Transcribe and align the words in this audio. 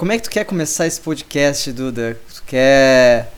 como 0.00 0.12
é 0.12 0.16
que 0.16 0.22
tu 0.22 0.30
quer 0.30 0.44
começar 0.46 0.86
esse 0.86 0.98
podcast, 0.98 1.70
Duda? 1.72 2.18
Tu 2.34 2.42
quer 2.46 3.30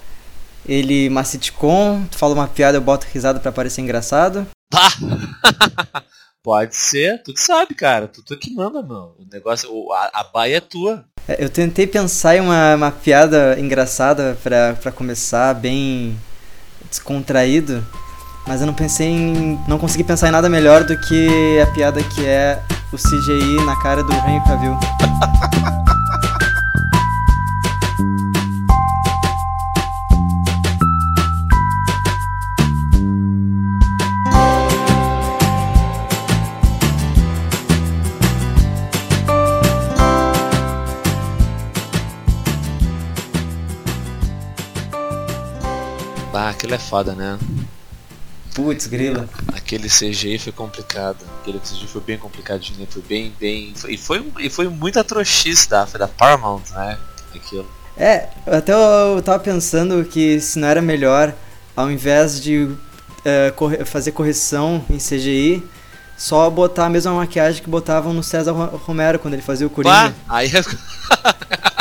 ele 0.65 1.09
uma 1.09 1.25
sitcom? 1.25 2.05
Tu 2.09 2.17
fala 2.17 2.35
uma 2.35 2.47
piada, 2.47 2.77
eu 2.79 2.81
boto 2.81 3.05
risada 3.13 3.41
pra 3.41 3.51
parecer 3.51 3.81
engraçado? 3.81 4.47
Pá! 4.71 4.93
Pode 6.41 6.77
ser, 6.77 7.21
tu 7.25 7.35
que 7.35 7.41
sabe, 7.41 7.75
cara. 7.75 8.07
Tu, 8.07 8.23
tu 8.23 8.39
que 8.39 8.55
manda, 8.55 8.81
meu. 8.81 9.17
O 9.19 9.27
negócio, 9.33 9.69
a, 9.93 10.21
a 10.21 10.25
baia 10.33 10.59
é 10.59 10.61
tua. 10.61 11.05
É, 11.27 11.43
Eu 11.43 11.49
tentei 11.49 11.85
pensar 11.85 12.37
em 12.37 12.41
uma, 12.41 12.77
uma 12.77 12.91
piada 12.93 13.59
engraçada 13.59 14.39
pra, 14.41 14.75
pra 14.75 14.93
começar, 14.93 15.55
bem 15.55 16.17
descontraído, 16.89 17.85
mas 18.47 18.61
eu 18.61 18.69
não 18.69 18.75
pensei 18.75 19.09
em. 19.09 19.59
não 19.67 19.81
consegui 19.81 20.05
pensar 20.05 20.29
em 20.29 20.33
nada 20.33 20.49
melhor 20.49 20.85
do 20.85 20.97
que 21.09 21.59
a 21.61 21.67
piada 21.73 22.01
que 22.05 22.25
é 22.25 22.63
o 22.93 22.97
CGI 22.97 23.67
na 23.67 23.75
cara 23.83 24.05
do 24.05 24.13
Henry 24.13 24.45
Cavill. 24.45 24.79
aquilo 46.63 46.75
é 46.75 46.79
foda, 46.79 47.13
né? 47.15 47.39
Putz, 48.55 48.87
grila. 48.87 49.29
Aquele 49.55 49.89
CGI 49.89 50.39
foi 50.39 50.53
complicado. 50.53 51.17
Aquele 51.41 51.59
CGI 51.59 51.87
foi 51.89 52.01
bem 52.03 52.19
complicadinho, 52.19 52.79
né? 52.81 52.87
Foi 52.89 53.03
bem, 53.03 53.33
bem. 53.41 53.73
E 53.89 53.97
foi, 53.97 54.31
e 54.39 54.51
foi 54.51 54.69
muita 54.69 55.03
trouxice 55.03 55.69
da, 55.69 55.87
foi 55.87 55.99
da 55.99 56.07
Paramount, 56.07 56.63
né? 56.73 56.99
Aquilo. 57.35 57.67
É, 57.97 58.29
até 58.47 58.73
eu 58.73 59.23
tava 59.23 59.39
pensando 59.39 60.05
que 60.05 60.39
se 60.41 60.59
não 60.59 60.69
era 60.69 60.81
melhor, 60.83 61.35
ao 61.75 61.91
invés 61.91 62.41
de 62.41 62.71
eh, 63.25 63.51
corre- 63.57 63.85
fazer 63.85 64.13
correção 64.13 64.85
em 64.91 64.99
CGI, 64.99 65.63
só 66.17 66.49
botar 66.51 66.87
a 66.87 66.91
mesma 66.91 67.13
maquiagem 67.15 67.63
que 67.63 67.69
botavam 67.71 68.13
no 68.13 68.23
César 68.23 68.53
Ro- 68.53 68.77
Romero 68.85 69.19
quando 69.19 69.35
ele 69.35 69.43
fazia 69.43 69.67
o 69.67 69.71
Bah, 69.71 69.75
Coringa. 69.75 70.15
aí 70.29 70.51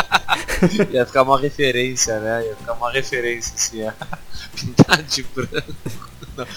ia 0.92 1.06
ficar... 1.06 1.23
uma 1.23 1.40
referência, 1.40 2.20
né? 2.20 2.45
Ia 2.48 2.56
ficar 2.56 2.73
uma 2.73 2.92
referência 2.92 3.54
assim, 3.56 3.81
é. 3.81 3.94
Pintar 4.56 5.02
de 5.03 5.23
branco. 5.23 5.76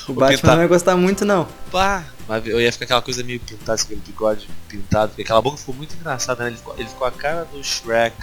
O 0.08 0.12
Ou 0.12 0.14
Batman 0.14 0.36
pintar- 0.36 0.56
não 0.56 0.62
ia 0.62 0.68
gostar 0.68 0.96
muito, 0.96 1.24
não. 1.24 1.48
Pá, 1.70 2.04
mas 2.28 2.46
eu 2.46 2.60
ia 2.60 2.72
ficar 2.72 2.84
aquela 2.84 3.02
coisa 3.02 3.22
meio 3.22 3.40
pintada, 3.40 3.74
assim, 3.74 3.84
aquele 3.86 4.00
bigode 4.00 4.48
pintado, 4.68 5.08
porque 5.08 5.22
aquela 5.22 5.42
boca 5.42 5.56
ficou 5.56 5.74
muito 5.74 5.94
engraçada, 5.96 6.44
né? 6.44 6.50
Ele 6.50 6.56
ficou, 6.56 6.74
ele 6.78 6.88
ficou 6.88 7.06
a 7.06 7.10
cara 7.10 7.44
do 7.44 7.62
Shrek. 7.62 8.16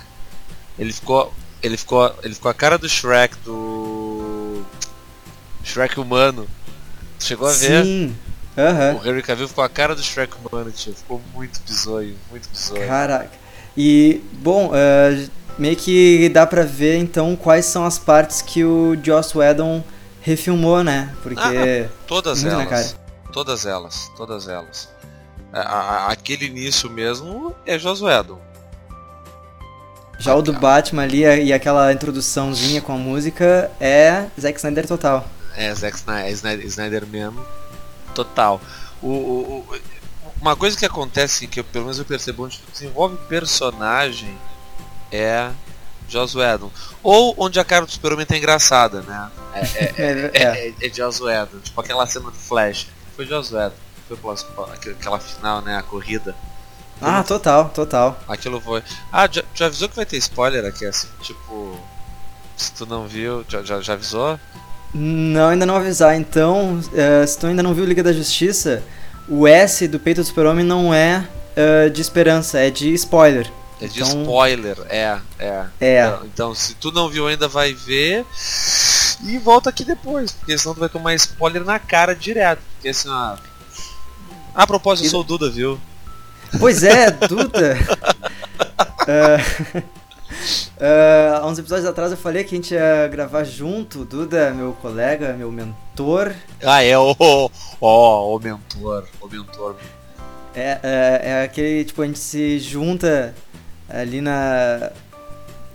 Ele 0.80 0.94
ficou. 0.94 1.34
Ele 1.62 1.78
ficou. 1.78 2.16
Ele 2.24 2.34
ficou 2.34 2.50
a 2.50 2.54
cara 2.54 2.78
do 2.78 2.90
Shrek 2.90 3.36
do. 3.46 4.64
Shrek 5.64 6.00
humano. 6.00 6.48
Tu 7.20 7.26
chegou 7.26 7.48
a 7.48 7.52
ver? 7.52 7.84
Sim. 7.86 8.16
Aham. 8.58 8.96
O 8.96 9.08
Henry 9.08 9.22
Cavill 9.22 9.48
ficou 9.48 9.64
a 9.64 9.70
cara 9.70 9.96
do 9.96 10.02
Shrek 10.02 10.34
humano, 10.36 10.72
tio. 10.72 10.94
Ficou 10.94 11.22
muito 11.34 11.62
bizonho, 11.62 12.16
muito 12.30 12.50
bizonho. 12.50 12.88
Caraca. 12.88 13.32
E, 13.78 14.22
bom, 14.34 14.72
eh, 14.74 15.28
meio 15.62 15.76
que 15.76 16.28
dá 16.30 16.46
pra 16.48 16.64
ver 16.64 16.98
então 16.98 17.36
quais 17.36 17.66
são 17.66 17.86
as 17.86 18.00
partes 18.00 18.42
que 18.42 18.64
o 18.64 18.98
Joss 19.04 19.38
Whedon 19.38 19.84
refilmou, 20.22 20.84
né? 20.84 21.14
Porque. 21.22 21.88
Todas 22.08 22.44
muito 22.44 22.60
elas. 22.60 22.98
Todas 23.32 23.66
elas, 23.66 24.12
todas 24.18 24.48
elas. 24.48 24.90
A- 25.54 25.60
a- 25.60 26.12
aquele 26.12 26.46
início 26.48 26.90
mesmo 26.90 27.56
é 27.66 27.78
Josuedon. 27.78 28.40
Já 30.20 30.36
o 30.36 30.42
do 30.42 30.54
Batman 30.54 31.04
ali 31.04 31.22
e 31.24 31.52
aquela 31.52 31.92
introduçãozinha 31.92 32.82
com 32.82 32.94
a 32.94 32.98
música 32.98 33.72
é 33.80 34.26
Zack 34.40 34.58
Snyder 34.60 34.88
total. 34.88 35.26
É, 35.56 35.74
Zack 35.74 35.98
Snyder, 35.98 36.26
é 36.26 36.32
Snyder, 36.32 36.66
Snyder 36.68 37.08
mesmo. 37.08 37.44
Total. 38.14 38.62
O, 39.02 39.08
o- 39.08 39.66
o- 39.70 39.80
uma 40.40 40.56
coisa 40.56 40.78
que 40.78 40.86
acontece, 40.86 41.48
que 41.48 41.60
eu, 41.60 41.64
pelo 41.64 41.86
menos 41.86 41.98
eu 42.00 42.06
percebo, 42.06 42.46
onde 42.46 42.60
tu 42.60 42.72
desenvolve 42.72 43.18
personagem 43.28 44.38
é 45.12 45.50
Joss 46.08 46.38
Whedon. 46.38 46.72
Ou 47.02 47.34
onde 47.38 47.60
a 47.60 47.64
cara 47.64 47.86
do 47.86 47.92
super-homem 47.92 48.26
tá 48.26 48.38
engraçada, 48.38 49.02
né? 49.02 49.32
É, 49.54 49.60
é, 49.60 49.94
É, 49.98 50.12
é, 50.12 50.32
é. 50.34 50.74
é, 50.80 50.88
é 50.88 50.94
Joss 50.94 51.22
Whedon. 51.22 51.60
Tipo 51.60 51.82
aquela 51.82 52.06
cena 52.06 52.26
do 52.32 52.38
Flash. 52.38 52.88
Foi 53.16 53.26
Joss 53.26 53.54
Whedon. 53.54 53.76
Foi 54.08 54.18
aquela, 54.74 55.20
final, 55.20 55.62
né? 55.62 55.78
A 55.78 55.84
corrida. 55.84 56.36
Ah, 57.02 57.24
total, 57.24 57.70
total. 57.70 58.20
Aquilo 58.28 58.60
foi. 58.62 58.84
Ah, 59.12 59.28
já, 59.32 59.44
já 59.56 59.66
avisou 59.68 59.90
que 59.90 59.96
vai 59.96 60.06
ter 60.06 60.18
spoiler 60.18 60.66
aqui, 60.66 60.86
assim? 60.86 61.08
Tipo. 61.22 61.80
Se 62.58 62.74
tu 62.74 62.86
não 62.86 63.08
viu, 63.08 63.44
já, 63.48 63.64
já, 63.64 63.82
já 63.82 63.94
avisou? 63.94 64.40
Não, 64.94 65.50
ainda 65.50 65.66
não 65.66 65.76
avisar. 65.76 66.16
Então, 66.16 66.80
eh, 66.94 67.26
se 67.26 67.40
tu 67.40 67.48
ainda 67.48 67.64
não 67.64 67.74
viu 67.74 67.86
Liga 67.86 68.04
da 68.04 68.14
Justiça, 68.14 68.84
o 69.28 69.48
S 69.48 69.88
do 69.88 70.00
peito 70.00 70.22
do 70.22 70.28
super-homem 70.28 70.66
não 70.66 70.94
é 70.94 71.28
eh, 71.56 71.90
de 71.90 72.02
esperança, 72.02 72.60
é 72.60 72.70
de 72.70 72.94
spoiler. 72.94 73.50
É 73.82 73.88
de 73.88 74.02
Então- 74.02 74.22
spoiler, 74.22 74.78
é, 74.90 75.18
é. 75.40 75.66
É. 75.80 76.06
Então, 76.06 76.26
então, 76.26 76.56
se 76.56 76.76
tu 76.76 76.92
não 76.92 77.10
viu 77.10 77.28
ainda, 77.28 77.48
vai 77.48 77.74
ver. 77.74 78.26
E 79.24 79.38
volta 79.40 79.70
aqui 79.70 79.84
depois, 79.84 80.32
porque 80.32 80.58
senão 80.58 80.76
tu 80.76 80.80
vai 80.80 80.90
tomar 80.90 81.16
spoiler 81.16 81.64
na 81.64 81.80
cara 81.80 82.16
direto. 82.16 82.62
Porque 82.76 82.90
assim. 82.90 83.10
A 84.54 84.68
propósito, 84.68 85.06
eu 85.06 85.12
sou 85.12 85.22
o 85.22 85.24
Duda, 85.24 85.50
viu? 85.50 85.80
Pois 86.60 86.84
é, 86.84 87.10
Duda. 87.12 87.78
Eh, 89.08 89.38
eh, 90.80 91.32
há 91.42 91.46
uns 91.48 91.58
episódios 91.58 91.88
atrás 91.88 92.12
eu 92.12 92.18
falei 92.18 92.44
que 92.44 92.54
a 92.54 92.58
gente 92.58 92.74
ia 92.74 93.08
gravar 93.08 93.44
junto, 93.44 94.06
Duda, 94.06 94.52
meu 94.52 94.74
colega, 94.74 95.34
meu 95.34 95.52
mentor. 95.52 96.34
Ah, 96.64 96.84
é 96.84 96.98
o. 96.98 97.16
Ó, 97.80 98.36
o 98.36 98.40
mentor. 98.40 99.08
O 99.22 99.28
mentor. 99.28 99.76
É, 100.54 100.80
é, 100.84 101.22
é 101.24 101.44
aquele, 101.44 101.86
tipo, 101.86 102.02
a 102.02 102.06
gente 102.06 102.20
se 102.20 102.60
junta 102.60 103.34
ali 103.94 104.22
na, 104.22 104.92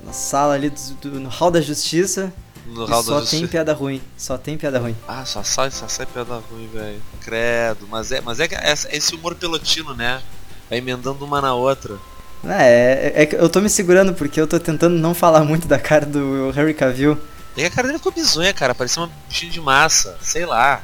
na 0.04 0.12
sala 0.12 0.54
ali 0.54 0.70
do, 0.70 0.94
do- 1.10 1.20
no 1.20 1.28
hall 1.28 1.50
da 1.50 1.60
justiça 1.60 2.32
No 2.66 2.86
Hall 2.86 3.02
da 3.02 3.02
só 3.02 3.20
Justiça. 3.20 3.36
tem 3.40 3.46
piada 3.46 3.72
ruim, 3.72 4.00
só 4.16 4.36
tem 4.38 4.56
piada 4.58 4.78
ruim. 4.78 4.96
Ah, 5.06 5.24
só 5.24 5.42
sai, 5.42 5.70
só 5.70 5.86
sai 5.88 6.06
piada 6.06 6.34
ruim, 6.50 6.68
velho. 6.72 7.00
Credo. 7.22 7.86
Mas 7.90 8.10
é, 8.12 8.20
mas 8.20 8.40
é 8.40 8.48
que 8.48 8.54
essa- 8.54 8.88
esse 8.94 9.14
humor 9.14 9.34
pelotino, 9.34 9.94
né? 9.94 10.20
Vai 10.68 10.78
emendando 10.78 11.24
uma 11.24 11.40
na 11.40 11.54
outra. 11.54 11.96
É, 12.44 13.12
é, 13.16 13.22
é 13.22 13.26
que 13.26 13.36
eu 13.36 13.48
tô 13.48 13.60
me 13.60 13.68
segurando 13.70 14.12
porque 14.14 14.40
eu 14.40 14.46
tô 14.46 14.58
tentando 14.60 14.96
não 14.98 15.14
falar 15.14 15.44
muito 15.44 15.66
da 15.68 15.78
cara 15.78 16.04
do 16.06 16.50
Harry 16.50 16.74
Cavill. 16.74 17.18
E 17.56 17.64
a 17.64 17.70
cara 17.70 17.86
dele 17.88 17.98
ficou 17.98 18.12
bizonha, 18.12 18.52
cara. 18.52 18.74
Parecia 18.74 19.00
uma 19.02 19.10
bichinha 19.28 19.50
de 19.50 19.60
massa. 19.60 20.16
Sei 20.20 20.44
lá. 20.44 20.82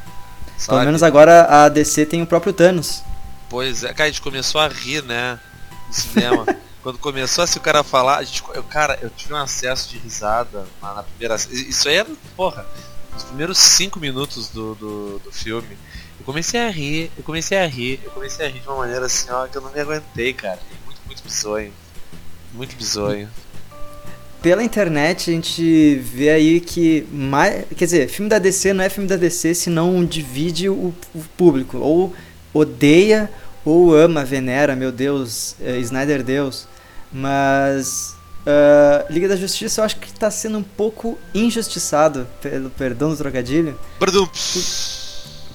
Pelo 0.66 0.76
Sabe? 0.78 0.86
menos 0.86 1.02
agora 1.02 1.46
a 1.64 1.68
DC 1.68 2.06
tem 2.06 2.22
o 2.22 2.26
próprio 2.26 2.52
Thanos. 2.52 3.02
Pois 3.50 3.82
é, 3.84 3.92
cara, 3.92 4.04
a 4.08 4.10
gente 4.10 4.22
começou 4.22 4.60
a 4.60 4.68
rir, 4.68 5.02
né? 5.02 5.38
No 5.88 5.94
cinema. 5.94 6.46
Quando 6.82 6.98
começou 6.98 7.44
assim 7.44 7.58
o 7.58 7.62
cara 7.62 7.84
falar, 7.84 8.18
a 8.18 8.24
gente, 8.24 8.42
eu, 8.54 8.64
cara, 8.64 8.98
eu 9.00 9.08
tive 9.08 9.32
um 9.32 9.36
acesso 9.36 9.88
de 9.88 9.98
risada 9.98 10.66
na, 10.80 10.94
na 10.94 11.02
primeira. 11.04 11.36
Isso 11.36 11.88
aí 11.88 11.96
era, 11.96 12.08
porra, 12.36 12.66
os 13.16 13.22
primeiros 13.22 13.58
cinco 13.58 14.00
minutos 14.00 14.48
do, 14.48 14.74
do, 14.74 15.18
do 15.20 15.32
filme. 15.32 15.78
Eu 16.18 16.24
comecei 16.24 16.60
a 16.60 16.68
rir, 16.68 17.10
eu 17.16 17.22
comecei 17.22 17.58
a 17.58 17.66
rir, 17.66 18.00
eu 18.02 18.10
comecei 18.10 18.46
a 18.46 18.48
rir 18.48 18.60
de 18.60 18.68
uma 18.68 18.78
maneira 18.78 19.06
assim, 19.06 19.30
ó, 19.30 19.46
que 19.46 19.56
eu 19.56 19.62
não 19.62 19.70
me 19.70 19.78
aguentei, 19.78 20.32
cara. 20.32 20.58
Muito, 20.84 21.00
muito 21.06 21.22
bizonho. 21.22 21.72
Muito 22.52 22.76
bizonho. 22.76 23.28
Pela 24.42 24.64
internet 24.64 25.30
a 25.30 25.34
gente 25.34 25.94
vê 25.96 26.30
aí 26.30 26.60
que 26.60 27.06
mais, 27.12 27.64
quer 27.76 27.84
dizer, 27.84 28.08
filme 28.08 28.28
da 28.28 28.40
DC 28.40 28.72
não 28.72 28.82
é 28.82 28.88
filme 28.88 29.08
da 29.08 29.16
DC 29.16 29.54
se 29.54 29.70
não 29.70 30.04
divide 30.04 30.68
o, 30.68 30.92
o 31.14 31.24
público, 31.36 31.78
ou 31.78 32.12
odeia 32.52 33.30
ou 33.64 33.94
ama, 33.94 34.24
venera, 34.24 34.74
meu 34.74 34.90
Deus, 34.90 35.54
eh, 35.60 35.78
Snyder 35.78 36.24
Deus. 36.24 36.66
Mas 37.12 38.16
ah, 38.46 39.04
Liga 39.08 39.28
da 39.28 39.36
Justiça 39.36 39.80
eu 39.80 39.84
acho 39.84 39.96
que 39.96 40.12
tá 40.12 40.30
sendo 40.30 40.58
um 40.58 40.62
pouco 40.62 41.18
injustiçado, 41.34 42.26
pelo 42.40 42.70
perdão 42.70 43.10
do 43.10 43.16
trocadilho. 43.16 43.78
Bradum. 43.98 44.28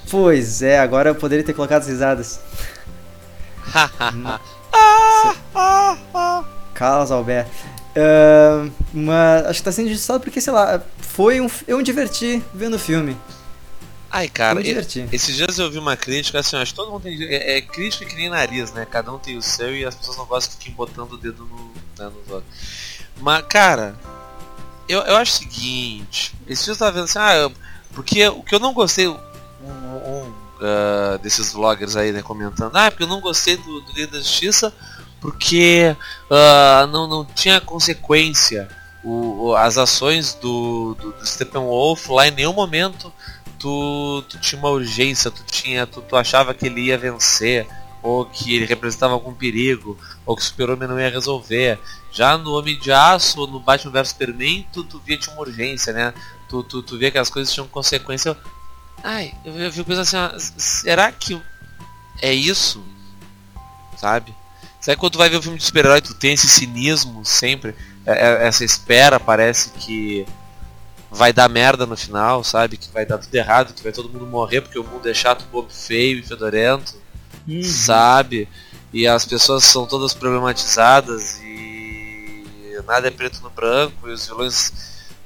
Pois 0.09 0.61
é, 0.61 0.79
agora 0.79 1.09
eu 1.09 1.15
poderia 1.15 1.43
ter 1.43 1.53
colocado 1.53 1.81
as 1.81 1.87
risadas. 1.87 2.39
Carlos 6.73 7.11
Albert. 7.11 7.47
Ah, 7.95 8.67
mas 8.93 9.45
acho 9.47 9.59
que 9.59 9.65
tá 9.65 9.71
sendo 9.71 9.87
injustiçado 9.87 10.21
porque, 10.21 10.39
sei 10.39 10.53
lá, 10.53 10.81
foi 10.99 11.41
um. 11.41 11.49
Eu 11.67 11.77
me 11.77 11.83
diverti 11.83 12.41
vendo 12.53 12.75
o 12.75 12.79
filme. 12.79 13.17
Ai, 14.09 14.29
cara, 14.29 14.61
esses 15.11 15.35
dias 15.35 15.59
eu 15.59 15.69
vi 15.69 15.77
uma 15.77 15.97
crítica, 15.97 16.39
assim, 16.39 16.55
acho 16.55 16.71
que 16.71 16.77
todo 16.77 16.91
mundo 16.91 17.03
tem. 17.03 17.21
É, 17.25 17.57
é 17.57 17.61
crítica 17.61 18.05
que 18.05 18.15
nem 18.15 18.29
nariz, 18.29 18.71
né? 18.71 18.85
Cada 18.89 19.11
um 19.11 19.19
tem 19.19 19.37
o 19.37 19.41
seu 19.41 19.75
e 19.75 19.85
as 19.85 19.95
pessoas 19.95 20.17
não 20.17 20.25
gostam 20.25 20.53
que 20.53 20.63
fiquem 20.63 20.75
botando 20.75 21.13
o 21.13 21.17
dedo 21.17 21.45
no, 21.45 21.73
né, 21.97 22.11
nos 22.15 22.31
outros. 22.31 22.53
Mas, 23.19 23.45
cara, 23.49 23.95
eu, 24.87 25.01
eu 25.01 25.15
acho 25.17 25.33
o 25.33 25.37
seguinte: 25.39 26.33
esses 26.47 26.63
dias 26.65 26.77
eu 26.77 26.85
tava 26.85 26.93
vendo 26.93 27.03
assim, 27.03 27.19
ah, 27.19 27.35
eu- 27.35 27.51
porque 27.93 28.27
o 28.27 28.43
que 28.43 28.55
eu 28.55 28.59
não 28.59 28.73
gostei. 28.73 29.07
Um, 29.07 29.17
um, 29.63 30.33
ah, 30.61 31.17
desses 31.21 31.51
vloggers 31.51 31.95
aí, 31.95 32.11
né, 32.11 32.21
comentando, 32.21 32.75
ah, 32.75 32.89
porque 32.89 33.03
eu 33.03 33.07
não 33.07 33.19
gostei 33.21 33.57
do, 33.57 33.81
do 33.81 33.91
Liga 33.93 34.13
da 34.13 34.19
Justiça 34.19 34.73
porque 35.19 35.95
uh, 36.29 36.87
não, 36.87 37.07
não 37.07 37.25
tinha 37.25 37.59
consequência. 37.59 38.67
O, 39.03 39.55
as 39.55 39.77
ações 39.77 40.33
do, 40.33 40.95
do, 40.95 41.11
do 41.13 41.25
Steppenwolf 41.25 42.09
lá 42.09 42.27
em 42.27 42.31
nenhum 42.31 42.53
momento 42.53 43.11
tu, 43.59 44.23
tu 44.29 44.39
tinha 44.39 44.59
uma 44.59 44.69
urgência, 44.69 45.31
tu 45.31 45.43
tinha, 45.43 45.85
tu, 45.85 46.01
tu 46.01 46.15
achava 46.15 46.53
que 46.53 46.65
ele 46.65 46.81
ia 46.81 46.97
vencer, 46.97 47.67
ou 48.01 48.25
que 48.25 48.55
ele 48.55 48.65
representava 48.65 49.13
algum 49.13 49.33
perigo, 49.33 49.97
ou 50.25 50.35
que 50.35 50.41
o 50.41 50.45
super-homem 50.45 50.87
não 50.87 50.99
ia 50.99 51.09
resolver. 51.09 51.79
Já 52.11 52.37
no 52.37 52.53
Homem 52.53 52.79
de 52.79 52.91
Aço, 52.91 53.45
no 53.47 53.59
Batman 53.59 53.91
vs 53.91 54.09
Superman, 54.09 54.67
tu, 54.71 54.83
tu 54.83 54.99
via 54.99 55.17
tinha 55.17 55.35
uma 55.35 55.41
urgência, 55.41 55.91
né? 55.91 56.13
Tu, 56.47 56.63
tu, 56.63 56.81
tu 56.81 56.97
via 56.97 57.11
que 57.11 57.17
as 57.17 57.29
coisas 57.29 57.53
tinham 57.53 57.67
consequência. 57.67 58.37
Ai, 59.03 59.33
eu, 59.43 59.53
eu 59.55 59.71
fico 59.71 59.85
pensando 59.85 60.35
assim, 60.35 60.53
será 60.57 61.11
que 61.11 61.39
é 62.21 62.33
isso? 62.33 62.83
Sabe? 63.97 64.33
Será 64.79 64.95
que 64.95 64.99
quando 64.99 65.13
tu 65.13 65.17
vai 65.17 65.29
ver 65.29 65.37
um 65.37 65.41
filme 65.41 65.57
de 65.57 65.65
super-herói 65.65 66.01
tu 66.01 66.13
tem 66.13 66.33
esse 66.33 66.47
cinismo 66.47 67.25
sempre? 67.25 67.75
É, 68.05 68.11
é, 68.11 68.47
essa 68.47 68.63
espera 68.63 69.19
parece 69.19 69.71
que 69.71 70.25
vai 71.11 71.31
dar 71.31 71.49
merda 71.49 71.85
no 71.85 71.95
final, 71.95 72.43
sabe? 72.43 72.77
Que 72.77 72.89
vai 72.91 73.05
dar 73.05 73.17
tudo 73.17 73.33
errado, 73.33 73.73
que 73.73 73.83
vai 73.83 73.91
todo 73.91 74.09
mundo 74.09 74.25
morrer 74.25 74.61
porque 74.61 74.79
o 74.79 74.83
mundo 74.83 75.07
é 75.07 75.13
chato, 75.13 75.45
bobo, 75.51 75.69
feio 75.69 76.19
e 76.19 76.23
fedorento, 76.23 76.95
uhum. 77.47 77.63
sabe? 77.63 78.47
E 78.93 79.07
as 79.07 79.25
pessoas 79.25 79.63
são 79.63 79.85
todas 79.85 80.13
problematizadas 80.13 81.39
e 81.41 82.45
nada 82.85 83.07
é 83.07 83.11
preto 83.11 83.41
no 83.41 83.49
branco 83.49 84.07
e 84.07 84.11
os 84.11 84.27
vilões 84.27 84.71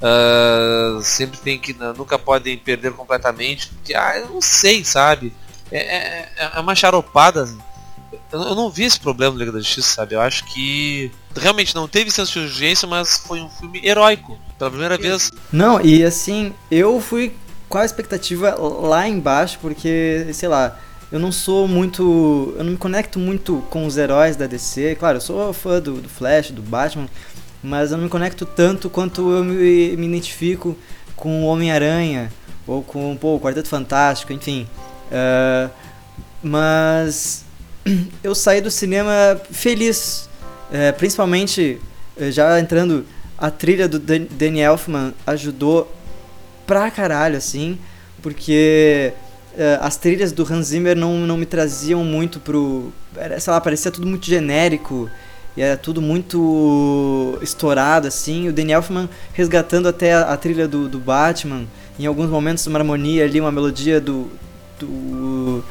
uh, 0.01 1.01
sempre 1.04 1.39
tem 1.39 1.60
que 1.60 1.74
nunca 1.74 2.18
podem 2.18 2.57
perder 2.57 2.92
completamente 2.94 3.68
porque 3.68 3.94
ah, 3.94 4.18
eu 4.18 4.30
não 4.30 4.42
sei, 4.42 4.84
sabe? 4.84 5.34
É, 5.72 5.80
é, 5.80 6.51
é 6.56 6.60
uma 6.60 6.75
charopada 6.75 7.48
eu 8.31 8.56
não 8.56 8.69
vi 8.69 8.84
esse 8.84 9.00
problema 9.00 9.34
no 9.34 9.39
Liga 9.39 9.51
da 9.51 9.60
Justiça, 9.60 9.95
sabe? 9.95 10.16
Eu 10.16 10.22
acho 10.22 10.45
que 10.45 11.12
realmente 11.36 11.75
não 11.75 11.88
teve 11.88 12.12
senso 12.12 12.34
de 12.34 12.39
urgência, 12.39 12.88
mas 12.88 13.18
foi 13.18 13.42
um 13.42 13.50
filme 13.50 13.81
heróico, 13.84 14.39
pela 14.62 14.69
primeira 14.69 14.98
vez. 14.98 15.31
Não, 15.52 15.81
e 15.81 16.04
assim, 16.04 16.54
eu 16.69 17.02
fui 17.02 17.34
com 17.68 17.80
a 17.80 17.86
expectativa 17.86 18.56
lá 18.56 19.08
embaixo, 19.08 19.58
porque, 19.60 20.28
sei 20.34 20.48
lá, 20.48 20.78
eu 21.12 21.19
não 21.19 21.31
sou 21.31 21.68
muito. 21.68 22.54
Eu 22.58 22.63
não 22.63 22.72
me 22.74 22.78
conecto 22.78 23.18
muito 23.18 23.63
com 23.72 23.88
os 23.88 23.98
heróis 23.98 24.36
da 24.36 24.46
DC. 24.46 24.96
Claro, 25.00 25.18
eu 25.18 25.22
sou 25.22 25.52
fã 25.52 25.81
do, 25.81 25.96
do 25.96 26.08
Flash, 26.08 26.52
do 26.52 26.62
Batman, 26.62 27.10
mas 27.63 27.92
eu 27.92 27.98
não 27.98 28.04
me 28.04 28.10
conecto 28.10 28.46
tanto 28.46 28.88
quanto 28.88 29.31
eu 29.31 29.44
me, 29.44 29.98
me 29.98 30.08
identifico 30.08 30.78
com 31.16 31.44
o 31.44 31.48
Homem-Aranha, 31.48 32.31
ou 32.68 32.84
com 32.84 33.18
pô, 33.18 33.36
o 33.36 33.40
Quarteto 33.40 33.68
Fantástico, 33.68 34.31
enfim. 34.31 34.68
Uh, 35.08 35.72
mas 36.44 37.44
eu 38.24 38.36
saí 38.36 38.62
do 38.62 38.69
cinema 38.69 39.42
feliz, 39.52 40.30
é, 40.72 40.92
principalmente 40.92 41.81
é, 42.16 42.31
já 42.31 42.60
entrando 42.60 43.06
a 43.42 43.50
trilha 43.50 43.88
do 43.88 43.98
Dan 43.98 44.28
Danny 44.30 44.60
Elfman 44.60 45.14
ajudou 45.26 45.92
pra 46.68 46.92
caralho 46.92 47.36
assim, 47.36 47.78
porque 48.22 49.12
é, 49.58 49.80
as 49.82 49.98
trilhas 49.98 50.32
do 50.32 50.44
Hans 50.44 50.68
Zimmer 50.68 50.96
não, 50.96 51.18
não 51.18 51.36
me 51.36 51.46
traziam 51.46 52.06
muito 52.06 52.40
pro, 52.40 52.94
sei 53.40 53.52
lá, 53.52 53.60
parecia 53.60 53.92
tudo 53.92 54.06
muito 54.06 54.28
genérico 54.28 55.10
e 55.58 55.62
era 55.62 55.76
tudo 55.76 56.02
muito 56.02 57.38
estourado 57.42 58.08
assim. 58.08 58.48
O 58.48 58.54
Danny 58.54 58.74
Elfman 58.74 59.10
resgatando 59.34 59.88
até 59.88 60.14
a, 60.14 60.22
a 60.34 60.38
trilha 60.38 60.68
do, 60.68 60.88
do 60.88 61.00
Batman, 61.00 61.66
em 62.00 62.06
alguns 62.06 62.30
momentos 62.30 62.66
uma 62.68 62.78
harmonia 62.78 63.26
ali, 63.26 63.42
uma 63.42 63.52
melodia 63.52 64.00
do, 64.00 64.30
do 64.80 65.64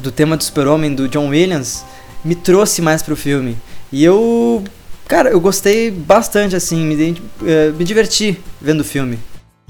do 0.00 0.10
tema 0.10 0.36
do 0.36 0.42
Super-Homem 0.42 0.94
do 0.94 1.06
John 1.08 1.28
Williams 1.28 1.84
me 2.24 2.34
trouxe 2.34 2.82
mais 2.82 3.02
pro 3.02 3.16
filme. 3.16 3.56
E 3.92 4.04
eu, 4.04 4.64
cara, 5.10 5.28
eu 5.30 5.40
gostei 5.40 5.90
bastante 5.90 6.54
assim, 6.54 6.84
me, 6.84 7.10
uh, 7.10 7.74
me 7.76 7.84
diverti 7.84 8.40
vendo 8.60 8.80
o 8.80 8.84
filme. 8.84 9.18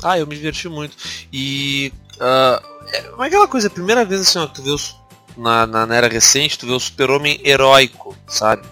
Ah, 0.03 0.19
eu 0.19 0.27
me 0.27 0.37
diverti 0.37 0.69
muito. 0.69 0.95
E 1.33 1.91
uh, 2.17 2.63
é 2.93 3.27
aquela 3.27 3.49
coisa, 3.49 3.69
a 3.69 3.71
primeira 3.71 4.05
vez 4.05 4.21
assim, 4.21 4.39
ó, 4.39 4.47
que 4.47 4.57
tu 4.57 4.63
vê 4.63 4.71
os, 4.71 4.95
na, 5.39 5.67
na, 5.67 5.87
na 5.87 5.97
era 5.97 6.09
recente, 6.09 6.59
tu 6.59 6.67
vê 6.67 6.73
o 6.73 6.79
Super-Homem 6.79 7.41
heróico, 7.43 8.15
sabe? 8.29 8.63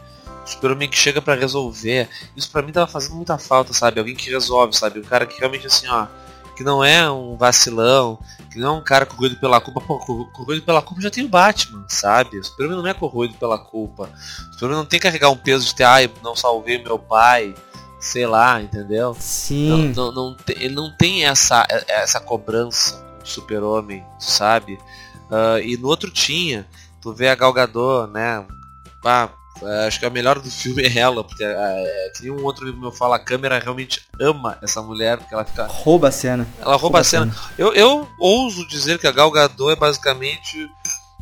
super-homem 0.45 0.89
que 0.89 0.97
chega 0.97 1.21
para 1.21 1.39
resolver. 1.39 2.09
Isso 2.35 2.51
para 2.51 2.63
mim 2.63 2.73
tava 2.73 2.87
fazendo 2.87 3.17
muita 3.17 3.37
falta, 3.37 3.75
sabe? 3.75 3.99
Alguém 3.99 4.15
que 4.15 4.31
resolve, 4.31 4.75
sabe? 4.75 4.99
Um 4.99 5.05
cara 5.05 5.27
que 5.27 5.39
realmente 5.39 5.67
assim, 5.67 5.87
ó, 5.89 6.07
que 6.59 6.65
não 6.65 6.83
é 6.83 7.09
um 7.09 7.37
vacilão, 7.37 8.19
que 8.51 8.59
não 8.59 8.75
é 8.75 8.79
um 8.79 8.83
cara 8.83 9.07
corroído 9.07 9.37
pela 9.37 9.61
culpa. 9.61 9.81
Pô, 9.81 10.27
corroído 10.33 10.67
pela 10.67 10.83
culpa 10.83 11.01
já 11.01 11.09
tem 11.09 11.25
o 11.25 11.29
Batman, 11.29 11.85
sabe? 11.87 12.37
O 12.37 12.43
Superman 12.43 12.79
não 12.79 12.87
é 12.89 12.93
corroído 12.93 13.35
pela 13.35 13.57
culpa. 13.57 14.11
O 14.51 14.53
Superman 14.55 14.79
não 14.79 14.85
tem 14.85 14.99
que 14.99 15.05
carregar 15.05 15.31
um 15.31 15.37
peso 15.37 15.67
de 15.67 15.77
ter, 15.77 15.85
ai, 15.85 16.11
não 16.21 16.35
salvei 16.35 16.83
meu 16.83 16.99
pai, 16.99 17.55
sei 18.01 18.27
lá, 18.27 18.61
entendeu? 18.61 19.17
Sim. 19.21 19.93
Não, 19.95 20.11
não, 20.11 20.13
não 20.13 20.37
ele 20.49 20.75
não 20.75 20.91
tem 20.91 21.27
essa, 21.27 21.65
essa 21.87 22.19
cobrança 22.19 23.07
Super-Homem, 23.23 24.05
sabe? 24.19 24.81
Uh, 25.31 25.61
e 25.63 25.77
no 25.77 25.87
outro 25.87 26.11
tinha, 26.11 26.67
tu 27.01 27.13
vê 27.13 27.29
a 27.29 27.37
Gal 27.37 27.53
Gadot, 27.53 28.11
né? 28.13 28.45
Ah, 29.05 29.29
acho 29.87 29.99
que 29.99 30.07
a 30.07 30.11
melhor 30.11 30.39
do 30.39 30.51
filme 30.51 30.83
é 30.83 30.99
ela, 30.99 31.25
porque 31.25 31.43
é, 31.45 32.13
é, 32.23 32.31
um 32.31 32.45
outro 32.45 32.65
amigo 32.65 32.81
meu 32.81 32.93
fala, 32.93 33.17
a 33.17 33.19
câmera 33.19 33.59
realmente 33.59 34.03
ama 34.21 34.59
essa 34.63 34.83
mulher, 34.83 35.19
porque 35.19 35.35
ela 35.35 35.45
fica. 35.45 35.67
Rouba 35.67 36.09
a 36.09 36.13
cena. 36.13 36.47
Ela 36.59 36.73
rouba, 36.73 36.83
rouba 36.83 37.01
a 37.01 37.05
cena. 37.05 37.33
cena. 37.33 37.53
Eu, 37.57 37.73
eu 37.75 38.09
ouso 38.19 38.67
dizer 38.69 38.99
que 38.99 39.07
a 39.07 39.13
Gal 39.13 39.31
Gadot 39.31 39.73
é 39.73 39.77
basicamente. 39.77 40.71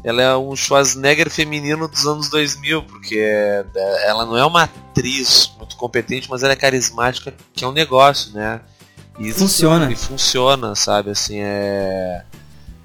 Ela 0.04 0.22
é 0.22 0.36
um 0.36 0.54
Schwarzenegger 0.54 1.30
feminino 1.30 1.88
dos 1.88 2.06
anos 2.06 2.28
2000, 2.28 2.82
porque 2.82 3.16
é, 3.16 3.64
é, 3.74 4.08
ela 4.08 4.24
não 4.26 4.36
é 4.36 4.44
uma 4.44 4.64
atriz 4.64 5.52
muito 5.58 5.74
competente, 5.76 6.28
mas 6.30 6.42
ela 6.42 6.52
é 6.52 6.56
carismática, 6.56 7.34
que 7.54 7.64
é 7.64 7.66
um 7.66 7.72
negócio, 7.72 8.32
né? 8.32 8.60
E 9.18 9.32
funciona. 9.32 9.90
E 9.90 9.96
funciona, 9.96 10.74
sabe? 10.74 11.10
Assim, 11.10 11.40
é. 11.40 12.24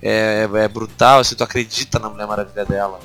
É, 0.01 0.49
é 0.51 0.67
brutal, 0.67 1.19
assim, 1.19 1.35
tu 1.35 1.43
acredita 1.43 1.99
na 1.99 2.09
Mulher 2.09 2.25
Maravilha 2.25 2.65
dela 2.65 2.99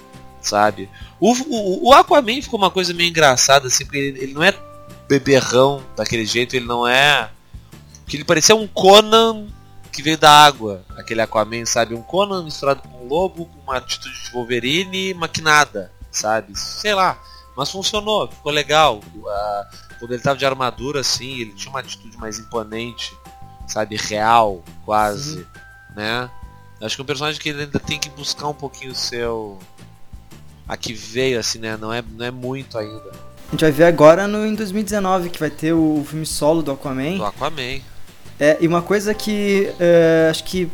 sabe? 0.47 0.89
O, 1.21 1.33
o, 1.33 1.89
o, 1.89 1.93
Aquaman 1.93 2.41
ficou 2.41 2.59
uma 2.59 2.71
coisa 2.71 2.95
meio 2.95 3.11
engraçada, 3.11 3.67
assim, 3.67 3.85
porque 3.85 3.99
ele, 3.99 4.23
ele 4.23 4.35
não 4.35 4.43
é 4.43 4.55
beberrão 5.09 5.83
daquele 5.97 6.25
jeito, 6.25 6.55
ele 6.55 6.67
não 6.67 6.87
é. 6.87 7.31
Que 8.07 8.17
ele 8.17 8.25
parecia 8.25 8.55
um 8.55 8.69
Conan 8.69 9.47
que 9.93 10.03
veio 10.03 10.19
da 10.19 10.31
água, 10.31 10.85
aquele 10.97 11.21
Aquaman, 11.21 11.65
sabe? 11.65 11.95
Um 11.95 12.03
Conan 12.03 12.45
misturado 12.45 12.83
com 12.83 13.05
um 13.05 13.09
lobo, 13.09 13.47
com 13.47 13.61
uma 13.61 13.79
atitude 13.79 14.25
de 14.25 14.31
Wolverine 14.31 15.15
maquinada, 15.15 15.91
sabe? 16.11 16.57
Sei 16.57 16.95
lá. 16.95 17.19
Mas 17.57 17.71
funcionou, 17.71 18.29
ficou 18.29 18.53
legal. 18.53 19.01
quando 19.99 20.13
ele 20.13 20.23
tava 20.23 20.39
de 20.39 20.45
armadura, 20.45 21.01
assim, 21.01 21.41
ele 21.41 21.53
tinha 21.55 21.71
uma 21.71 21.81
atitude 21.81 22.17
mais 22.19 22.39
imponente, 22.39 23.17
sabe? 23.67 23.97
Real, 23.97 24.63
quase, 24.85 25.39
Sim. 25.39 25.47
né? 25.97 26.31
Acho 26.83 26.97
que 26.97 27.01
é 27.01 27.05
um 27.05 27.07
personagem 27.07 27.41
que 27.41 27.49
ele 27.49 27.63
ainda 27.63 27.81
tem 27.81 27.99
que 27.99 28.11
buscar 28.11 28.49
um 28.49 28.55
pouquinho 28.55 28.93
o 28.93 28.95
seu 28.95 29.59
a 30.69 30.77
que 30.77 30.93
veio, 30.93 31.39
assim, 31.39 31.59
né? 31.59 31.77
Não 31.81 31.93
é, 31.93 32.03
não 32.17 32.25
é 32.25 32.31
muito 32.31 32.77
ainda. 32.79 33.11
A 33.49 33.51
gente 33.53 33.61
vai 33.61 33.71
ver 33.71 33.85
agora 33.85 34.27
no, 34.27 34.45
em 34.45 34.55
2019 34.55 35.31
que 35.31 35.39
vai 35.39 35.51
ter 35.51 35.73
o, 35.73 36.05
filme 36.09 36.27
solo 36.27 36.63
do 36.63 36.73
Aquaman. 36.73 37.17
Do 37.17 37.25
Aquaman. 37.25 37.81
É, 38.39 38.57
e 38.61 38.67
uma 38.67 38.83
coisa 38.83 39.15
que 39.15 39.71
uh, 39.71 40.31
acho 40.31 40.45
que 40.45 40.69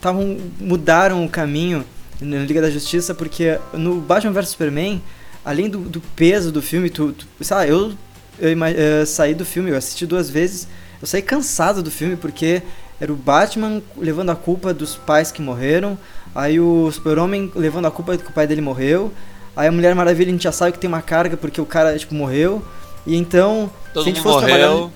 tavam, 0.00 0.38
mudaram 0.58 1.24
o 1.24 1.28
caminho 1.28 1.84
na 2.20 2.38
Liga 2.38 2.62
da 2.62 2.70
Justiça, 2.70 3.14
porque 3.14 3.58
no 3.74 4.00
Batman 4.00 4.32
vs 4.32 4.48
Superman, 4.48 5.02
além 5.44 5.68
do, 5.68 5.78
do 5.78 6.00
peso 6.00 6.50
do 6.50 6.62
filme, 6.62 6.88
tu, 6.88 7.12
tu 7.12 7.26
sei 7.40 7.56
lá, 7.56 7.66
eu, 7.66 7.92
eu 8.38 8.56
uh, 8.56 9.06
saí 9.06 9.34
do 9.34 9.44
filme, 9.44 9.70
eu 9.70 9.76
assisti 9.76 10.06
duas 10.06 10.30
vezes, 10.30 10.66
eu 11.00 11.06
saí 11.06 11.20
cansado 11.20 11.82
do 11.82 11.90
filme 11.90 12.16
porque 12.16 12.62
era 12.98 13.12
o 13.12 13.16
Batman 13.16 13.82
levando 13.96 14.30
a 14.30 14.36
culpa 14.36 14.72
dos 14.72 14.96
pais 14.96 15.30
que 15.30 15.42
morreram, 15.42 15.98
aí 16.34 16.58
o 16.58 16.90
Super-Homem 16.90 17.52
levando 17.54 17.86
a 17.86 17.90
culpa 17.90 18.16
que 18.16 18.30
o 18.30 18.32
pai 18.32 18.46
dele 18.46 18.62
morreu, 18.62 19.12
Aí 19.56 19.68
a 19.68 19.72
Mulher 19.72 19.94
Maravilha 19.94 20.28
a 20.28 20.32
gente 20.32 20.44
já 20.44 20.52
sabe 20.52 20.72
que 20.72 20.78
tem 20.78 20.88
uma 20.88 21.02
carga 21.02 21.36
porque 21.36 21.60
o 21.60 21.66
cara, 21.66 21.96
tipo, 21.98 22.14
morreu. 22.14 22.62
E 23.06 23.16
então, 23.16 23.70
Todo 23.92 24.04
se 24.04 24.10
a 24.10 24.12
gente 24.12 24.22
fosse 24.22 24.40
morreu. 24.40 24.90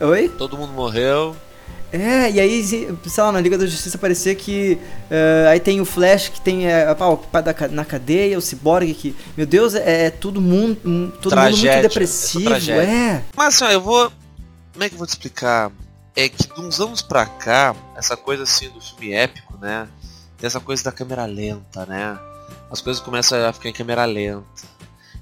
trabalhar. 0.00 0.12
Oi? 0.12 0.28
Todo 0.28 0.56
mundo 0.56 0.72
morreu. 0.72 1.34
É, 1.92 2.30
e 2.30 2.40
aí, 2.40 2.64
sei 2.64 3.22
lá, 3.22 3.32
na 3.32 3.40
Liga 3.40 3.56
da 3.56 3.66
Justiça 3.66 3.96
parecia 3.96 4.34
que. 4.34 4.78
Uh, 5.10 5.48
aí 5.48 5.60
tem 5.60 5.80
o 5.80 5.84
Flash 5.84 6.28
que 6.28 6.40
tem 6.40 6.66
uh, 6.66 7.12
o 7.12 7.16
pai 7.16 7.42
da, 7.42 7.54
na 7.70 7.84
cadeia, 7.84 8.36
o 8.36 8.42
Cyborg 8.42 8.92
que. 8.92 9.14
Meu 9.36 9.46
Deus, 9.46 9.74
é, 9.74 10.06
é 10.06 10.10
tudo 10.10 10.40
mundo. 10.40 10.78
Um, 10.84 11.10
todo 11.10 11.30
Tragédia, 11.30 11.56
mundo 11.56 11.72
muito 11.72 11.88
depressivo. 11.88 12.72
É. 12.72 13.22
Mas 13.34 13.54
assim, 13.54 13.64
ó, 13.64 13.70
eu 13.70 13.80
vou. 13.80 14.12
Como 14.72 14.84
é 14.84 14.88
que 14.88 14.94
eu 14.94 14.98
vou 14.98 15.06
te 15.06 15.10
explicar? 15.10 15.70
É 16.14 16.28
que 16.28 16.36
de 16.36 16.60
uns 16.60 16.80
anos 16.80 17.02
pra 17.02 17.24
cá, 17.24 17.74
essa 17.96 18.16
coisa 18.16 18.42
assim 18.42 18.68
do 18.70 18.80
filme 18.80 19.12
épico, 19.12 19.56
né? 19.58 19.86
Tem 20.38 20.46
essa 20.46 20.60
coisa 20.60 20.82
da 20.82 20.92
câmera 20.92 21.24
lenta, 21.24 21.86
né? 21.86 22.18
As 22.70 22.80
coisas 22.80 23.02
começam 23.02 23.46
a 23.46 23.52
ficar 23.52 23.68
em 23.68 23.72
câmera 23.72 24.04
lenta. 24.04 24.44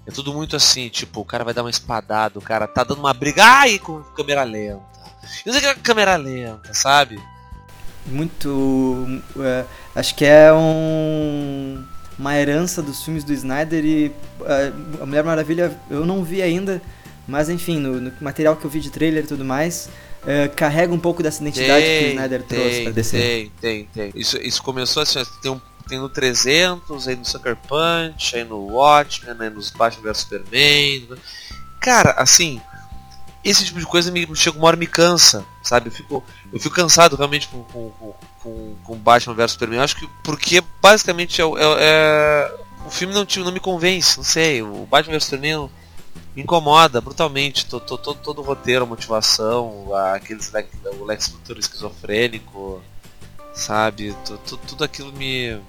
É 0.06 0.10
tudo 0.10 0.34
muito 0.34 0.54
assim, 0.54 0.88
tipo, 0.88 1.20
o 1.20 1.24
cara 1.24 1.44
vai 1.44 1.54
dar 1.54 1.62
uma 1.62 1.70
espadada, 1.70 2.38
o 2.38 2.42
cara 2.42 2.66
tá 2.66 2.84
dando 2.84 2.98
uma 2.98 3.14
briga, 3.14 3.42
ai, 3.42 3.78
com 3.78 4.02
câmera 4.02 4.42
lenta. 4.44 4.82
Não 5.46 5.52
sei 5.52 5.62
que 5.62 5.66
é 5.66 5.74
câmera 5.74 6.16
lenta, 6.16 6.74
sabe? 6.74 7.18
Muito. 8.06 9.22
É, 9.38 9.64
acho 9.94 10.14
que 10.14 10.24
é 10.24 10.52
um. 10.52 11.82
uma 12.18 12.36
herança 12.36 12.82
dos 12.82 13.02
filmes 13.02 13.24
do 13.24 13.32
Snyder 13.32 13.84
e 13.84 14.08
uh, 14.40 15.02
a 15.02 15.06
Mulher 15.06 15.24
Maravilha 15.24 15.78
eu 15.90 16.04
não 16.04 16.22
vi 16.22 16.42
ainda, 16.42 16.82
mas 17.26 17.48
enfim, 17.48 17.78
no, 17.78 18.00
no 18.00 18.12
material 18.20 18.56
que 18.56 18.64
eu 18.64 18.70
vi 18.70 18.80
de 18.80 18.90
trailer 18.90 19.24
e 19.24 19.26
tudo 19.26 19.42
mais, 19.42 19.88
uh, 20.22 20.54
carrega 20.54 20.92
um 20.92 20.98
pouco 20.98 21.22
dessa 21.22 21.40
identidade 21.40 21.84
tem, 21.84 21.98
que 21.98 22.04
o 22.04 22.10
Snyder 22.10 22.42
tem, 22.42 22.58
trouxe 22.58 22.82
pra 22.82 22.92
DC. 22.92 23.18
Tem, 23.18 23.52
tem, 23.58 23.84
tem. 23.86 24.12
Isso, 24.14 24.36
isso 24.36 24.62
começou 24.62 25.02
assim, 25.02 25.22
tem, 25.40 25.50
um, 25.50 25.60
tem 25.94 25.98
no 25.98 26.08
300, 26.08 27.08
aí 27.08 27.16
no 27.16 27.24
Sucker 27.24 27.56
Punch, 27.56 28.36
aí 28.36 28.44
no 28.44 28.58
Watchmen, 28.72 29.36
aí 29.38 29.50
nos 29.50 29.70
Batman 29.70 30.02
vs 30.02 30.18
Superman. 30.18 31.08
Cara, 31.80 32.10
assim, 32.12 32.60
esse 33.44 33.64
tipo 33.64 33.78
de 33.78 33.86
coisa 33.86 34.10
me 34.10 34.26
chega 34.34 34.58
uma 34.58 34.66
hora 34.66 34.76
me 34.76 34.86
cansa, 34.86 35.44
sabe? 35.62 35.88
Eu 35.88 35.92
fico, 35.92 36.24
eu 36.52 36.58
fico 36.58 36.74
cansado 36.74 37.16
realmente 37.16 37.48
com, 37.48 37.62
com, 37.64 38.14
com, 38.42 38.76
com 38.82 38.96
Batman 38.96 39.34
vs 39.34 39.52
Superman. 39.52 39.78
Eu 39.78 39.84
acho 39.84 39.96
que 39.96 40.08
porque 40.22 40.62
basicamente 40.82 41.40
é, 41.40 41.44
é, 41.44 41.48
é 41.58 42.56
o 42.86 42.90
filme 42.90 43.14
não, 43.14 43.26
não 43.44 43.52
me 43.52 43.60
convence, 43.60 44.16
não 44.16 44.24
sei. 44.24 44.62
O 44.62 44.86
Batman 44.86 45.14
vs 45.14 45.24
Superman 45.24 45.70
me 46.34 46.42
incomoda 46.42 47.00
brutalmente. 47.00 47.66
Todo, 47.66 47.84
todo, 47.84 48.14
todo 48.14 48.40
o 48.40 48.44
roteiro, 48.44 48.84
a 48.84 48.88
motivação, 48.88 49.94
aqueles 50.12 50.52
o 50.98 51.04
Lex 51.04 51.28
Luthor 51.28 51.58
esquizofrênico, 51.58 52.82
sabe? 53.54 54.16
Tudo, 54.24 54.56
tudo 54.66 54.84
aquilo 54.84 55.12
me. 55.12 55.60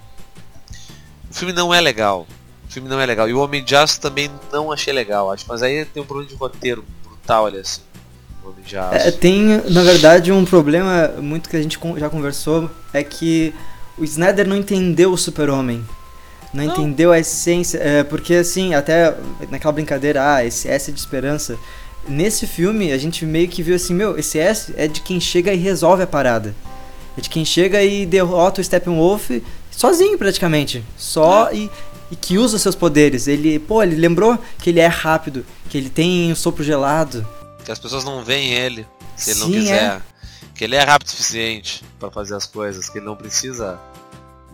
O 1.36 1.38
filme 1.38 1.52
não 1.52 1.72
é 1.72 1.82
legal. 1.82 2.26
O 2.66 2.72
filme 2.72 2.88
não 2.88 2.98
é 2.98 3.04
legal. 3.04 3.28
E 3.28 3.34
o 3.34 3.40
Homem 3.40 3.62
de 3.62 3.76
Aço 3.76 4.00
também 4.00 4.30
não 4.50 4.72
achei 4.72 4.90
legal, 4.90 5.30
acho. 5.30 5.44
Mas 5.46 5.62
aí 5.62 5.84
tem 5.84 6.02
um 6.02 6.06
problema 6.06 6.30
de 6.30 6.34
roteiro 6.34 6.82
brutal, 7.04 7.44
olha 7.44 7.60
assim. 7.60 7.82
É, 8.92 9.10
tem, 9.10 9.60
na 9.68 9.82
verdade, 9.82 10.32
um 10.32 10.46
problema 10.46 11.08
muito 11.20 11.50
que 11.50 11.56
a 11.56 11.60
gente 11.60 11.78
já 11.98 12.08
conversou, 12.08 12.70
é 12.90 13.04
que 13.04 13.52
o 13.98 14.04
Snyder 14.04 14.48
não 14.48 14.56
entendeu 14.56 15.12
o 15.12 15.18
super-homem. 15.18 15.84
Não, 16.54 16.64
não, 16.64 16.72
entendeu 16.72 17.12
a 17.12 17.18
essência. 17.18 17.76
É, 17.82 18.02
porque, 18.02 18.36
assim, 18.36 18.72
até 18.72 19.14
naquela 19.50 19.72
brincadeira, 19.72 20.36
ah, 20.36 20.42
esse 20.42 20.66
S 20.68 20.90
é 20.90 20.94
de 20.94 20.98
esperança. 20.98 21.58
Nesse 22.08 22.46
filme, 22.46 22.92
a 22.92 22.98
gente 22.98 23.26
meio 23.26 23.48
que 23.48 23.62
viu 23.62 23.76
assim, 23.76 23.92
meu, 23.92 24.18
esse 24.18 24.38
S 24.38 24.72
é 24.74 24.88
de 24.88 25.02
quem 25.02 25.20
chega 25.20 25.52
e 25.52 25.58
resolve 25.58 26.02
a 26.02 26.06
parada. 26.06 26.54
É 27.18 27.20
de 27.20 27.28
quem 27.28 27.44
chega 27.44 27.82
e 27.82 28.06
derrota 28.06 28.62
o 28.62 28.64
Steppenwolf 28.64 29.30
sozinho, 29.76 30.16
praticamente. 30.18 30.82
Só 30.96 31.50
é. 31.50 31.56
e, 31.56 31.70
e 32.10 32.16
que 32.16 32.38
usa 32.38 32.58
seus 32.58 32.74
poderes. 32.74 33.28
Ele, 33.28 33.58
pô, 33.58 33.82
ele 33.82 33.96
lembrou 33.96 34.38
que 34.58 34.70
ele 34.70 34.80
é 34.80 34.86
rápido, 34.86 35.44
que 35.68 35.76
ele 35.76 35.90
tem 35.90 36.32
um 36.32 36.34
sopro 36.34 36.64
gelado. 36.64 37.26
Que 37.64 37.70
as 37.70 37.78
pessoas 37.78 38.04
não 38.04 38.24
veem 38.24 38.52
ele 38.52 38.86
se 39.16 39.30
ele 39.30 39.38
Sim, 39.38 39.44
não 39.44 39.50
quiser. 39.50 39.82
É. 39.82 40.00
Que 40.54 40.64
ele 40.64 40.74
é 40.74 40.82
rápido 40.82 41.08
o 41.08 41.10
suficiente 41.10 41.84
para 42.00 42.10
fazer 42.10 42.34
as 42.34 42.46
coisas, 42.46 42.88
que 42.88 42.98
ele 42.98 43.04
não 43.04 43.14
precisa. 43.14 43.78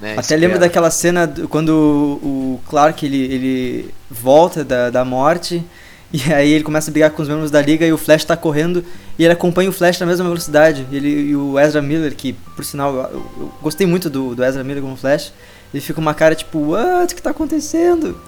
Né, 0.00 0.16
Até 0.18 0.34
lembro 0.34 0.58
daquela 0.58 0.90
cena 0.90 1.26
do, 1.26 1.46
quando 1.46 1.70
o 1.70 2.60
Clark 2.68 3.06
ele, 3.06 3.22
ele 3.22 3.94
volta 4.10 4.64
da, 4.64 4.90
da 4.90 5.04
morte 5.04 5.64
e 6.12 6.32
aí 6.32 6.52
ele 6.52 6.64
começa 6.64 6.90
a 6.90 6.92
brigar 6.92 7.10
com 7.10 7.22
os 7.22 7.28
membros 7.28 7.50
da 7.50 7.62
liga 7.62 7.86
e 7.86 7.92
o 7.92 7.98
Flash 7.98 8.24
tá 8.24 8.36
correndo 8.36 8.84
e 9.18 9.24
ele 9.24 9.32
acompanha 9.32 9.70
o 9.70 9.72
Flash 9.72 9.98
na 9.98 10.06
mesma 10.06 10.24
velocidade. 10.24 10.86
Ele, 10.92 11.08
e 11.08 11.36
o 11.36 11.58
Ezra 11.58 11.80
Miller, 11.80 12.14
que 12.14 12.32
por 12.32 12.64
sinal 12.64 12.94
eu, 12.94 13.02
eu 13.38 13.52
gostei 13.62 13.86
muito 13.86 14.10
do, 14.10 14.34
do 14.34 14.44
Ezra 14.44 14.62
Miller 14.62 14.82
como 14.82 14.96
Flash, 14.96 15.32
ele 15.72 15.80
fica 15.80 15.98
uma 15.98 16.12
cara 16.12 16.34
tipo, 16.34 16.58
what? 16.72 17.12
O 17.12 17.16
que 17.16 17.22
tá 17.22 17.30
acontecendo? 17.30 18.20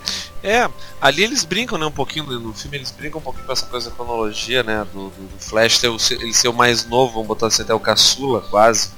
É, 0.43 0.69
ali 1.01 1.25
eles 1.25 1.45
brincam, 1.45 1.77
né, 1.77 1.85
um 1.85 1.91
pouquinho, 1.91 2.25
no 2.39 2.55
filme 2.55 2.79
eles 2.79 2.91
brincam 2.91 3.21
um 3.21 3.23
pouquinho 3.23 3.47
com 3.47 3.53
essa 3.53 3.67
coisa 3.67 3.91
da 3.91 3.97
cronologia, 3.97 4.63
né, 4.63 4.87
do, 4.93 5.11
do, 5.11 5.29
do 5.29 5.39
Flash 5.39 5.79
ter 5.79 5.89
o, 5.89 5.97
ele 6.11 6.33
ser 6.33 6.49
o 6.49 6.55
mais 6.55 6.87
novo, 6.87 7.15
vamos 7.15 7.29
botar 7.29 7.49
assim, 7.49 7.63
até 7.63 7.75
o 7.75 7.81
caçula, 7.81 8.41
quase. 8.51 8.91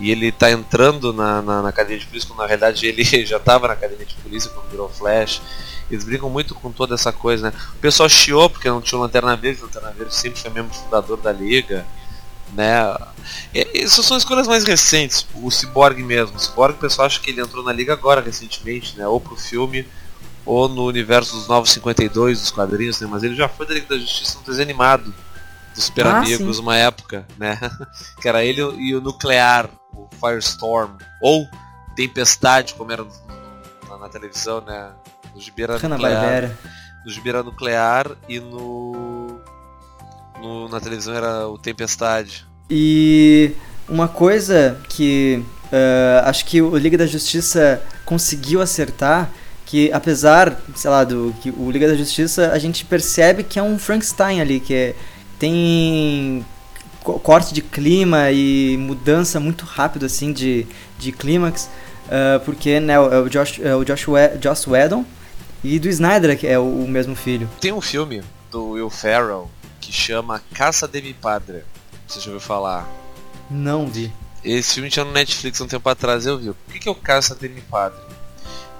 E 0.00 0.10
ele 0.10 0.32
tá 0.32 0.50
entrando 0.50 1.12
na, 1.12 1.40
na, 1.40 1.62
na 1.62 1.72
cadeia 1.72 1.98
de 1.98 2.06
polícia, 2.06 2.28
quando 2.28 2.40
na 2.40 2.46
realidade 2.46 2.86
ele 2.86 3.04
já 3.24 3.38
tava 3.38 3.68
na 3.68 3.76
cadeia 3.76 4.04
de 4.04 4.14
polícia 4.16 4.50
quando 4.50 4.70
virou 4.70 4.88
Flash. 4.88 5.40
Eles 5.94 6.04
brincam 6.04 6.28
muito 6.28 6.54
com 6.54 6.70
toda 6.70 6.94
essa 6.94 7.12
coisa, 7.12 7.50
né. 7.50 7.56
O 7.74 7.78
pessoal 7.78 8.08
chiou 8.08 8.50
porque 8.50 8.68
não 8.68 8.80
tinha 8.80 8.98
o 8.98 9.02
Lanterna 9.02 9.36
Verde, 9.36 9.62
o 9.62 9.66
Lanterna 9.66 9.90
Verde 9.90 10.14
sempre 10.14 10.40
foi 10.40 10.50
membro 10.50 10.74
fundador 10.74 11.16
da 11.18 11.32
Liga 11.32 11.84
né? 12.54 12.96
Essas 13.52 14.06
são 14.06 14.16
escolhas 14.16 14.46
mais 14.46 14.64
recentes, 14.64 15.26
o 15.34 15.50
Cyborg 15.50 16.02
mesmo. 16.02 16.36
O 16.36 16.40
Cyborg, 16.40 16.76
o 16.76 16.80
pessoal 16.80 17.06
acha 17.06 17.20
que 17.20 17.30
ele 17.30 17.40
entrou 17.40 17.64
na 17.64 17.72
liga 17.72 17.92
agora, 17.92 18.20
recentemente, 18.20 18.96
né? 18.96 19.06
Ou 19.06 19.20
pro 19.20 19.36
filme, 19.36 19.86
ou 20.44 20.68
no 20.68 20.86
universo 20.86 21.34
dos 21.34 21.48
Novos 21.48 21.70
52, 21.72 22.40
dos 22.40 22.50
quadrinhos, 22.50 23.00
né? 23.00 23.08
Mas 23.10 23.22
ele 23.22 23.34
já 23.34 23.48
foi 23.48 23.66
da 23.66 23.74
Liga 23.74 23.88
da 23.88 23.98
Justiça 23.98 24.38
no 24.38 24.44
desenho 24.44 24.64
animado 24.64 25.14
dos 25.74 25.84
Super 25.84 26.06
ah, 26.06 26.18
Amigos, 26.18 26.56
sim. 26.56 26.62
uma 26.62 26.76
época, 26.76 27.26
né? 27.36 27.58
que 28.20 28.28
era 28.28 28.44
ele 28.44 28.60
e 28.78 28.94
o 28.94 29.00
Nuclear, 29.00 29.68
o 29.92 30.08
Firestorm, 30.20 30.96
ou 31.20 31.46
Tempestade, 31.96 32.74
como 32.74 32.92
era 32.92 33.04
na, 33.88 33.98
na 33.98 34.08
televisão, 34.08 34.60
né? 34.60 34.90
No 35.34 35.40
Gibira 35.40 35.78
Nuclear. 35.78 36.50
No 37.04 37.12
Gibira 37.12 37.42
Nuclear 37.42 38.10
e 38.28 38.40
no 38.40 39.40
no, 40.40 40.68
na 40.68 40.80
televisão 40.80 41.14
era 41.14 41.48
o 41.48 41.56
Tempestade. 41.56 42.46
E 42.68 43.52
uma 43.88 44.08
coisa 44.08 44.78
que 44.88 45.42
uh, 45.66 46.28
acho 46.28 46.44
que 46.44 46.60
o 46.60 46.76
Liga 46.76 46.98
da 46.98 47.06
Justiça 47.06 47.82
conseguiu 48.04 48.60
acertar 48.60 49.30
que 49.66 49.90
apesar, 49.92 50.60
sei 50.74 50.90
lá, 50.90 51.04
do 51.04 51.34
que 51.40 51.50
o 51.50 51.70
Liga 51.70 51.88
da 51.88 51.94
Justiça, 51.94 52.52
a 52.52 52.58
gente 52.58 52.84
percebe 52.84 53.42
que 53.42 53.58
é 53.58 53.62
um 53.62 53.78
Frankenstein 53.78 54.40
ali, 54.40 54.60
que 54.60 54.74
é, 54.74 54.94
tem 55.38 56.44
corte 57.02 57.52
de 57.52 57.60
clima 57.60 58.30
e 58.30 58.76
mudança 58.78 59.40
muito 59.40 59.64
rápido 59.64 60.06
assim 60.06 60.32
de, 60.32 60.66
de 60.98 61.12
clímax, 61.12 61.68
uh, 62.06 62.40
porque 62.44 62.78
né, 62.78 62.98
o 63.00 63.28
Josh, 63.28 63.58
o 63.58 63.84
Josh, 63.84 64.06
Josh 64.38 64.66
Whedon 64.66 65.04
e 65.64 65.78
do 65.78 65.88
Snyder 65.88 66.38
que 66.38 66.46
é 66.46 66.58
o, 66.58 66.84
o 66.84 66.86
mesmo 66.86 67.16
filho. 67.16 67.48
Tem 67.60 67.72
um 67.72 67.80
filme 67.80 68.22
do 68.50 68.72
Will 68.72 68.90
Ferrell 68.90 69.50
que 69.80 69.90
chama 69.90 70.42
Caça 70.52 70.86
de 70.86 71.00
Mi 71.00 71.14
Padre. 71.14 71.64
Você 72.06 72.20
já 72.20 72.26
ouviu 72.26 72.40
falar? 72.40 72.86
Não 73.50 73.88
vi. 73.88 74.12
Esse 74.44 74.74
filme 74.74 74.90
tinha 74.90 75.06
no 75.06 75.12
Netflix 75.12 75.60
um 75.62 75.66
tempo 75.66 75.88
atrás, 75.88 76.26
eu 76.26 76.38
vi. 76.38 76.50
O 76.50 76.56
que 76.68 76.86
é 76.86 76.92
o 76.92 76.94
Caça 76.94 77.34
de 77.34 77.48
Mi 77.48 77.62
Padre? 77.62 77.98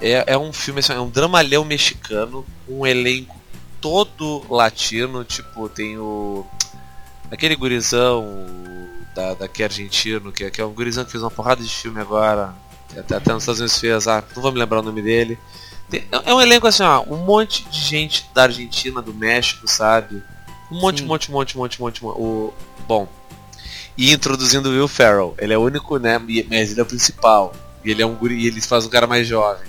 É, 0.00 0.34
é 0.34 0.38
um 0.38 0.52
filme, 0.52 0.80
assim, 0.80 0.92
é 0.92 1.00
um 1.00 1.08
dramalhão 1.08 1.64
mexicano, 1.64 2.44
um 2.68 2.86
elenco 2.86 3.34
todo 3.80 4.44
latino, 4.50 5.24
tipo, 5.24 5.68
tem 5.68 5.96
o. 5.98 6.44
aquele 7.30 7.56
gurizão 7.56 8.26
da, 9.14 9.34
daqui 9.34 9.62
argentino, 9.62 10.32
que, 10.32 10.50
que 10.50 10.60
é 10.60 10.64
um 10.64 10.72
gurizão 10.72 11.04
que 11.04 11.12
fez 11.12 11.22
uma 11.22 11.30
porrada 11.30 11.62
de 11.62 11.68
filme 11.68 12.00
agora, 12.00 12.54
até, 12.98 13.16
até 13.16 13.32
nos 13.32 13.42
Estados 13.42 13.60
Unidos 13.60 13.78
fez, 13.78 14.06
ah, 14.08 14.22
não 14.34 14.42
vou 14.42 14.52
me 14.52 14.58
lembrar 14.58 14.80
o 14.80 14.82
nome 14.82 15.02
dele. 15.02 15.38
Tem, 15.94 16.04
é 16.10 16.34
um 16.34 16.40
elenco 16.40 16.66
assim, 16.66 16.82
ó, 16.82 17.02
um 17.02 17.18
monte 17.18 17.64
de 17.68 17.80
gente 17.80 18.26
da 18.34 18.44
Argentina, 18.44 19.00
do 19.00 19.14
México, 19.14 19.68
sabe? 19.68 20.22
Um 20.70 20.80
monte, 20.80 21.00
Sim. 21.00 21.06
monte, 21.06 21.30
monte, 21.30 21.56
monte, 21.56 21.80
monte, 21.80 22.02
monte. 22.02 22.18
O, 22.18 22.52
bom. 22.88 23.06
E 23.96 24.12
introduzindo 24.12 24.68
o 24.68 24.72
Will 24.72 24.88
Ferrell. 24.88 25.34
Ele 25.38 25.52
é 25.52 25.58
o 25.58 25.62
único, 25.62 25.98
né? 25.98 26.18
Mas 26.18 26.72
ele 26.72 26.80
é 26.80 26.82
o 26.82 26.86
principal. 26.86 27.54
E 27.84 27.90
ele 27.90 28.02
é 28.02 28.06
um 28.06 28.14
guri, 28.14 28.40
e 28.40 28.46
ele 28.48 28.60
faz 28.60 28.84
um 28.84 28.88
cara 28.88 29.06
mais 29.06 29.28
jovem. 29.28 29.68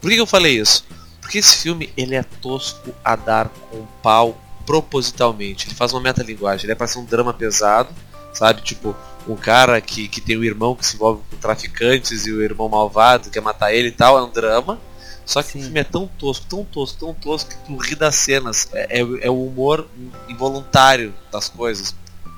Por 0.00 0.10
que, 0.10 0.16
eu 0.16 0.26
falei 0.26 0.58
isso? 0.58 0.84
Porque 1.20 1.38
esse 1.38 1.58
filme 1.58 1.92
ele 1.94 2.14
é 2.14 2.22
tosco 2.22 2.94
a 3.04 3.14
dar 3.14 3.48
com 3.70 3.84
pau 4.02 4.40
propositalmente. 4.64 5.66
Ele 5.66 5.74
faz 5.74 5.92
uma 5.92 6.00
metalinguagem. 6.00 6.64
Ele 6.64 6.72
é 6.72 6.76
pra 6.76 6.86
ser 6.86 7.00
um 7.00 7.04
drama 7.04 7.34
pesado, 7.34 7.90
sabe? 8.32 8.62
Tipo, 8.62 8.96
um 9.28 9.36
cara 9.36 9.78
que, 9.80 10.08
que 10.08 10.22
tem 10.22 10.38
um 10.38 10.44
irmão 10.44 10.74
que 10.74 10.86
se 10.86 10.96
envolve 10.96 11.22
com 11.28 11.36
traficantes 11.36 12.26
e 12.26 12.32
o 12.32 12.42
irmão 12.42 12.68
malvado 12.68 13.28
quer 13.28 13.42
matar 13.42 13.74
ele 13.74 13.88
e 13.88 13.92
tal. 13.92 14.16
É 14.16 14.22
um 14.22 14.30
drama. 14.30 14.80
Só 15.24 15.42
que 15.42 15.52
Sim. 15.52 15.60
o 15.60 15.62
filme 15.62 15.80
é 15.80 15.84
tão 15.84 16.06
tosco, 16.06 16.46
tão 16.48 16.64
tosco, 16.64 16.98
tão 16.98 17.14
tosco 17.14 17.50
que 17.50 17.56
tu 17.66 17.76
ri 17.76 17.94
das 17.94 18.16
cenas. 18.16 18.68
É, 18.72 19.00
é, 19.00 19.06
é 19.22 19.30
o 19.30 19.46
humor 19.46 19.88
involuntário 20.28 21.14
das 21.30 21.48
coisas, 21.48 21.94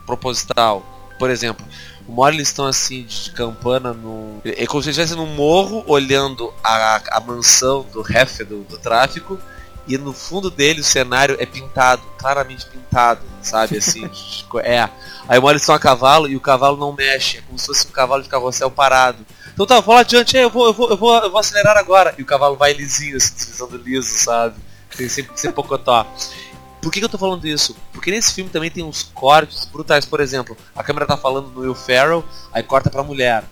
proposital. 0.06 0.84
Por 1.18 1.30
exemplo, 1.30 1.64
uma 2.06 2.24
hora 2.24 2.34
eles 2.34 2.48
estão 2.48 2.66
assim 2.66 3.04
de 3.04 3.30
campana 3.32 3.92
no. 3.92 4.40
É 4.44 4.66
como 4.66 4.82
se 4.82 4.90
estivesse 4.90 5.14
num 5.14 5.26
morro 5.26 5.84
olhando 5.86 6.52
a, 6.62 7.00
a 7.16 7.20
mansão 7.20 7.86
do 7.92 8.02
ref 8.02 8.40
do, 8.40 8.64
do 8.64 8.76
tráfico 8.78 9.38
e 9.86 9.98
no 9.98 10.12
fundo 10.12 10.50
dele 10.50 10.80
o 10.80 10.84
cenário 10.84 11.36
é 11.40 11.46
pintado, 11.46 12.02
claramente 12.16 12.66
pintado, 12.66 13.20
sabe? 13.42 13.78
Assim, 13.78 14.08
é. 14.62 14.88
Aí 15.28 15.38
uma 15.38 15.48
hora 15.48 15.54
eles 15.54 15.62
estão 15.62 15.74
a 15.74 15.78
cavalo 15.78 16.28
e 16.28 16.36
o 16.36 16.40
cavalo 16.40 16.76
não 16.76 16.92
mexe, 16.92 17.38
é 17.38 17.40
como 17.42 17.58
se 17.58 17.66
fosse 17.66 17.86
um 17.86 17.90
cavalo 17.90 18.22
de 18.22 18.28
carrossel 18.28 18.70
parado. 18.70 19.24
Então 19.52 19.66
tá, 19.66 19.80
vou 19.80 19.94
lá 19.94 20.00
adiante, 20.00 20.36
eu 20.36 20.50
vou, 20.50 20.66
eu 20.66 20.72
vou, 20.72 20.90
eu 20.90 20.96
vou, 20.96 21.14
eu 21.14 21.30
vou 21.30 21.40
acelerar 21.40 21.76
agora. 21.76 22.14
E 22.16 22.22
o 22.22 22.26
cavalo 22.26 22.56
vai 22.56 22.72
lisinho, 22.72 23.16
assim, 23.16 23.34
deslizando 23.34 23.76
liso, 23.76 24.08
sabe? 24.08 24.56
Tem 24.96 25.08
sempre, 25.08 25.32
sempre 25.38 25.56
pocotó. 25.56 26.06
Por 26.80 26.90
que, 26.90 26.98
que, 26.98 27.04
eu 27.04 27.08
tô 27.08 27.18
falando 27.18 27.46
isso? 27.46 27.76
Porque 27.92 28.10
nesse 28.10 28.34
filme 28.34 28.50
também 28.50 28.70
tem 28.70 28.82
uns 28.82 29.04
cortes 29.04 29.64
brutais. 29.66 30.04
Por 30.04 30.20
exemplo, 30.20 30.56
a 30.74 30.82
câmera 30.82 31.06
tá 31.06 31.16
falando 31.16 31.48
no 31.48 31.60
Will 31.60 31.74
Ferrell, 31.74 32.24
aí 32.52 32.62
corta 32.62 32.90
pra 32.90 33.02
mulher. 33.02 33.44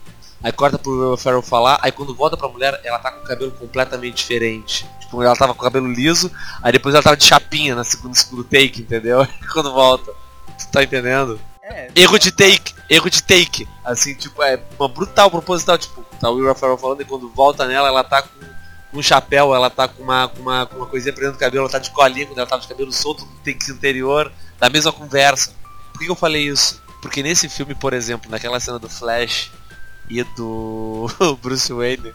Aí 0.43 0.51
corta 0.51 0.79
pro 0.79 1.11
Will 1.11 1.17
Ferrell 1.17 1.43
falar, 1.43 1.79
aí 1.83 1.93
quando 1.93 2.15
volta 2.15 2.37
pra 2.37 2.49
mulher, 2.49 2.81
ela 2.83 2.99
tá 2.99 3.13
com 3.13 3.21
o 3.21 3.29
cabelo 3.29 3.53
completamente 3.53 4.17
diferente. 4.17 4.87
Tipo, 5.01 5.23
ela 5.23 5.37
tava 5.37 5.55
com 5.55 5.61
o 5.61 5.65
cabelo 5.65 5.87
liso, 5.87 6.31
aí 6.63 6.73
depois 6.73 6.95
ela 6.95 7.05
tava 7.05 7.17
de 7.17 7.25
chapinha 7.25 7.75
na 7.75 7.85
segunda 7.85 8.15
segundo 8.15 8.43
take, 8.43 8.81
entendeu? 8.81 9.27
quando 9.53 9.73
volta. 9.73 10.11
Tu 10.59 10.69
tá 10.73 10.83
entendendo? 10.83 11.39
É, 11.63 11.91
erro 11.95 12.19
de 12.19 12.33
take, 12.33 12.75
erro 12.91 13.09
de 13.09 13.23
take. 13.23 13.69
Assim, 13.85 14.15
tipo, 14.15 14.43
é 14.43 14.61
uma 14.79 14.89
brutal 14.89 15.31
proposital, 15.31 15.79
tipo, 15.79 16.05
tá 16.21 16.29
o 16.29 16.35
Will 16.35 16.55
Ferrell 16.57 16.77
falando 16.77 17.01
e 17.01 17.05
quando 17.05 17.31
volta 17.31 17.67
nela, 17.67 17.89
ela 17.89 18.03
tá 18.03 18.23
com 18.23 18.99
um 18.99 19.01
chapéu, 19.01 19.55
ela 19.55 19.71
tá 19.71 19.87
com 19.87 20.03
uma, 20.03 20.27
com 20.27 20.43
uma, 20.43 20.67
com 20.67 20.77
uma 20.77 20.87
coisinha 20.87 21.13
prendendo 21.13 21.37
o 21.37 21.39
cabelo, 21.39 21.63
ela 21.63 21.71
tá 21.71 21.79
de 21.79 21.91
colinha 21.91 22.27
quando 22.27 22.39
ela 22.39 22.47
tá 22.49 22.59
de 22.59 22.67
cabelo 22.67 22.93
solto 22.93 23.25
no 23.25 23.33
take 23.45 23.71
anterior, 23.71 24.31
da 24.59 24.69
mesma 24.69 24.93
conversa. 24.93 25.55
Por 25.93 26.01
que 26.01 26.11
eu 26.11 26.17
falei 26.17 26.49
isso? 26.49 26.83
Porque 27.01 27.23
nesse 27.23 27.49
filme, 27.49 27.75
por 27.75 27.93
exemplo, 27.93 28.29
naquela 28.29 28.59
cena 28.59 28.79
do 28.79 28.89
Flash 28.89 29.53
e 30.09 30.25
do 30.25 31.09
Bruce 31.41 31.73
Wayne 31.73 32.13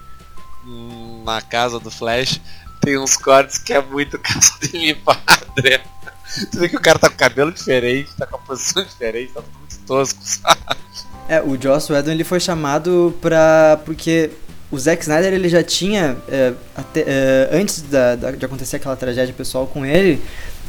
hum, 0.66 1.24
na 1.26 1.42
casa 1.42 1.80
do 1.80 1.90
Flash, 1.90 2.42
tem 2.82 3.00
uns 3.00 3.16
cortes 3.16 3.58
que 3.58 3.74
é 3.74 3.82
muito 3.82 4.20
casa 4.20 4.52
de 4.62 4.94
padre. 4.96 5.82
Tu 6.52 6.60
vê 6.60 6.68
que 6.68 6.76
o 6.76 6.82
cara 6.82 7.00
tá 7.00 7.10
com 7.10 7.16
cabelo 7.16 7.52
diferente, 7.52 8.12
tá 8.18 8.28
com 8.28 8.36
a 8.36 8.40
posição 8.40 8.84
diferente, 8.84 9.32
tá 9.32 9.42
tudo 9.42 9.65
É, 11.28 11.42
o 11.42 11.60
Joss 11.60 11.92
Whedon 11.92 12.12
ele 12.12 12.24
foi 12.24 12.40
chamado 12.40 13.16
pra. 13.20 13.80
porque 13.84 14.30
o 14.70 14.78
Zack 14.78 15.02
Snyder 15.02 15.34
ele 15.34 15.50
já 15.50 15.64
tinha. 15.64 16.16
É, 16.28 16.54
até, 16.76 17.02
é, 17.02 17.50
antes 17.52 17.82
da, 17.82 18.16
da, 18.16 18.32
de 18.32 18.46
acontecer 18.46 18.76
aquela 18.76 18.96
tragédia 18.96 19.34
pessoal 19.34 19.66
com 19.66 19.86
ele, 19.86 20.22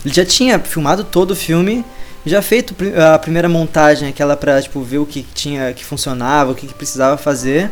ele 0.04 0.14
já 0.14 0.25
tinha 0.25 0.58
filmado 0.58 1.04
todo 1.04 1.32
o 1.32 1.37
filme, 1.37 1.85
já 2.25 2.40
feito 2.40 2.75
a 3.12 3.18
primeira 3.18 3.49
montagem, 3.49 4.08
aquela 4.08 4.37
pra 4.37 4.61
tipo, 4.62 4.80
ver 4.80 4.99
o 4.99 5.06
que 5.06 5.23
tinha 5.35 5.73
que 5.75 5.85
funcionava, 5.85 6.52
o 6.52 6.54
que, 6.54 6.66
que 6.66 6.75
precisava 6.75 7.18
fazer. 7.18 7.70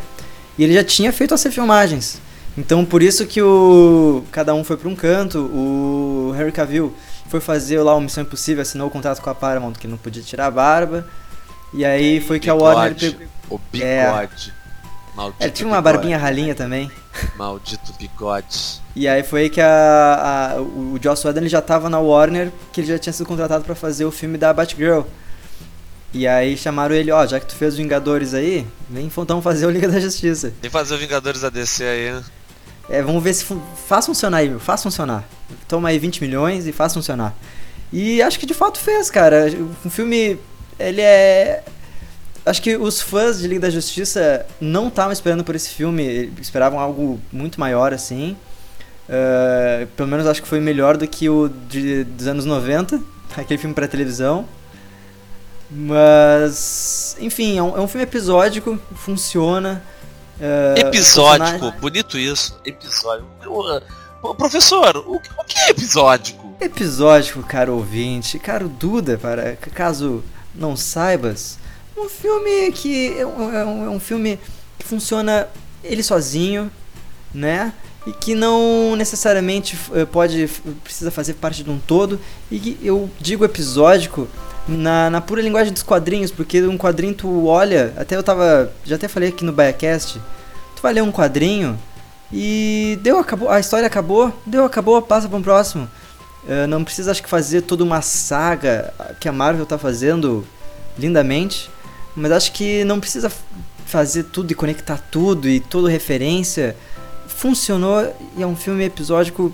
E 0.58 0.64
ele 0.64 0.74
já 0.74 0.84
tinha 0.84 1.10
feito 1.10 1.32
as 1.32 1.42
filmagens. 1.42 2.20
Então 2.56 2.84
por 2.84 3.02
isso 3.02 3.26
que 3.26 3.40
o 3.42 4.22
cada 4.30 4.54
um 4.54 4.62
foi 4.62 4.76
para 4.76 4.88
um 4.88 4.94
canto, 4.94 5.38
o 5.38 6.32
Harry 6.36 6.52
Cavill 6.52 6.94
foi 7.28 7.40
fazer 7.40 7.80
lá 7.80 7.96
o 7.96 8.00
Missão 8.00 8.22
Impossível, 8.22 8.62
assinou 8.62 8.86
o 8.86 8.90
contrato 8.90 9.20
com 9.20 9.30
a 9.30 9.34
Paramount 9.34 9.72
que 9.72 9.88
não 9.88 9.96
podia 9.96 10.22
tirar 10.22 10.46
a 10.46 10.50
barba. 10.50 11.04
E 11.74 11.84
aí 11.84 12.20
foi 12.20 12.38
que 12.38 12.48
a 12.48 12.54
Warner 12.54 12.94
pegou. 12.94 13.26
O 13.50 13.58
bigode. 13.58 13.84
É, 13.84 14.64
Maldito 15.14 15.42
Ele 15.44 15.50
tinha 15.52 15.66
uma 15.68 15.76
bigode. 15.80 15.96
barbinha 15.96 16.18
ralinha 16.18 16.54
também. 16.54 16.90
Maldito 17.36 17.92
bigode. 17.98 18.80
E 18.96 19.06
aí 19.06 19.22
foi 19.22 19.48
que 19.48 19.60
a, 19.60 20.54
a 20.56 20.60
o 20.60 20.98
Joss 21.02 21.26
Whedon 21.26 21.40
ele 21.40 21.48
já 21.48 21.60
tava 21.60 21.88
na 21.90 21.98
Warner, 21.98 22.50
que 22.72 22.80
ele 22.80 22.88
já 22.88 22.98
tinha 22.98 23.12
sido 23.12 23.26
contratado 23.26 23.64
para 23.64 23.74
fazer 23.74 24.04
o 24.04 24.10
filme 24.10 24.38
da 24.38 24.52
Batgirl. 24.52 25.02
E 26.12 26.28
aí 26.28 26.56
chamaram 26.56 26.94
ele, 26.94 27.10
ó, 27.10 27.26
já 27.26 27.40
que 27.40 27.46
tu 27.46 27.56
fez 27.56 27.74
os 27.74 27.78
Vingadores 27.78 28.34
aí, 28.34 28.64
vem 28.88 29.06
então 29.06 29.42
fazer 29.42 29.66
o 29.66 29.70
Liga 29.70 29.88
da 29.88 29.98
Justiça. 29.98 30.52
Vem 30.62 30.70
fazer 30.70 30.94
o 30.94 30.98
Vingadores 30.98 31.42
ADC 31.42 31.82
aí, 31.82 32.12
né? 32.12 32.22
É, 32.88 33.02
vamos 33.02 33.22
ver 33.22 33.34
se 33.34 33.44
faz 33.88 34.06
funcionar 34.06 34.38
aí, 34.38 34.48
meu. 34.48 34.60
Faz 34.60 34.82
funcionar. 34.82 35.24
Toma 35.66 35.88
aí 35.88 35.98
20 35.98 36.20
milhões 36.20 36.66
e 36.66 36.72
faz 36.72 36.94
funcionar. 36.94 37.34
E 37.92 38.22
acho 38.22 38.38
que 38.38 38.46
de 38.46 38.54
fato 38.54 38.78
fez, 38.78 39.10
cara. 39.10 39.46
O 39.84 39.90
filme, 39.90 40.38
ele 40.78 41.00
é. 41.00 41.62
Acho 42.46 42.60
que 42.60 42.76
os 42.76 43.00
fãs 43.00 43.38
de 43.38 43.48
Liga 43.48 43.62
da 43.62 43.70
Justiça 43.70 44.44
não 44.60 44.88
estavam 44.88 45.12
esperando 45.12 45.42
por 45.42 45.54
esse 45.54 45.70
filme, 45.70 46.30
esperavam 46.40 46.78
algo 46.78 47.18
muito 47.32 47.58
maior, 47.58 47.94
assim. 47.94 48.36
Uh, 49.08 49.86
pelo 49.96 50.08
menos 50.08 50.26
acho 50.26 50.42
que 50.42 50.48
foi 50.48 50.60
melhor 50.60 50.96
do 50.96 51.06
que 51.06 51.28
o 51.28 51.48
de, 51.48 52.04
dos 52.04 52.26
anos 52.26 52.44
90, 52.44 53.00
aquele 53.36 53.58
filme 53.58 53.74
para 53.74 53.88
televisão. 53.88 54.46
Mas, 55.70 57.16
enfim, 57.18 57.58
é 57.58 57.62
um, 57.62 57.76
é 57.76 57.80
um 57.80 57.88
filme 57.88 58.04
episódico, 58.04 58.78
funciona. 58.94 59.82
Uh, 60.38 60.78
episódico, 60.78 61.48
personagem... 61.48 61.80
bonito 61.80 62.18
isso. 62.18 62.60
Episódio. 62.64 63.26
Uh, 63.46 64.34
professor, 64.34 64.96
o, 64.96 65.16
o, 65.16 65.44
que 65.46 65.58
é 65.58 65.70
episódico? 65.70 66.56
Episódico, 66.60 67.42
caro 67.42 67.74
ouvinte, 67.74 68.38
caro 68.38 68.68
Duda, 68.68 69.18
para 69.18 69.56
caso 69.56 70.22
não 70.56 70.76
saibas, 70.76 71.58
um 71.96 72.08
filme 72.08 72.72
que 72.72 73.14
é 73.18 73.26
um, 73.26 73.54
é 73.54 73.64
um, 73.64 73.84
é 73.86 73.90
um 73.90 74.00
filme 74.00 74.38
que 74.78 74.86
funciona 74.86 75.48
ele 75.82 76.02
sozinho, 76.02 76.70
né? 77.32 77.72
E 78.06 78.12
que 78.12 78.34
não 78.34 78.94
necessariamente 78.96 79.78
eh, 79.94 80.04
pode 80.04 80.48
precisa 80.82 81.10
fazer 81.10 81.34
parte 81.34 81.62
de 81.62 81.70
um 81.70 81.78
todo. 81.78 82.20
E 82.50 82.76
eu 82.82 83.08
digo 83.18 83.44
episódico 83.44 84.28
na, 84.68 85.08
na 85.08 85.20
pura 85.20 85.40
linguagem 85.40 85.72
dos 85.72 85.82
quadrinhos, 85.82 86.30
porque 86.30 86.62
um 86.62 86.76
quadrinho 86.76 87.14
tu 87.14 87.46
olha, 87.46 87.94
até 87.96 88.16
eu 88.16 88.22
tava, 88.22 88.72
já 88.84 88.96
até 88.96 89.08
falei 89.08 89.30
aqui 89.30 89.44
no 89.44 89.52
Biacast, 89.52 90.20
tu 90.76 90.82
vai 90.82 90.92
ler 90.92 91.02
um 91.02 91.12
quadrinho 91.12 91.78
e 92.32 92.98
deu, 93.02 93.18
acabou, 93.18 93.48
a 93.48 93.60
história 93.60 93.86
acabou, 93.86 94.32
deu, 94.44 94.64
acabou, 94.64 95.00
passa 95.00 95.28
para 95.28 95.38
um 95.38 95.42
próximo. 95.42 95.88
Uh, 96.44 96.66
não 96.68 96.84
precisa 96.84 97.10
acho 97.10 97.22
que 97.22 97.28
fazer 97.28 97.62
toda 97.62 97.82
uma 97.82 98.02
saga 98.02 98.92
que 99.18 99.28
a 99.28 99.32
Marvel 99.32 99.64
tá 99.64 99.78
fazendo 99.78 100.46
lindamente, 100.98 101.70
mas 102.14 102.30
acho 102.32 102.52
que 102.52 102.84
não 102.84 103.00
precisa 103.00 103.32
fazer 103.86 104.24
tudo 104.24 104.50
e 104.50 104.54
conectar 104.54 104.98
tudo 105.10 105.48
e 105.48 105.60
toda 105.60 105.88
referência. 105.88 106.76
Funcionou 107.26 108.14
e 108.36 108.42
é 108.42 108.46
um 108.46 108.56
filme 108.56 108.84
episódico 108.84 109.52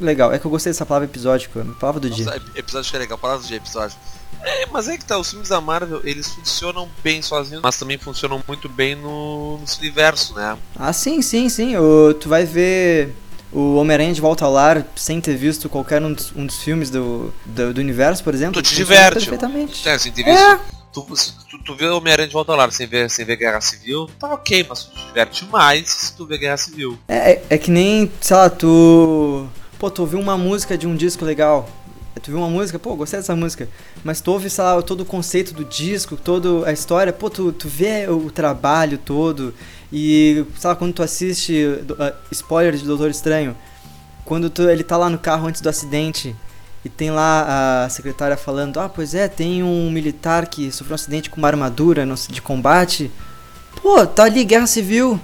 legal. 0.00 0.32
É 0.32 0.38
que 0.38 0.44
eu 0.44 0.50
gostei 0.50 0.70
dessa 0.72 0.86
palavra 0.86 1.06
episódico, 1.06 1.60
a 1.60 1.64
palavra 1.78 2.00
do 2.00 2.08
Nossa, 2.08 2.22
dia. 2.22 2.42
Episódico 2.54 2.96
é 2.96 2.98
legal, 2.98 3.18
palavra 3.18 3.42
do 3.42 3.48
dia, 3.48 3.56
episódio. 3.56 3.96
É, 4.42 4.66
mas 4.66 4.88
é 4.88 4.96
que 4.96 5.04
tá, 5.04 5.18
os 5.18 5.30
filmes 5.30 5.48
da 5.48 5.60
Marvel, 5.60 6.00
eles 6.04 6.28
funcionam 6.28 6.88
bem 7.02 7.22
sozinhos, 7.22 7.62
mas 7.62 7.76
também 7.76 7.98
funcionam 7.98 8.42
muito 8.46 8.68
bem 8.68 8.94
no, 8.94 9.58
no 9.58 9.64
universo, 9.78 10.34
né? 10.34 10.58
Ah, 10.74 10.92
sim, 10.92 11.22
sim, 11.22 11.48
sim. 11.48 11.76
O, 11.76 12.14
tu 12.14 12.28
vai 12.28 12.44
ver 12.44 13.14
o 13.52 13.76
Homem-Aranha 13.76 14.12
de 14.12 14.20
Volta 14.20 14.44
ao 14.44 14.52
Lar 14.52 14.86
sem 14.96 15.20
ter 15.20 15.36
visto 15.36 15.68
qualquer 15.68 16.02
um 16.02 16.12
dos, 16.12 16.32
um 16.34 16.46
dos 16.46 16.62
filmes 16.62 16.90
do, 16.90 17.32
do, 17.44 17.74
do, 17.74 17.80
universo, 17.80 18.24
por 18.24 18.34
exemplo. 18.34 18.62
Tu 18.62 18.70
te 18.70 18.74
diverte. 18.76 19.20
Perfeitamente. 19.20 19.88
É, 19.88 19.98
sem 19.98 20.12
ter 20.12 20.24
visto. 20.24 20.40
É. 20.40 20.58
Tu, 20.92 21.06
tu, 21.50 21.58
tu 21.64 21.74
vê 21.74 21.86
Homem-Aranha 21.86 22.28
de 22.28 22.34
Volta 22.34 22.52
ao 22.52 22.58
Lar 22.58 22.70
sem 22.72 22.86
ver, 22.86 23.08
sem 23.08 23.24
ver 23.24 23.36
Guerra 23.36 23.60
Civil, 23.60 24.10
tá 24.18 24.34
ok, 24.34 24.66
mas 24.68 24.84
tu 24.84 24.90
te 24.90 25.06
diverte 25.06 25.44
mais 25.46 25.88
se 25.88 26.16
tu 26.16 26.26
ver 26.26 26.38
Guerra 26.38 26.56
Civil. 26.56 26.98
É, 27.08 27.32
é, 27.32 27.42
é 27.50 27.58
que 27.58 27.70
nem, 27.70 28.10
sei 28.20 28.36
lá, 28.36 28.50
tu. 28.50 29.46
Pô, 29.78 29.90
tu 29.90 30.02
ouviu 30.02 30.20
uma 30.20 30.36
música 30.36 30.76
de 30.76 30.86
um 30.86 30.94
disco 30.94 31.24
legal 31.24 31.68
tu 32.22 32.30
viu 32.30 32.38
uma 32.38 32.48
música, 32.48 32.78
pô, 32.78 32.94
gostei 32.94 33.18
dessa 33.18 33.34
música, 33.34 33.68
mas 34.04 34.20
tu 34.20 34.30
ouve, 34.30 34.48
sei 34.48 34.62
lá, 34.62 34.80
todo 34.80 35.00
o 35.00 35.04
conceito 35.04 35.52
do 35.52 35.64
disco, 35.64 36.16
toda 36.16 36.68
a 36.68 36.72
história, 36.72 37.12
pô, 37.12 37.28
tu, 37.28 37.52
tu 37.52 37.68
vê 37.68 38.08
o 38.08 38.30
trabalho 38.30 38.96
todo, 38.96 39.52
e, 39.92 40.44
lá, 40.64 40.74
quando 40.74 40.94
tu 40.94 41.02
assiste 41.02 41.66
uh, 41.66 42.14
spoiler 42.30 42.74
de 42.74 42.84
Doutor 42.84 43.10
Estranho, 43.10 43.56
quando 44.24 44.48
tu, 44.48 44.62
ele 44.62 44.82
tá 44.82 44.96
lá 44.96 45.10
no 45.10 45.18
carro 45.18 45.46
antes 45.46 45.60
do 45.60 45.68
acidente, 45.68 46.34
e 46.84 46.88
tem 46.88 47.10
lá 47.10 47.84
a 47.84 47.88
secretária 47.88 48.36
falando, 48.36 48.80
ah, 48.80 48.88
pois 48.88 49.14
é, 49.14 49.28
tem 49.28 49.62
um 49.62 49.90
militar 49.90 50.46
que 50.46 50.72
sofreu 50.72 50.92
um 50.92 50.96
acidente 50.96 51.30
com 51.30 51.36
uma 51.36 51.48
armadura 51.48 52.04
de 52.28 52.42
combate, 52.42 53.10
pô, 53.80 54.04
tá 54.06 54.24
ali, 54.24 54.44
guerra 54.44 54.66
civil, 54.66 55.20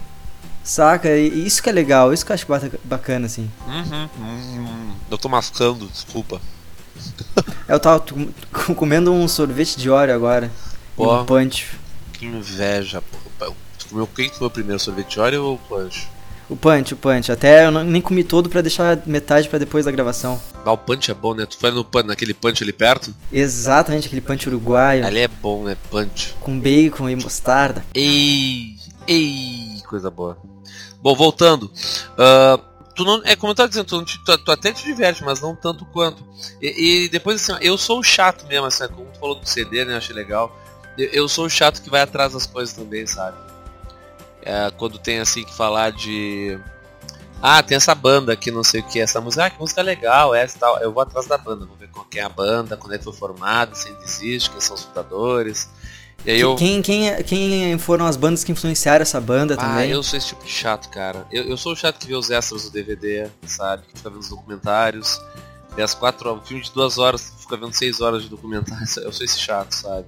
saca? 0.62 1.16
E 1.16 1.46
isso 1.46 1.62
que 1.62 1.68
é 1.68 1.72
legal, 1.72 2.12
isso 2.12 2.24
que 2.24 2.30
eu 2.30 2.34
acho 2.34 2.46
bacana, 2.84 3.26
assim. 3.26 3.50
Uhum, 3.66 4.08
uhum. 4.20 4.94
Eu 5.10 5.18
tô 5.18 5.28
mascando, 5.28 5.86
desculpa. 5.86 6.40
Eu 7.66 7.80
tava 7.80 8.04
comendo 8.76 9.12
um 9.12 9.26
sorvete 9.26 9.76
de 9.76 9.90
óleo 9.90 10.14
agora. 10.14 10.50
Pô, 10.96 11.20
um 11.20 11.24
punch. 11.24 11.66
Que 12.12 12.26
inveja, 12.26 13.02
pô. 13.02 13.27
Tu 13.78 13.86
comeu 13.88 14.06
quem 14.06 14.28
foi 14.28 14.46
o 14.46 14.50
primeiro 14.50 14.80
sorvete 14.80 15.18
ou 15.18 15.54
o 15.54 15.58
punch? 15.58 16.08
O 16.48 16.56
punch, 16.56 16.94
o 16.94 16.96
punch. 16.96 17.30
Até 17.30 17.66
eu 17.66 17.70
não, 17.70 17.84
nem 17.84 18.00
comi 18.00 18.24
todo 18.24 18.48
para 18.48 18.62
deixar 18.62 18.98
metade 19.06 19.48
para 19.48 19.58
depois 19.58 19.84
da 19.84 19.90
gravação. 19.90 20.40
Ah, 20.64 20.72
o 20.72 20.78
punch 20.78 21.10
é 21.10 21.14
bom, 21.14 21.34
né? 21.34 21.44
Tu 21.44 21.58
foi 21.58 21.70
no 21.70 21.84
punch, 21.84 22.06
naquele 22.06 22.32
punch 22.32 22.62
ali 22.62 22.72
perto? 22.72 23.14
Exatamente, 23.30 24.06
aquele 24.06 24.22
punch 24.22 24.48
uruguaio. 24.48 25.04
Ali 25.06 25.20
é 25.20 25.28
bom, 25.28 25.64
né? 25.64 25.76
Punch. 25.90 26.34
Com 26.40 26.58
bacon 26.58 27.08
e 27.10 27.16
mostarda. 27.16 27.84
Ei, 27.94 28.76
ei, 29.06 29.82
coisa 29.86 30.10
boa. 30.10 30.38
Bom, 31.02 31.14
voltando. 31.14 31.64
Uh, 31.64 32.62
tu 32.94 33.04
não. 33.04 33.22
É 33.24 33.36
como 33.36 33.52
eu 33.52 33.54
tava 33.54 33.68
dizendo, 33.68 33.86
tu, 33.86 34.04
tu, 34.04 34.38
tu, 34.38 34.50
até 34.50 34.72
te 34.72 34.84
diverte, 34.84 35.22
mas 35.22 35.42
não 35.42 35.54
tanto 35.54 35.84
quanto. 35.86 36.24
E, 36.62 37.04
e, 37.04 37.08
depois 37.10 37.42
assim, 37.42 37.58
eu 37.62 37.76
sou 37.76 38.00
o 38.00 38.02
chato 38.02 38.46
mesmo, 38.46 38.66
assim, 38.66 38.88
como 38.88 39.06
tu 39.10 39.20
falou 39.20 39.34
do 39.38 39.46
CD, 39.46 39.84
né? 39.84 39.96
Achei 39.96 40.14
legal. 40.14 40.58
Eu, 40.96 41.08
eu 41.10 41.28
sou 41.28 41.44
o 41.44 41.50
chato 41.50 41.82
que 41.82 41.90
vai 41.90 42.00
atrás 42.00 42.32
das 42.32 42.46
coisas 42.46 42.74
também, 42.74 43.06
sabe? 43.06 43.47
É, 44.48 44.70
quando 44.70 44.98
tem 44.98 45.18
assim 45.18 45.44
que 45.44 45.54
falar 45.54 45.92
de. 45.92 46.58
Ah, 47.42 47.62
tem 47.62 47.76
essa 47.76 47.94
banda 47.94 48.32
aqui, 48.32 48.50
não 48.50 48.64
sei 48.64 48.80
o 48.80 48.82
que, 48.82 48.98
essa 48.98 49.20
música, 49.20 49.44
ah, 49.44 49.50
que 49.50 49.60
música 49.60 49.82
legal, 49.82 50.34
essa 50.34 50.56
e 50.56 50.60
tal. 50.60 50.78
Eu 50.78 50.90
vou 50.90 51.02
atrás 51.02 51.26
da 51.26 51.36
banda, 51.36 51.66
vou 51.66 51.76
ver 51.76 51.90
quem 52.10 52.22
é 52.22 52.24
a 52.24 52.30
banda, 52.30 52.74
quando 52.74 52.94
é 52.94 52.98
que 52.98 53.04
foi 53.04 53.12
formada, 53.12 53.74
se 53.74 53.88
ainda 53.88 54.02
existe, 54.02 54.50
quem 54.50 54.58
são 54.58 54.74
os 54.74 54.84
fundadores. 54.84 55.68
E 56.24 56.30
aí 56.30 56.40
eu... 56.40 56.56
quem, 56.56 56.80
quem, 56.80 57.22
quem 57.24 57.78
foram 57.78 58.06
as 58.06 58.16
bandas 58.16 58.42
que 58.42 58.50
influenciaram 58.50 59.02
essa 59.02 59.20
banda 59.20 59.52
ah, 59.52 59.58
também? 59.58 59.90
eu 59.90 60.02
sou 60.02 60.16
esse 60.16 60.28
tipo 60.28 60.42
de 60.42 60.50
chato, 60.50 60.88
cara. 60.88 61.26
Eu, 61.30 61.44
eu 61.44 61.56
sou 61.58 61.74
o 61.74 61.76
chato 61.76 61.98
que 61.98 62.06
vê 62.06 62.14
os 62.14 62.30
extras 62.30 62.64
do 62.64 62.70
DVD, 62.70 63.28
sabe? 63.46 63.82
Que 63.86 63.98
fica 63.98 64.08
vendo 64.08 64.20
os 64.20 64.30
documentários. 64.30 65.20
Vê 65.76 65.82
as 65.82 65.92
quatro 65.92 66.30
horas, 66.30 66.42
um 66.42 66.46
filme 66.46 66.62
de 66.62 66.72
duas 66.72 66.96
horas, 66.96 67.34
fica 67.38 67.54
vendo 67.54 67.74
seis 67.74 68.00
horas 68.00 68.22
de 68.22 68.30
documentário. 68.30 68.86
Eu 69.04 69.12
sou 69.12 69.24
esse 69.26 69.38
chato, 69.38 69.72
sabe? 69.72 70.06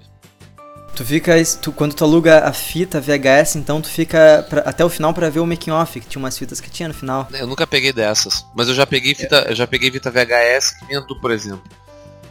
Tu 0.95 1.05
fica. 1.05 1.33
Tu, 1.63 1.73
quando 1.73 1.95
tu 1.95 2.05
aluga 2.05 2.45
a 2.45 2.53
fita 2.53 3.01
VHS, 3.01 3.57
então 3.57 3.81
tu 3.81 3.89
fica 3.89 4.45
pra, 4.49 4.61
até 4.63 4.85
o 4.85 4.89
final 4.89 5.15
para 5.15 5.31
ver 5.31 5.41
o 5.41 5.47
making 5.47 5.71
off, 5.71 6.01
que 6.01 6.07
tinha 6.07 6.21
umas 6.21 6.37
fitas 6.37 6.61
que 6.61 6.71
tinha 6.71 6.89
no 6.89 6.95
final. 6.95 7.29
Eu 7.33 7.47
nunca 7.47 7.67
peguei 7.67 7.93
dessas, 7.93 8.45
mas 8.55 8.69
eu 8.69 8.75
já 8.75 8.87
peguei 8.87 9.15
fita, 9.15 9.47
eu 9.49 9.55
já 9.55 9.67
peguei 9.67 9.91
fita 9.91 10.11
VHS 10.11 10.79
que 10.79 10.87
vinha 10.87 11.03
por 11.03 11.31
exemplo. 11.31 11.63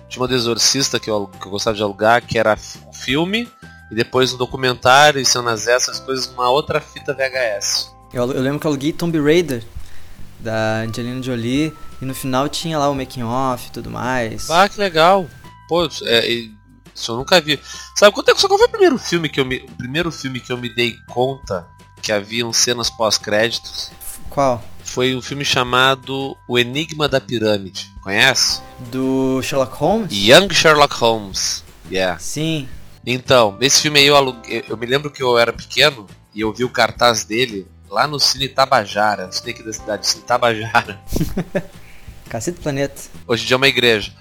Tinha 0.07 0.21
uma 0.21 0.27
do 0.27 0.35
Exorcista 0.35 0.99
que 0.99 1.09
eu, 1.09 1.27
que 1.27 1.45
eu 1.45 1.51
gostava 1.51 1.77
de 1.77 1.83
alugar, 1.83 2.25
que 2.25 2.37
era 2.37 2.57
o 2.87 2.93
filme, 2.93 3.47
e 3.91 3.95
depois 3.95 4.33
um 4.33 4.37
documentário 4.37 5.21
e 5.21 5.25
cenas 5.25 5.67
essas 5.67 5.99
coisas 5.99 6.27
numa 6.31 6.49
outra 6.49 6.81
fita 6.81 7.13
VHS. 7.13 7.93
Eu, 8.11 8.31
eu 8.31 8.41
lembro 8.41 8.59
que 8.59 8.65
eu 8.65 8.71
aluguei 8.71 8.91
Tomb 8.91 9.19
Raider 9.19 9.63
da 10.39 10.81
Angelina 10.87 11.21
Jolie, 11.21 11.73
e 12.01 12.05
no 12.05 12.15
final 12.15 12.47
tinha 12.47 12.77
lá 12.77 12.89
o 12.89 12.95
making 12.95 13.23
off 13.23 13.67
e 13.67 13.71
tudo 13.71 13.89
mais. 13.89 14.49
Ah, 14.49 14.67
que 14.67 14.79
legal. 14.79 15.27
Pô, 15.67 15.87
é, 16.03 16.49
isso 16.99 17.11
eu 17.11 17.17
nunca 17.17 17.39
vi. 17.39 17.59
Sabe 17.95 18.13
quanto 18.13 18.29
é 18.29 18.33
que 18.35 18.47
qual 18.47 18.57
foi 18.57 18.67
o 18.67 18.71
primeiro 18.71 18.97
filme 18.97 19.29
que 19.29 19.39
eu 19.39 19.45
me, 19.45 19.57
o 19.57 19.75
primeiro 19.77 20.11
filme 20.11 20.39
que 20.39 20.51
eu 20.51 20.57
me 20.57 20.69
dei 20.73 20.95
conta 21.07 21.67
que 22.01 22.11
haviam 22.11 22.51
cenas 22.53 22.89
pós-créditos? 22.89 23.91
Qual? 24.29 24.63
Foi 24.83 25.15
um 25.15 25.21
filme 25.21 25.45
chamado 25.45 26.35
O 26.47 26.57
Enigma 26.57 27.07
da 27.07 27.21
Pirâmide. 27.21 27.91
Conhece? 28.01 28.61
Do 28.91 29.41
Sherlock 29.41 29.75
Holmes? 29.75 30.11
Young 30.11 30.53
Sherlock 30.53 30.95
Holmes. 30.95 31.63
Yeah. 31.91 32.19
Sim. 32.19 32.67
Então, 33.05 33.57
nesse 33.59 33.81
filme 33.81 33.99
aí 33.99 34.07
eu 34.07 34.15
aluguei, 34.15 34.63
eu 34.67 34.77
me 34.77 34.85
lembro 34.85 35.11
que 35.11 35.21
eu 35.21 35.37
era 35.37 35.53
pequeno 35.53 36.05
e 36.33 36.41
eu 36.41 36.53
vi 36.53 36.63
o 36.63 36.69
cartaz 36.69 37.23
dele 37.23 37.67
lá 37.89 38.07
no 38.07 38.19
Cine 38.19 38.47
Tabajara, 38.47 39.27
no 39.27 39.33
cine 39.33 39.51
aqui 39.51 39.63
da 39.63 39.73
cidade, 39.73 40.07
Cine 40.07 40.23
Tabajara. 40.23 40.99
Cacete 42.29 42.59
Planeta. 42.59 43.01
Hoje 43.27 43.43
em 43.43 43.47
dia 43.47 43.55
é 43.55 43.57
uma 43.57 43.67
igreja. 43.67 44.13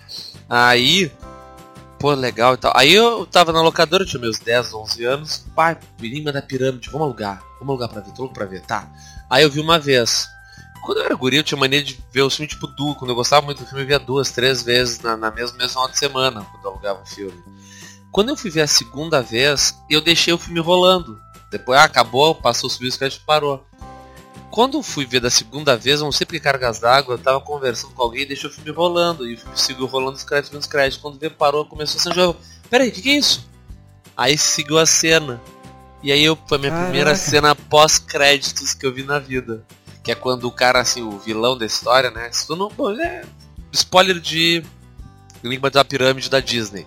Aí, 0.49 1.13
pô, 1.99 2.13
legal 2.13 2.55
e 2.55 2.57
tal. 2.57 2.73
Aí 2.75 2.93
eu 2.93 3.27
tava 3.27 3.53
na 3.53 3.61
locadora, 3.61 4.05
tinha 4.05 4.21
meus 4.21 4.39
10, 4.39 4.73
11 4.73 5.05
anos. 5.05 5.45
Pai, 5.55 5.79
Enigma 6.01 6.33
da 6.33 6.41
Pirâmide, 6.41 6.89
vamos 6.91 7.07
alugar. 7.07 7.43
Vamos 7.59 7.71
alugar 7.71 7.89
pra 7.89 8.01
ver, 8.01 8.13
tô 8.13 8.23
louco 8.23 8.35
pra 8.35 8.47
ver, 8.47 8.63
tá. 8.63 8.89
Aí 9.29 9.43
eu 9.43 9.51
vi 9.51 9.61
uma 9.61 9.79
vez. 9.79 10.29
Quando 10.83 10.99
eu 10.99 11.05
era 11.05 11.15
guri, 11.15 11.37
eu 11.37 11.43
tinha 11.43 11.59
mania 11.59 11.83
de 11.83 11.99
ver 12.13 12.23
o 12.23 12.31
filme 12.31 12.49
tipo 12.49 12.67
duas. 12.67 12.97
Quando 12.97 13.11
eu 13.11 13.17
gostava 13.17 13.45
muito 13.45 13.63
do 13.63 13.67
filme, 13.67 13.83
eu 13.83 13.87
via 13.87 13.99
duas, 13.99 14.31
três 14.31 14.63
vezes 14.63 15.01
na, 15.01 15.17
na 15.17 15.31
mesma, 15.31 15.59
mesma 15.59 15.83
hora 15.83 15.93
de 15.93 15.99
semana, 15.99 16.47
quando 16.51 16.65
eu 16.65 16.71
alugava 16.71 17.03
um 17.03 17.07
filme. 17.07 17.43
Quando 18.11 18.31
eu 18.31 18.37
fui 18.37 18.51
ver 18.51 18.63
a 18.63 18.67
segunda 18.67 19.21
vez, 19.21 19.75
eu 19.91 20.01
deixei 20.01 20.33
o 20.33 20.39
filme 20.39 20.61
rolando. 20.61 21.21
Depois, 21.51 21.79
ah, 21.79 21.85
acabou, 21.85 22.35
passou 22.35 22.69
o 22.69 22.71
serviço 22.71 22.99
crédito 22.99 23.25
parou. 23.27 23.68
Quando 24.51 24.79
eu 24.79 24.83
fui 24.83 25.05
ver 25.05 25.21
da 25.21 25.31
segunda 25.31 25.77
vez, 25.77 26.01
não 26.01 26.11
sei 26.11 26.27
porque 26.27 26.41
cargas 26.41 26.79
d'água, 26.81 27.15
eu 27.15 27.19
tava 27.19 27.41
conversando 27.41 27.93
com 27.93 28.03
alguém 28.03 28.23
e 28.23 28.27
deixou 28.27 28.51
o 28.51 28.53
filme 28.53 28.71
rolando. 28.71 29.29
E 29.29 29.35
o 29.35 29.39
filme 29.39 29.57
seguiu 29.59 29.87
rolando 29.87 30.17
os 30.17 30.25
créditos 30.25 30.53
nos 30.57 30.67
créditos. 30.67 31.01
Quando 31.01 31.19
veio 31.19 31.33
parou, 31.33 31.67
começou 31.67 31.99
a 31.99 32.03
ser 32.03 32.11
um 32.11 32.15
jogo. 32.15 32.41
Peraí, 32.71 32.89
o 32.89 32.93
que, 32.93 33.03
que 33.03 33.11
é 33.11 33.19
isso? 33.19 33.49
Aí 34.17 34.39
seguiu 34.39 34.79
a 34.79 34.87
cena. 34.87 35.41
E 36.03 36.11
aí 36.11 36.25
eu, 36.25 36.39
foi 36.47 36.57
a 36.57 36.61
minha 36.61 36.71
Caraca. 36.71 36.89
primeira 36.89 37.15
cena 37.15 37.55
pós-créditos 37.55 38.73
que 38.73 38.87
eu 38.87 38.93
vi 38.93 39.03
na 39.03 39.19
vida. 39.19 39.65
Que 40.03 40.13
é 40.13 40.15
quando 40.15 40.45
o 40.45 40.53
cara, 40.53 40.81
assim, 40.81 41.03
o 41.03 41.19
vilão 41.19 41.57
da 41.57 41.67
história, 41.67 42.11
né? 42.11 42.31
Tu 42.47 42.57
não. 42.57 42.69
Bom, 42.71 42.91
é 42.93 43.25
spoiler 43.73 44.19
de 44.19 44.65
Enigma 45.45 45.71
da 45.71 45.85
Pirâmide 45.85 46.31
da 46.31 46.41
Disney. 46.41 46.87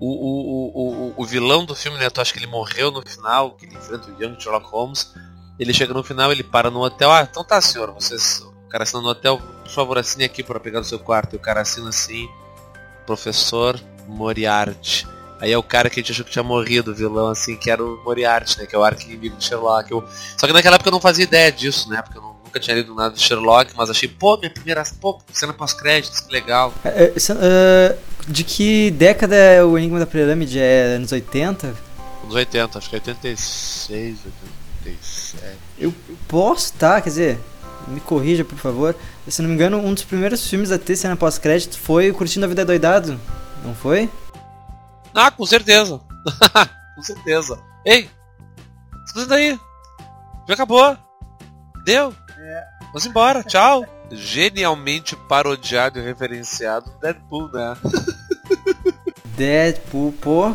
O, 0.00 0.06
o, 0.06 0.70
o, 0.74 1.08
o, 1.08 1.14
o 1.16 1.24
vilão 1.24 1.64
do 1.64 1.74
filme, 1.74 1.98
né? 1.98 2.10
Tu 2.10 2.20
acha 2.20 2.32
que 2.32 2.38
ele 2.38 2.46
morreu 2.46 2.90
no 2.90 3.02
final, 3.02 3.52
que 3.52 3.66
ele 3.66 3.76
enfrenta 3.76 4.10
o 4.10 4.22
Young 4.22 4.40
Sherlock 4.40 4.66
Holmes. 4.66 5.14
Ele 5.58 5.72
chega 5.74 5.92
no 5.92 6.04
final, 6.04 6.30
ele 6.30 6.42
para 6.44 6.70
no 6.70 6.80
hotel. 6.80 7.10
Ah, 7.10 7.26
então 7.28 7.42
tá, 7.44 7.60
senhor, 7.60 7.92
vocês. 7.92 8.40
O 8.66 8.68
cara 8.70 8.84
assina 8.84 9.00
no 9.02 9.08
hotel, 9.08 9.38
por 9.38 9.70
favor, 9.72 9.98
assine 9.98 10.24
aqui 10.24 10.42
para 10.42 10.60
pegar 10.60 10.80
o 10.80 10.84
seu 10.84 10.98
quarto. 10.98 11.34
E 11.34 11.36
o 11.36 11.40
cara 11.40 11.60
assina 11.62 11.88
assim, 11.88 12.28
professor 13.06 13.80
Moriarty. 14.06 15.06
Aí 15.40 15.52
é 15.52 15.58
o 15.58 15.62
cara 15.62 15.88
que 15.88 16.00
a 16.00 16.02
gente 16.02 16.12
achou 16.12 16.24
que 16.24 16.30
tinha 16.32 16.42
morrido, 16.42 16.90
o 16.90 16.94
vilão, 16.94 17.28
assim, 17.28 17.56
que 17.56 17.70
era 17.70 17.82
o 17.82 18.02
Moriarty, 18.04 18.58
né? 18.58 18.66
Que 18.66 18.74
é 18.74 18.78
o 18.78 18.82
arqui-inimigo 18.84 19.36
de 19.36 19.44
Sherlock. 19.44 19.90
Eu... 19.90 20.04
Só 20.36 20.46
que 20.46 20.52
naquela 20.52 20.74
época 20.76 20.88
eu 20.88 20.92
não 20.92 21.00
fazia 21.00 21.24
ideia 21.24 21.50
disso, 21.52 21.88
né? 21.88 22.02
Porque 22.02 22.18
eu 22.18 22.22
não- 22.22 22.36
nunca 22.44 22.58
tinha 22.58 22.74
lido 22.76 22.94
nada 22.94 23.14
de 23.14 23.20
Sherlock, 23.20 23.72
mas 23.76 23.88
achei, 23.88 24.08
pô, 24.08 24.36
minha 24.36 24.50
primeira 24.50 24.82
pô, 25.00 25.20
cena 25.32 25.52
pós-créditos, 25.52 26.20
que 26.20 26.32
legal. 26.32 26.72
É, 26.84 27.12
de 28.26 28.42
que 28.44 28.90
década 28.90 29.36
é 29.36 29.62
o 29.62 29.78
Enigma 29.78 29.98
da 30.00 30.06
Pirâmide? 30.06 30.58
É 30.58 30.96
anos 30.96 31.12
80? 31.12 31.74
Anos 32.24 32.34
80, 32.34 32.78
acho 32.78 32.90
que 32.90 32.96
é 32.96 32.98
86, 32.98 34.18
87. 34.88 35.58
Eu 35.78 35.94
posso 36.26 36.66
estar, 36.66 37.00
quer 37.02 37.08
dizer, 37.10 37.38
me 37.86 38.00
corrija 38.00 38.44
por 38.44 38.58
favor. 38.58 38.94
Se 39.26 39.42
não 39.42 39.48
me 39.48 39.54
engano, 39.54 39.78
um 39.78 39.94
dos 39.94 40.04
primeiros 40.04 40.48
filmes 40.48 40.70
a 40.70 40.78
ter 40.78 40.96
cena 40.96 41.16
pós-crédito 41.16 41.78
foi 41.78 42.10
o 42.10 42.14
Curtindo 42.14 42.46
a 42.46 42.48
Vida 42.48 42.64
Doidado, 42.64 43.20
não 43.64 43.74
foi? 43.74 44.10
Ah, 45.14 45.30
com 45.30 45.44
certeza. 45.46 46.00
com 46.96 47.02
certeza. 47.02 47.58
Ei, 47.84 48.08
escuta 49.06 49.26
daí. 49.26 49.58
Já 50.46 50.54
acabou. 50.54 50.96
Deu. 51.84 52.14
Vamos 52.88 53.06
embora, 53.06 53.42
tchau. 53.42 53.84
Genialmente 54.10 55.14
parodiado 55.14 55.98
e 55.98 56.02
referenciado 56.02 56.90
Deadpool, 57.00 57.50
né? 57.52 57.76
Deadpool, 59.36 60.12
pô. 60.12 60.54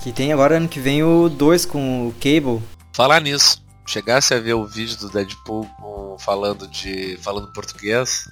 Que 0.00 0.12
tem 0.12 0.32
agora 0.32 0.56
ano 0.56 0.68
que 0.68 0.78
vem 0.78 1.02
o 1.02 1.28
2 1.28 1.66
com 1.66 2.08
o 2.08 2.14
Cable. 2.14 2.62
Falar 2.98 3.20
nisso, 3.20 3.62
chegasse 3.86 4.34
a 4.34 4.40
ver 4.40 4.54
o 4.54 4.66
vídeo 4.66 4.98
do 4.98 5.08
Deadpool 5.08 5.70
falando 6.18 6.66
de. 6.66 7.16
falando 7.22 7.46
português. 7.52 8.28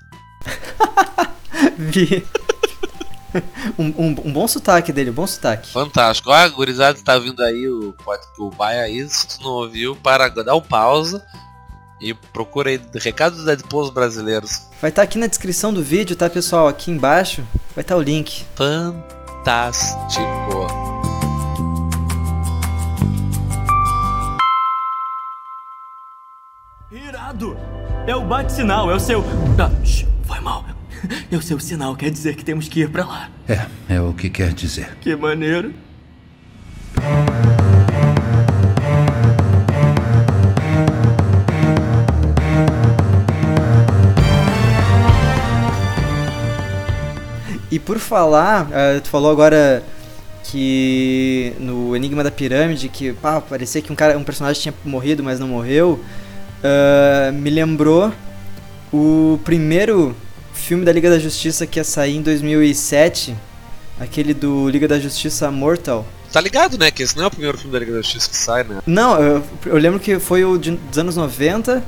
Vi. 1.78 2.26
um, 3.78 3.84
um, 3.96 4.08
um 4.24 4.32
bom 4.32 4.48
sotaque 4.48 4.92
dele, 4.92 5.10
um 5.10 5.14
bom 5.14 5.26
sotaque. 5.26 5.70
Fantástico. 5.70 6.32
Ah, 6.32 6.48
gurizada, 6.48 6.98
tá 7.00 7.16
vindo 7.16 7.44
aí 7.44 7.68
o, 7.68 7.94
o 8.40 8.50
Baia 8.50 8.82
aí. 8.82 9.08
Se 9.08 9.28
tu 9.28 9.44
não 9.44 9.52
ouviu, 9.52 9.94
para 9.94 10.28
dá 10.28 10.56
um 10.56 10.60
pausa 10.60 11.24
e 12.00 12.12
procura 12.12 12.70
aí 12.70 12.80
recados 12.96 13.38
do 13.38 13.44
Deadpool 13.44 13.82
aos 13.82 13.90
brasileiros. 13.90 14.62
Vai 14.80 14.90
estar 14.90 15.02
aqui 15.02 15.16
na 15.16 15.28
descrição 15.28 15.72
do 15.72 15.80
vídeo, 15.80 16.16
tá 16.16 16.28
pessoal? 16.28 16.66
Aqui 16.66 16.90
embaixo 16.90 17.46
vai 17.72 17.82
estar 17.82 17.94
o 17.94 18.02
link. 18.02 18.44
Fantástico. 18.56 20.06
Irado! 27.36 27.56
É 28.06 28.16
o 28.16 28.22
bate-sinal, 28.22 28.90
é 28.90 28.94
o 28.94 29.00
seu. 29.00 29.22
Ah, 29.58 29.70
foi 30.24 30.40
mal. 30.40 30.64
É 31.30 31.36
o 31.36 31.42
seu 31.42 31.60
sinal, 31.60 31.94
quer 31.94 32.10
dizer 32.10 32.34
que 32.34 32.44
temos 32.44 32.68
que 32.68 32.80
ir 32.80 32.88
pra 32.88 33.04
lá. 33.04 33.28
É, 33.46 33.66
é 33.88 34.00
o 34.00 34.12
que 34.12 34.30
quer 34.30 34.52
dizer. 34.52 34.96
Que 35.00 35.14
maneiro. 35.14 35.72
E 47.70 47.78
por 47.78 47.98
falar, 47.98 48.68
eh, 48.72 49.00
tu 49.00 49.08
falou 49.10 49.30
agora 49.30 49.84
que 50.44 51.52
no 51.60 51.94
Enigma 51.94 52.24
da 52.24 52.30
Pirâmide, 52.30 52.88
que 52.88 53.12
pá, 53.12 53.40
parecia 53.40 53.82
que 53.82 53.92
um, 53.92 53.96
cara, 53.96 54.16
um 54.16 54.24
personagem 54.24 54.62
tinha 54.62 54.74
morrido, 54.84 55.22
mas 55.22 55.38
não 55.38 55.48
morreu. 55.48 56.02
Eh, 56.68 57.30
me 57.32 57.48
lembrou 57.50 58.12
o 58.92 59.38
primeiro 59.44 60.14
filme 60.52 60.84
da 60.84 60.92
Liga 60.92 61.08
da 61.10 61.18
Justiça 61.18 61.66
que 61.66 61.78
ia 61.78 61.84
sair 61.84 62.16
em 62.16 62.22
2007, 62.22 63.36
aquele 64.00 64.34
do 64.34 64.68
Liga 64.68 64.88
da 64.88 64.98
Justiça 64.98 65.50
Mortal. 65.50 66.04
Tá 66.32 66.40
ligado, 66.40 66.76
né? 66.76 66.90
Que 66.90 67.02
esse 67.04 67.16
não 67.16 67.24
é 67.24 67.26
o 67.28 67.30
primeiro 67.30 67.56
filme 67.56 67.72
da 67.72 67.78
Liga 67.78 67.92
da 67.92 67.98
Justiça 68.02 68.28
que 68.28 68.36
sai, 68.36 68.64
né? 68.64 68.80
Não, 68.86 69.22
eu, 69.22 69.42
eu 69.66 69.76
lembro 69.78 70.00
que 70.00 70.18
foi 70.18 70.44
o 70.44 70.58
de- 70.58 70.72
dos 70.72 70.98
anos 70.98 71.16
90. 71.16 71.82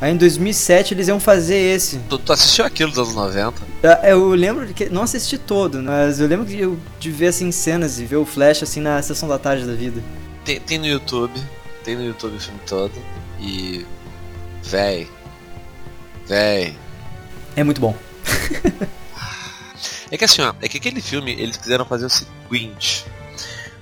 Aí 0.00 0.12
em 0.12 0.16
2007 0.16 0.92
eles 0.94 1.06
iam 1.08 1.20
fazer 1.20 1.56
esse. 1.56 1.98
Tu, 2.10 2.18
tu 2.18 2.32
assistiu 2.32 2.64
aquilo 2.64 2.90
dos 2.90 2.98
anos 2.98 3.14
90? 3.14 3.62
Ah, 3.84 4.08
Eu 4.08 4.28
lembro 4.30 4.66
que 4.68 4.88
não 4.90 5.02
assisti 5.02 5.38
todo, 5.38 5.80
mas 5.82 6.18
eu 6.18 6.26
lembro 6.26 6.44
de, 6.46 6.58
eu- 6.60 6.78
de 6.98 7.10
ver 7.10 7.28
assim 7.28 7.50
cenas 7.52 8.00
e 8.00 8.04
ver 8.04 8.16
o 8.16 8.24
Flash 8.24 8.62
assim 8.62 8.80
na 8.80 9.00
sessão 9.02 9.28
da 9.28 9.38
tarde 9.38 9.64
da 9.66 9.74
vida. 9.74 10.02
Tem, 10.44 10.58
tem 10.60 10.78
no 10.78 10.86
YouTube. 10.86 11.32
Tem 11.84 11.94
no 11.94 12.04
YouTube 12.04 12.36
o 12.36 12.40
filme 12.40 12.60
todo. 12.66 12.92
E. 13.40 13.84
Véi. 14.64 15.08
Véi. 16.26 16.76
É 17.54 17.62
muito 17.62 17.80
bom. 17.80 17.96
É 20.10 20.16
que 20.16 20.24
assim, 20.24 20.42
ó, 20.42 20.54
é 20.62 20.68
que 20.68 20.76
aquele 20.76 21.00
filme 21.00 21.32
eles 21.32 21.56
quiseram 21.56 21.84
fazer 21.84 22.06
o 22.06 22.10
seguinte. 22.10 23.04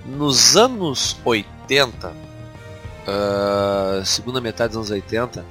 Nos 0.06 0.56
anos 0.56 1.16
80, 1.24 2.10
ah, 3.06 4.02
segunda 4.04 4.40
metade 4.40 4.70
dos 4.70 4.78
anos 4.78 4.90
80, 4.90 5.44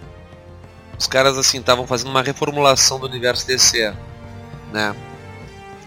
os 0.97 1.05
caras 1.07 1.37
assim 1.37 1.59
estavam 1.59 1.85
fazendo 1.85 2.09
uma 2.09 2.23
reformulação 2.23 2.99
do 2.99 3.05
universo 3.05 3.45
DC, 3.45 3.93
né? 4.73 4.95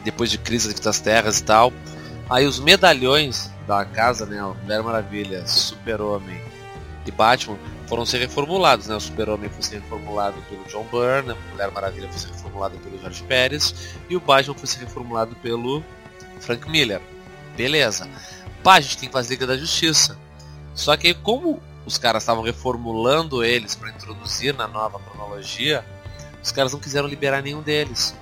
Depois 0.04 0.30
de 0.30 0.38
Crise 0.38 0.72
das 0.74 1.00
Terras 1.00 1.40
e 1.40 1.44
tal. 1.44 1.72
Aí 2.30 2.46
os 2.46 2.60
medalhões 2.60 3.50
da 3.66 3.84
casa, 3.84 4.26
né, 4.26 4.40
Mulher 4.62 4.82
Maravilha, 4.82 5.46
Super-Homem 5.46 6.40
e 7.04 7.10
Batman 7.10 7.58
foram 7.86 8.06
ser 8.06 8.18
reformulados, 8.18 8.86
né? 8.86 8.96
O 8.96 9.00
Super-Homem 9.00 9.50
foi 9.50 9.62
ser 9.62 9.80
reformulado 9.80 10.40
pelo 10.48 10.64
John 10.64 10.86
Byrne, 10.90 11.32
a 11.32 11.50
Mulher 11.52 11.70
Maravilha 11.70 12.08
foi 12.08 12.18
ser 12.18 12.28
reformulada 12.28 12.76
pelo 12.78 12.98
George 12.98 13.22
Pérez 13.24 13.96
e 14.08 14.16
o 14.16 14.20
Batman 14.20 14.54
foi 14.54 14.66
ser 14.66 14.80
reformulado 14.80 15.34
pelo 15.36 15.82
Frank 16.40 16.68
Miller. 16.70 17.00
Beleza. 17.56 18.08
Pá, 18.62 18.74
a 18.76 18.80
gente 18.80 18.98
tem 18.98 19.08
que 19.08 19.12
fazer 19.12 19.34
Liga 19.34 19.46
da 19.46 19.56
Justiça. 19.56 20.18
Só 20.74 20.96
que 20.96 21.08
aí, 21.08 21.14
como 21.14 21.62
os 21.86 21.98
caras 21.98 22.22
estavam 22.22 22.42
reformulando 22.42 23.44
eles 23.44 23.74
para 23.74 23.90
introduzir 23.90 24.54
na 24.54 24.66
nova 24.66 24.98
cronologia, 24.98 25.84
os 26.42 26.50
caras 26.50 26.72
não 26.72 26.80
quiseram 26.80 27.06
liberar 27.06 27.42
nenhum 27.42 27.62
deles. 27.62 28.14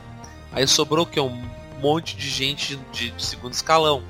Aí 0.52 0.66
sobrou 0.66 1.06
que 1.06 1.18
é 1.18 1.22
um 1.22 1.42
monte 1.80 2.16
de 2.16 2.28
gente 2.28 2.76
de, 2.92 3.10
de 3.10 3.24
segundo 3.24 3.52
escalão. 3.52 4.02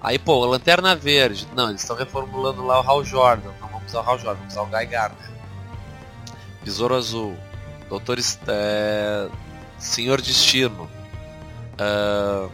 Aí, 0.00 0.18
pô, 0.18 0.44
Lanterna 0.44 0.94
Verde. 0.94 1.48
Não, 1.54 1.68
eles 1.68 1.80
estão 1.80 1.96
reformulando 1.96 2.64
lá 2.64 2.80
o 2.80 2.88
Hal 2.88 3.04
Jordan. 3.04 3.50
Não 3.60 3.68
vamos 3.82 3.92
usar 3.92 4.00
o 4.00 4.08
Hal 4.08 4.18
Jordan, 4.18 4.38
vamos 4.38 4.52
usar 4.52 4.62
o 4.62 4.66
Guy 4.66 4.86
Gardner. 4.86 5.30
Besouro 6.64 6.94
Azul. 6.94 7.36
Doutor 7.88 8.18
é, 8.48 9.28
Senhor 9.78 10.20
Destino, 10.22 10.88
uh, 11.74 12.50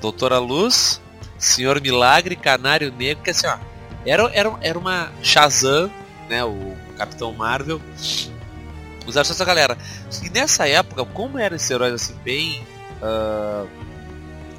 Doutora 0.00 0.38
Luz, 0.38 0.98
Senhor 1.36 1.78
Milagre, 1.80 2.36
Canário 2.36 2.90
Negro, 2.90 3.22
que 3.22 3.30
assim, 3.30 3.46
ó, 3.46 3.58
era, 4.06 4.30
era, 4.32 4.58
era 4.62 4.78
uma 4.78 5.12
Shazam, 5.22 5.90
né, 6.28 6.42
o 6.42 6.74
Capitão 6.96 7.34
Marvel, 7.34 7.82
usaram 9.06 9.28
essa 9.28 9.44
galera. 9.44 9.76
E 10.22 10.30
nessa 10.30 10.66
época, 10.66 11.04
como 11.04 11.38
eram 11.38 11.56
esses 11.56 11.70
heróis 11.70 11.92
assim, 11.92 12.14
bem 12.24 12.64
uh, 13.02 13.68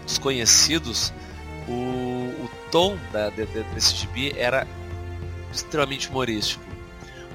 desconhecidos, 0.06 1.12
o, 1.68 1.72
o 2.44 2.50
tom 2.70 2.98
da, 3.12 3.30
de, 3.30 3.46
de, 3.48 3.64
desse 3.74 3.96
gibi 3.96 4.34
era 4.38 4.68
extremamente 5.52 6.10
humorístico. 6.10 6.64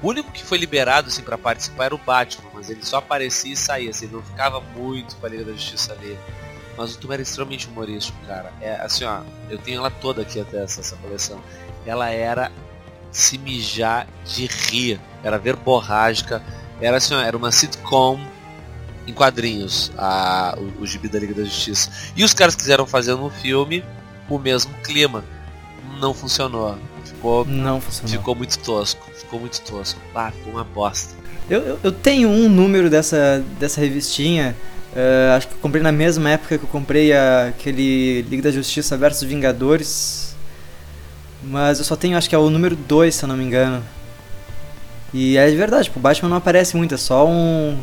O 0.01 0.09
único 0.09 0.31
que 0.31 0.43
foi 0.43 0.57
liberado 0.57 1.07
assim 1.07 1.23
para 1.23 1.37
participar 1.37 1.85
era 1.85 1.95
o 1.95 1.97
Batman, 1.97 2.49
mas 2.53 2.69
ele 2.69 2.83
só 2.83 2.97
aparecia 2.97 3.53
e 3.53 3.57
saía, 3.57 3.89
assim, 3.89 4.05
ele 4.05 4.15
não 4.15 4.21
ficava 4.21 4.61
muito 4.61 5.15
com 5.15 5.25
a 5.25 5.29
Liga 5.29 5.43
da 5.43 5.53
Justiça 5.53 5.93
ali. 5.93 6.17
Mas 6.77 6.93
o 6.93 6.99
Tom 6.99 7.11
era 7.11 7.21
extremamente 7.21 7.67
humorístico, 7.67 8.17
cara. 8.27 8.53
É 8.61 8.75
assim, 8.75 9.03
ó, 9.03 9.21
eu 9.49 9.57
tenho 9.57 9.79
ela 9.79 9.89
toda 9.89 10.21
aqui 10.21 10.39
até 10.39 10.63
essa, 10.63 10.81
essa 10.81 10.95
coleção. 10.97 11.41
Ela 11.85 12.09
era 12.11 12.51
se 13.11 13.37
mijar 13.39 14.07
de 14.23 14.45
rir, 14.45 14.99
era 15.23 15.39
verborrágica, 15.39 16.43
era 16.79 16.97
assim, 16.97 17.15
ó, 17.15 17.19
era 17.19 17.35
uma 17.35 17.51
sitcom 17.51 18.19
em 19.07 19.13
quadrinhos, 19.13 19.91
a, 19.97 20.55
o, 20.57 20.83
o 20.83 20.85
gibi 20.85 21.07
da 21.09 21.17
Liga 21.17 21.33
da 21.33 21.43
Justiça. 21.43 21.89
E 22.15 22.23
os 22.23 22.33
caras 22.33 22.55
quiseram 22.55 22.85
fazer 22.85 23.15
no 23.15 23.31
filme 23.31 23.83
o 24.29 24.37
mesmo 24.37 24.71
clima. 24.83 25.23
Não 25.99 26.13
funcionou. 26.13 26.77
Ficou, 27.17 27.45
não 27.45 27.81
funcionou. 27.81 28.11
Ficou 28.11 28.35
muito 28.35 28.59
tosco. 28.59 29.09
Ficou 29.13 29.39
muito 29.39 29.61
tosco. 29.61 29.99
Ah, 30.13 30.31
ficou 30.31 30.53
uma 30.53 30.63
bosta. 30.63 31.15
Eu, 31.49 31.61
eu, 31.61 31.79
eu 31.83 31.91
tenho 31.91 32.29
um 32.29 32.47
número 32.47 32.89
dessa, 32.89 33.43
dessa 33.59 33.81
revistinha. 33.81 34.55
Uh, 34.93 35.35
acho 35.35 35.47
que 35.47 35.53
eu 35.55 35.59
comprei 35.59 35.81
na 35.81 35.91
mesma 35.91 36.29
época 36.29 36.57
que 36.57 36.63
eu 36.63 36.69
comprei 36.69 37.13
a, 37.13 37.47
aquele 37.47 38.21
Liga 38.23 38.43
da 38.43 38.51
Justiça 38.51 38.95
versus 38.95 39.23
Vingadores. 39.27 40.35
Mas 41.43 41.79
eu 41.79 41.85
só 41.85 41.95
tenho, 41.95 42.17
acho 42.17 42.29
que 42.29 42.35
é 42.35 42.37
o 42.37 42.49
número 42.49 42.75
2, 42.75 43.15
se 43.15 43.23
eu 43.23 43.27
não 43.27 43.37
me 43.37 43.43
engano. 43.43 43.83
E 45.13 45.37
é 45.37 45.49
de 45.49 45.55
verdade, 45.55 45.85
tipo, 45.85 45.99
o 45.99 46.01
Batman 46.01 46.29
não 46.29 46.37
aparece 46.37 46.75
muito, 46.75 46.93
é 46.93 46.97
só 46.97 47.27
um, 47.27 47.79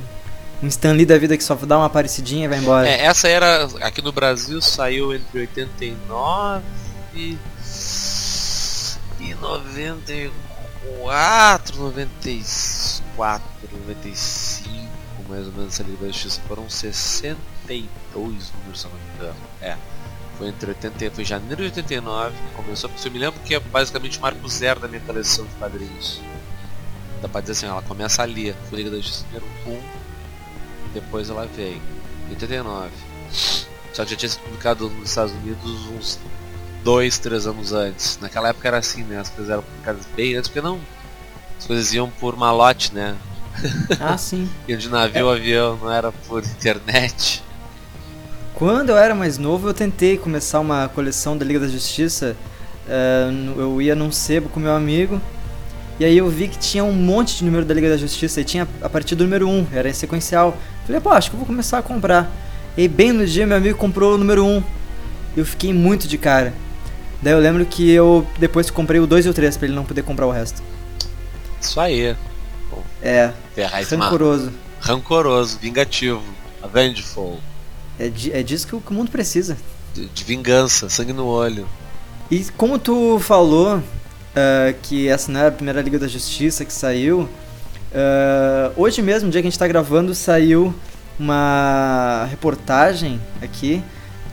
um 0.62 0.66
Stan 0.66 0.92
Lee 0.92 1.06
da 1.06 1.16
vida 1.16 1.36
que 1.36 1.42
só 1.42 1.54
dá 1.54 1.78
uma 1.78 1.86
aparecidinha 1.86 2.44
e 2.44 2.48
vai 2.48 2.58
embora. 2.58 2.88
É, 2.88 3.06
essa 3.06 3.28
era, 3.28 3.64
aqui 3.80 4.02
no 4.02 4.12
Brasil, 4.12 4.60
saiu 4.60 5.14
entre 5.14 5.40
89 5.40 6.62
e 7.14 7.38
94, 9.44 11.76
94, 11.76 13.44
95, 13.86 14.88
mais 15.28 15.46
ou 15.46 15.52
menos, 15.52 15.78
Liga 15.80 16.06
da 16.06 16.06
Justiça. 16.06 16.40
Foram 16.48 16.70
62 16.70 17.36
números, 18.16 18.80
se 18.80 18.86
não 18.86 18.94
me 18.94 19.00
engano. 19.14 19.36
É. 19.60 19.76
Foi 20.38 20.48
entre 20.48 20.70
80, 20.70 21.10
foi 21.10 21.26
janeiro 21.26 21.58
de 21.58 21.64
89 21.64 22.34
que 22.34 22.54
começou, 22.54 22.88
porque 22.88 23.06
eu 23.06 23.12
me 23.12 23.18
lembro 23.18 23.38
que 23.40 23.54
é 23.54 23.60
basicamente 23.60 24.18
o 24.18 24.22
marco 24.22 24.48
zero 24.48 24.80
da 24.80 24.88
minha 24.88 25.02
coleção 25.02 25.44
de 25.44 25.54
quadrinhos. 25.56 26.22
Dá 27.20 27.28
pra 27.28 27.42
dizer 27.42 27.52
assim, 27.52 27.66
ela 27.66 27.82
começa 27.82 28.22
ali, 28.22 28.56
foi 28.70 28.78
Liga 28.78 28.90
da 28.90 28.96
Justiça 28.96 29.26
número 29.26 29.44
1, 29.66 29.78
depois 30.94 31.28
ela 31.28 31.44
veio, 31.46 31.82
em 32.28 32.30
89. 32.30 32.90
Só 33.92 34.04
que 34.04 34.10
já 34.10 34.16
tinha 34.16 34.30
sido 34.30 34.40
publicado 34.44 34.88
nos 34.88 35.10
Estados 35.10 35.34
Unidos 35.34 35.86
uns 35.88 36.18
2, 36.84 37.18
3 37.18 37.46
anos 37.46 37.72
antes. 37.72 38.18
Naquela 38.20 38.50
época 38.50 38.68
era 38.68 38.78
assim, 38.78 39.02
né? 39.02 39.18
As 39.18 39.30
coisas 39.30 39.50
eram 39.50 39.62
publicadas 39.62 40.02
bem 40.14 40.36
antes, 40.36 40.48
porque 40.48 40.60
não. 40.60 40.78
As 41.58 41.66
coisas 41.66 41.92
iam 41.94 42.10
por 42.10 42.36
malote, 42.36 42.94
né? 42.94 43.16
Ah, 43.98 44.18
sim. 44.18 44.48
Iam 44.68 44.78
de 44.78 44.88
navio 44.88 45.32
é. 45.32 45.36
avião, 45.36 45.78
não 45.80 45.90
era 45.90 46.12
por 46.12 46.42
internet. 46.42 47.42
Quando 48.54 48.90
eu 48.90 48.96
era 48.96 49.14
mais 49.14 49.38
novo, 49.38 49.68
eu 49.68 49.74
tentei 49.74 50.18
começar 50.18 50.60
uma 50.60 50.88
coleção 50.88 51.36
da 51.36 51.44
Liga 51.44 51.60
da 51.60 51.68
Justiça. 51.68 52.36
Uh, 52.86 53.60
eu 53.60 53.82
ia 53.82 53.94
num 53.94 54.12
sebo 54.12 54.48
com 54.48 54.60
meu 54.60 54.72
amigo. 54.72 55.20
E 55.98 56.04
aí 56.04 56.18
eu 56.18 56.28
vi 56.28 56.48
que 56.48 56.58
tinha 56.58 56.84
um 56.84 56.92
monte 56.92 57.38
de 57.38 57.44
número 57.44 57.64
da 57.64 57.72
Liga 57.72 57.88
da 57.88 57.96
Justiça. 57.96 58.40
E 58.40 58.44
tinha 58.44 58.68
a 58.82 58.88
partir 58.88 59.14
do 59.14 59.24
número 59.24 59.48
1, 59.48 59.68
era 59.72 59.88
em 59.88 59.92
sequencial. 59.92 60.56
Falei, 60.86 61.00
pô, 61.00 61.10
acho 61.10 61.30
que 61.30 61.36
eu 61.36 61.38
vou 61.38 61.46
começar 61.46 61.78
a 61.78 61.82
comprar. 61.82 62.30
E 62.76 62.86
bem 62.88 63.12
no 63.12 63.24
dia, 63.24 63.46
meu 63.46 63.56
amigo 63.56 63.78
comprou 63.78 64.14
o 64.14 64.18
número 64.18 64.44
1. 64.44 64.62
Eu 65.36 65.46
fiquei 65.46 65.72
muito 65.72 66.06
de 66.06 66.18
cara. 66.18 66.52
Daí 67.24 67.32
eu 67.32 67.38
lembro 67.38 67.64
que 67.64 67.90
eu 67.90 68.26
depois 68.38 68.68
comprei 68.68 69.00
o 69.00 69.06
2 69.06 69.24
e 69.24 69.28
o 69.30 69.32
3 69.32 69.56
pra 69.56 69.66
ele 69.66 69.74
não 69.74 69.82
poder 69.82 70.02
comprar 70.02 70.26
o 70.26 70.30
resto. 70.30 70.62
Isso 71.58 71.80
aí. 71.80 72.14
É. 73.00 73.32
Ferraz 73.54 73.88
rancoroso. 73.88 74.52
Rancoroso, 74.78 75.58
vingativo. 75.58 76.22
Avengeful. 76.62 77.40
É, 77.98 78.12
é 78.30 78.42
disso 78.42 78.66
que 78.66 78.76
o, 78.76 78.80
que 78.80 78.90
o 78.90 78.94
mundo 78.94 79.10
precisa. 79.10 79.56
De, 79.94 80.04
de, 80.04 80.22
vingança, 80.22 80.90
sangue 80.90 81.14
no 81.14 81.24
olho. 81.24 81.66
E 82.30 82.44
como 82.58 82.78
tu 82.78 83.18
falou 83.20 83.78
uh, 83.78 83.82
que 84.82 85.08
essa 85.08 85.32
não 85.32 85.40
é 85.40 85.46
a 85.46 85.52
primeira 85.52 85.80
Liga 85.80 85.98
da 85.98 86.06
Justiça 86.06 86.62
que 86.62 86.72
saiu, 86.74 87.20
uh, 87.22 88.72
hoje 88.76 89.00
mesmo, 89.00 89.28
no 89.28 89.32
dia 89.32 89.40
que 89.40 89.46
a 89.46 89.50
gente 89.50 89.56
está 89.56 89.66
gravando, 89.66 90.14
saiu 90.14 90.74
uma 91.18 92.26
reportagem 92.30 93.18
aqui 93.40 93.82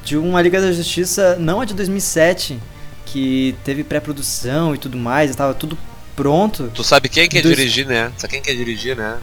de 0.03 0.17
uma 0.17 0.41
Liga 0.41 0.59
da 0.59 0.73
Justiça, 0.73 1.37
não 1.39 1.61
a 1.61 1.65
de 1.65 1.73
2007, 1.73 2.59
que 3.05 3.55
teve 3.63 3.83
pré-produção 3.83 4.73
e 4.73 4.77
tudo 4.77 4.97
mais, 4.97 5.29
estava 5.29 5.53
tudo 5.53 5.77
pronto. 6.15 6.71
Tu 6.73 6.83
sabe 6.83 7.09
quem 7.09 7.27
quer 7.27 7.41
dirigir, 7.41 7.85
né? 7.85 8.11
Sabe 8.17 8.33
quem 8.33 8.41
quer 8.41 8.55
dirigir, 8.55 8.95
né? 8.95 9.17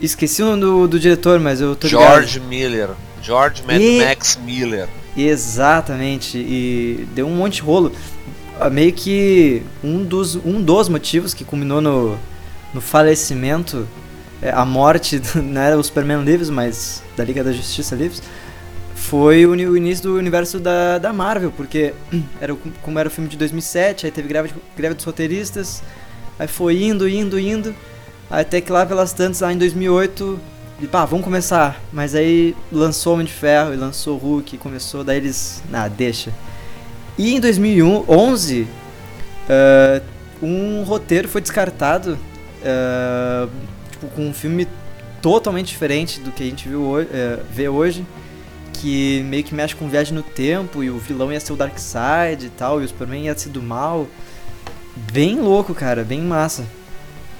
Esqueci 0.00 0.42
o 0.42 0.46
nome 0.46 0.60
do, 0.60 0.88
do 0.88 1.00
diretor, 1.00 1.40
mas 1.40 1.60
eu 1.60 1.74
tô 1.74 1.88
George 1.88 2.34
ligado. 2.34 2.48
Miller. 2.48 2.90
George 3.22 3.62
Mad 3.66 3.80
e... 3.80 3.98
Max 3.98 4.38
Miller. 4.44 4.88
Exatamente. 5.16 6.36
E 6.38 7.08
deu 7.14 7.26
um 7.26 7.34
monte 7.34 7.54
de 7.54 7.62
rolo. 7.62 7.92
Ah, 8.60 8.70
meio 8.70 8.92
que 8.92 9.62
um 9.82 10.02
dos, 10.04 10.36
um 10.36 10.62
dos 10.62 10.88
motivos 10.88 11.34
que 11.34 11.44
culminou 11.44 11.80
no, 11.80 12.18
no 12.72 12.80
falecimento, 12.80 13.88
é, 14.40 14.50
a 14.50 14.64
morte, 14.64 15.20
não 15.42 15.60
era 15.60 15.78
o 15.78 15.82
Superman 15.82 16.24
Lives, 16.24 16.50
mas 16.50 17.02
da 17.16 17.24
Liga 17.24 17.42
da 17.42 17.52
Justiça 17.52 17.94
Lives, 17.96 18.22
foi 18.96 19.46
o, 19.46 19.50
o, 19.50 19.76
início 19.76 20.04
do 20.04 20.16
universo 20.16 20.58
da, 20.58 20.98
da 20.98 21.12
Marvel, 21.12 21.52
porque 21.56 21.94
era, 22.40 22.56
como 22.82 22.98
era 22.98 23.08
o 23.08 23.12
filme 23.12 23.28
de 23.28 23.36
2007, 23.36 24.06
aí 24.06 24.12
teve 24.12 24.26
greve, 24.26 24.50
greve 24.76 24.94
dos 24.94 25.04
roteiristas, 25.04 25.82
aí 26.38 26.48
foi 26.48 26.82
indo, 26.82 27.08
indo, 27.08 27.38
indo, 27.38 27.74
até 28.28 28.60
que 28.60 28.72
lá 28.72 28.84
pelas 28.84 29.12
tantas, 29.12 29.40
lá 29.40 29.52
em 29.52 29.58
2008, 29.58 30.40
e 30.80 30.86
pá, 30.86 31.04
vamos 31.04 31.24
começar. 31.24 31.80
Mas 31.92 32.14
aí 32.14 32.56
lançou 32.72 33.14
Homem 33.14 33.26
de 33.26 33.32
Ferro 33.32 33.72
e 33.72 33.76
lançou 33.76 34.16
Hulk, 34.16 34.58
começou, 34.58 35.04
daí 35.04 35.18
eles, 35.18 35.62
ah, 35.72 35.88
deixa. 35.88 36.32
E 37.18 37.34
em 37.34 37.40
2011, 37.40 38.62
uh, 38.62 38.68
eh, 39.48 40.02
um 40.42 40.82
roteiro 40.82 41.28
foi 41.28 41.40
descartado 41.40 42.18
uh, 42.60 43.48
tipo, 43.90 44.06
com 44.08 44.26
um 44.26 44.34
filme 44.34 44.68
totalmente 45.22 45.68
diferente 45.68 46.20
do 46.20 46.30
que 46.30 46.42
a 46.42 46.46
gente 46.46 46.68
viu 46.68 46.82
uh, 46.82 47.06
vê 47.50 47.68
hoje, 47.68 48.04
que 48.80 49.22
meio 49.24 49.42
que 49.44 49.54
mexe 49.54 49.74
com 49.74 49.88
viagem 49.88 50.14
no 50.14 50.22
tempo 50.22 50.82
e 50.82 50.90
o 50.90 50.98
vilão 50.98 51.32
ia 51.32 51.40
ser 51.40 51.52
o 51.52 51.56
Darkseid 51.56 52.46
e 52.46 52.48
tal, 52.50 52.80
e 52.80 52.84
o 52.84 52.88
Superman 52.88 53.24
ia 53.24 53.36
ser 53.36 53.48
do 53.48 53.62
mal. 53.62 54.06
Bem 55.12 55.40
louco, 55.40 55.74
cara, 55.74 56.04
bem 56.04 56.20
massa. 56.20 56.64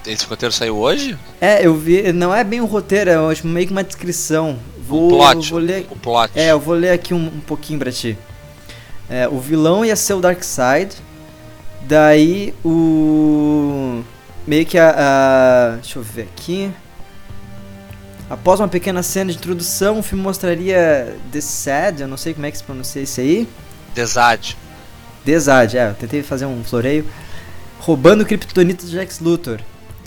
Esse 0.05 0.25
roteiro 0.25 0.53
saiu 0.53 0.77
hoje? 0.77 1.17
É, 1.41 1.65
eu 1.65 1.75
vi. 1.75 2.13
Não 2.13 2.33
é 2.33 2.43
bem 2.43 2.61
um 2.61 2.65
roteiro, 2.65 3.09
é 3.09 3.17
meio 3.43 3.67
que 3.67 3.73
uma 3.73 3.83
descrição. 3.83 4.57
Vou, 4.79 5.07
o 5.07 5.09
plot. 5.09 5.49
Vou 5.49 5.59
ler, 5.59 5.87
o 5.89 5.95
plot. 5.95 6.31
É, 6.33 6.51
eu 6.51 6.59
vou 6.59 6.75
ler 6.75 6.91
aqui 6.91 7.13
um, 7.13 7.27
um 7.27 7.41
pouquinho 7.41 7.79
pra 7.79 7.91
ti. 7.91 8.17
É, 9.09 9.27
o 9.27 9.39
vilão 9.39 9.83
ia 9.83 9.95
ser 9.95 10.13
o 10.13 10.21
Darkseid. 10.21 10.95
Daí 11.81 12.53
o. 12.63 14.01
Meio 14.45 14.65
que 14.65 14.77
a, 14.77 14.95
a. 14.97 15.75
Deixa 15.75 15.99
eu 15.99 16.03
ver 16.03 16.23
aqui. 16.23 16.71
Após 18.29 18.59
uma 18.59 18.67
pequena 18.67 19.01
cena 19.01 19.31
de 19.31 19.37
introdução, 19.37 19.99
o 19.99 20.03
filme 20.03 20.21
mostraria 20.21 21.15
The 21.31 21.39
Sad, 21.39 22.01
eu 22.01 22.07
não 22.07 22.17
sei 22.17 22.33
como 22.33 22.45
é 22.45 22.51
que 22.51 22.57
se 22.57 22.63
pronuncia 22.63 23.01
isso 23.01 23.21
aí. 23.21 23.47
Desad. 23.95 24.55
Desad, 25.23 25.75
é, 25.75 25.89
eu 25.89 25.93
tentei 25.93 26.21
fazer 26.21 26.45
um 26.45 26.61
floreio. 26.61 27.05
Roubando 27.79 28.21
o 28.21 28.25
Kryptonita 28.25 28.85
de 28.85 28.91
Jax 28.91 29.19
Luthor, 29.19 29.61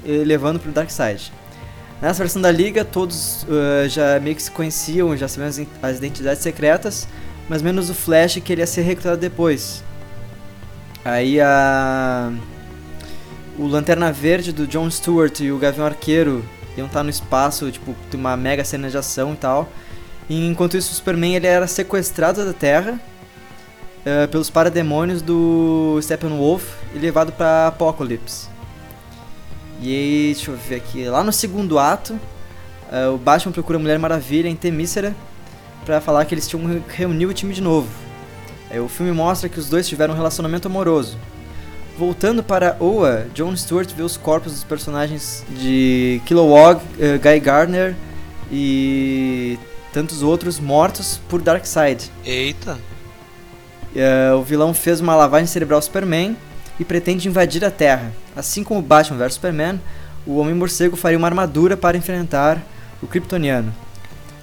e 0.04 0.24
levando 0.24 0.60
pro 0.60 0.70
Darkseid. 0.70 1.32
Nessa 2.02 2.18
versão 2.18 2.42
da 2.42 2.50
Liga, 2.50 2.84
todos 2.84 3.44
uh, 3.44 3.88
já 3.88 4.18
meio 4.20 4.36
que 4.36 4.42
se 4.42 4.50
conheciam, 4.50 5.16
já 5.16 5.26
sabiam 5.26 5.48
as, 5.48 5.60
as 5.82 5.98
identidades 5.98 6.42
secretas, 6.42 7.08
mas 7.48 7.62
menos 7.62 7.88
o 7.88 7.94
Flash 7.94 8.38
que 8.44 8.52
ele 8.52 8.60
ia 8.60 8.66
ser 8.66 8.82
recrutado 8.82 9.18
depois. 9.18 9.82
Aí 11.04 11.40
a 11.40 12.32
o 13.58 13.66
Lanterna 13.66 14.10
Verde 14.12 14.52
do 14.52 14.66
John 14.66 14.90
Stewart 14.90 15.40
e 15.40 15.52
o 15.52 15.58
Gavião 15.58 15.84
Arqueiro 15.84 16.44
iam 16.80 16.86
estar 16.86 17.02
no 17.02 17.10
espaço, 17.10 17.70
tipo, 17.70 17.94
uma 18.14 18.36
mega 18.36 18.64
cena 18.64 18.90
de 18.90 18.96
ação 18.96 19.32
e 19.32 19.36
tal. 19.36 19.68
E 20.28 20.46
enquanto 20.46 20.76
isso, 20.76 20.92
o 20.92 20.94
Superman 20.94 21.34
ele 21.34 21.46
era 21.46 21.66
sequestrado 21.66 22.44
da 22.44 22.52
Terra 22.52 23.00
uh, 24.00 24.28
pelos 24.28 24.50
parademônios 24.50 25.22
do 25.22 25.98
Steppenwolf 26.02 26.64
e 26.94 26.98
levado 26.98 27.32
para 27.32 27.68
Apocalipse. 27.68 28.48
E 29.80 29.94
aí, 29.94 30.32
deixa 30.34 30.50
eu 30.50 30.56
ver 30.56 30.76
aqui, 30.76 31.04
lá 31.06 31.24
no 31.24 31.32
segundo 31.32 31.78
ato, 31.78 32.18
Uh, 32.90 33.14
o 33.14 33.18
Batman 33.18 33.52
procura 33.52 33.78
a 33.78 33.80
Mulher 33.80 34.00
Maravilha 34.00 34.48
em 34.48 34.56
Temícera 34.56 35.14
para 35.84 36.00
falar 36.00 36.24
que 36.24 36.34
eles 36.34 36.48
tinham 36.48 36.82
reunido 36.88 37.30
o 37.30 37.34
time 37.34 37.54
de 37.54 37.60
novo. 37.60 37.88
o 38.84 38.88
filme 38.88 39.12
mostra 39.12 39.48
que 39.48 39.60
os 39.60 39.68
dois 39.68 39.86
tiveram 39.86 40.12
um 40.12 40.16
relacionamento 40.16 40.66
amoroso. 40.66 41.16
Voltando 42.00 42.42
para 42.42 42.78
Oa, 42.80 43.26
Jon 43.34 43.54
Stewart 43.54 43.92
vê 43.94 44.02
os 44.02 44.16
corpos 44.16 44.54
dos 44.54 44.64
personagens 44.64 45.44
de 45.50 46.18
Kilowog, 46.24 46.80
uh, 46.80 47.18
Guy 47.22 47.38
Gardner 47.40 47.94
e 48.50 49.58
tantos 49.92 50.22
outros 50.22 50.58
mortos 50.58 51.20
por 51.28 51.42
Darkseid. 51.42 52.10
Eita! 52.24 52.78
Uh, 53.94 54.38
o 54.38 54.42
vilão 54.42 54.72
fez 54.72 54.98
uma 54.98 55.14
lavagem 55.14 55.46
cerebral 55.46 55.76
ao 55.76 55.82
Superman 55.82 56.34
e 56.78 56.86
pretende 56.86 57.28
invadir 57.28 57.62
a 57.66 57.70
Terra. 57.70 58.10
Assim 58.34 58.64
como 58.64 58.80
Batman 58.80 59.18
vs 59.18 59.34
Superman, 59.34 59.78
o 60.26 60.38
Homem-Morcego 60.38 60.96
faria 60.96 61.18
uma 61.18 61.28
armadura 61.28 61.76
para 61.76 61.98
enfrentar 61.98 62.62
o 63.02 63.06
Kryptoniano. 63.06 63.74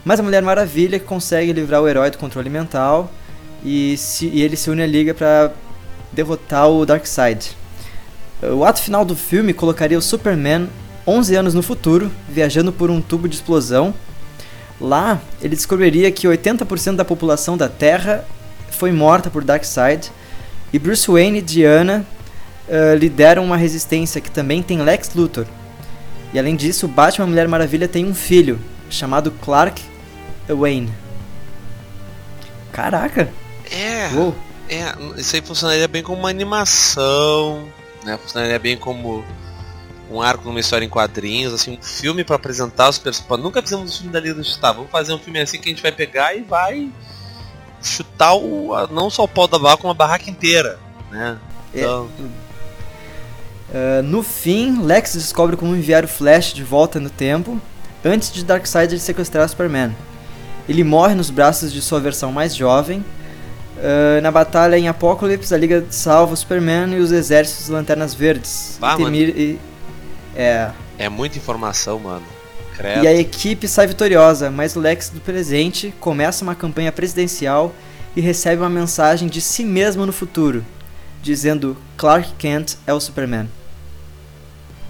Mas 0.06 0.20
a 0.20 0.24
Mulher 0.24 0.44
Maravilha 0.44 1.00
consegue 1.00 1.54
livrar 1.54 1.82
o 1.82 1.88
herói 1.88 2.12
do 2.12 2.20
controle 2.20 2.52
mental 2.52 3.12
e, 3.66 3.98
se, 3.98 4.28
e 4.28 4.44
ele 4.44 4.56
se 4.56 4.70
une 4.70 4.84
à 4.84 4.86
Liga 4.86 5.16
para 5.16 5.52
derrotar 6.12 6.70
o 6.70 6.86
Darkseid. 6.86 7.56
O 8.42 8.64
ato 8.64 8.82
final 8.82 9.04
do 9.04 9.16
filme 9.16 9.54
colocaria 9.54 9.98
o 9.98 10.02
Superman 10.02 10.70
11 11.08 11.36
anos 11.36 11.54
no 11.54 11.64
futuro, 11.64 12.12
viajando 12.30 12.72
por 12.72 12.92
um 12.92 13.02
tubo 13.02 13.28
de 13.28 13.36
explosão. 13.36 13.94
Lá, 14.80 15.20
ele 15.42 15.56
descobriria 15.56 16.12
que 16.12 16.28
80% 16.28 16.96
da 16.96 17.06
população 17.06 17.58
da 17.58 17.68
Terra 17.68 18.26
foi 18.70 18.92
morta 18.92 19.30
por 19.30 19.44
Darkseid 19.44 20.12
e 20.72 20.78
Bruce 20.78 21.10
Wayne 21.10 21.40
e 21.40 21.42
Diana 21.42 22.06
uh, 22.68 22.96
lideram 22.96 23.44
uma 23.44 23.58
resistência 23.58 24.22
que 24.22 24.30
também 24.30 24.62
tem 24.62 24.82
Lex 24.82 25.14
Luthor. 25.16 25.46
E 26.34 26.38
além 26.38 26.56
disso, 26.56 26.88
Batman 26.88 27.26
e 27.26 27.30
Mulher 27.30 27.48
Maravilha 27.48 27.88
têm 27.88 28.06
um 28.06 28.14
filho 28.14 28.60
chamado 28.90 29.32
Clark 29.32 29.82
Wayne. 30.48 30.92
Caraca! 32.72 33.30
É, 33.72 34.10
Uou. 34.14 34.36
É, 34.70 35.20
isso 35.20 35.36
aí 35.36 35.42
funcionaria 35.42 35.88
bem 35.88 36.04
como 36.04 36.20
uma 36.20 36.30
animação, 36.30 37.68
né? 38.04 38.18
Funcionaria 38.18 38.60
bem 38.60 38.78
como 38.78 39.24
um 40.10 40.22
arco 40.22 40.46
numa 40.46 40.60
história 40.60 40.86
em 40.86 40.90
quadrinhos, 40.90 41.54
assim, 41.54 41.78
um 41.78 41.82
filme 41.82 42.24
para 42.24 42.36
apresentar 42.36 42.90
os 42.90 42.98
personagens. 42.98 43.44
Nunca 43.44 43.62
fizemos 43.62 43.92
um 43.92 43.98
filme 43.98 44.12
da 44.12 44.20
Liga 44.20 44.36
da 44.36 44.42
Justiça. 44.42 44.74
Vamos 44.74 44.92
fazer 44.92 45.14
um 45.14 45.20
filme 45.20 45.40
assim 45.40 45.60
que 45.60 45.70
a 45.70 45.72
gente 45.72 45.82
vai 45.82 45.92
pegar 45.92 46.36
e 46.36 46.42
vai 46.42 46.90
chutar 47.82 48.34
o, 48.34 48.88
não 48.88 49.10
só 49.10 49.24
o 49.24 49.28
pau 49.28 49.48
da 49.48 49.60
barraca, 49.60 49.82
como 49.82 49.92
a 49.92 49.96
barraca 49.96 50.30
inteira, 50.30 50.80
né? 51.12 51.38
É, 51.74 51.80
então... 51.80 52.10
É, 53.74 54.00
uh, 54.00 54.04
no 54.04 54.24
fim, 54.24 54.82
Lex 54.82 55.14
descobre 55.14 55.58
como 55.58 55.76
enviar 55.76 56.04
o 56.04 56.08
Flash 56.08 56.54
de 56.54 56.64
volta 56.64 57.00
no 57.00 57.10
tempo 57.10 57.62
antes 58.04 58.32
de 58.32 58.44
Darkseid 58.44 58.98
sequestrar 59.00 59.48
Superman. 59.48 59.96
Ele 60.68 60.84
morre 60.84 61.16
nos 61.16 61.30
braços 61.30 61.72
de 61.72 61.82
sua 61.82 62.00
versão 62.00 62.32
mais 62.32 62.56
jovem. 62.56 63.04
Uh, 63.78 64.22
na 64.22 64.32
batalha 64.32 64.78
em 64.78 64.88
Apocalipse, 64.88 65.54
a 65.54 65.58
Liga 65.58 65.86
salva 65.92 66.36
Superman 66.36 66.94
e 66.94 67.00
os 67.00 67.12
exércitos 67.12 67.68
de 67.68 67.72
Lanternas 67.72 68.14
Verdes. 68.14 68.80
Temir, 68.98 69.30
e, 69.38 69.60
é. 70.36 70.72
é 70.98 71.10
muita 71.10 71.38
informação, 71.38 72.00
mano. 72.00 72.26
Credo. 72.76 73.04
E 73.04 73.08
a 73.08 73.14
equipe 73.14 73.68
sai 73.68 73.88
vitoriosa, 73.88 74.50
mas 74.50 74.76
o 74.76 74.80
Lex 74.80 75.10
do 75.10 75.20
presente 75.20 75.94
começa 76.00 76.44
uma 76.44 76.56
campanha 76.56 76.92
presidencial 76.92 77.74
e 78.16 78.22
recebe 78.22 78.62
uma 78.62 78.70
mensagem 78.70 79.28
de 79.28 79.42
si 79.42 79.64
mesmo 79.64 80.06
no 80.06 80.12
futuro, 80.12 80.66
dizendo 81.22 81.78
Clark 81.96 82.34
Kent 82.34 82.76
é 82.86 82.94
o 82.94 83.00
Superman. 83.00 83.48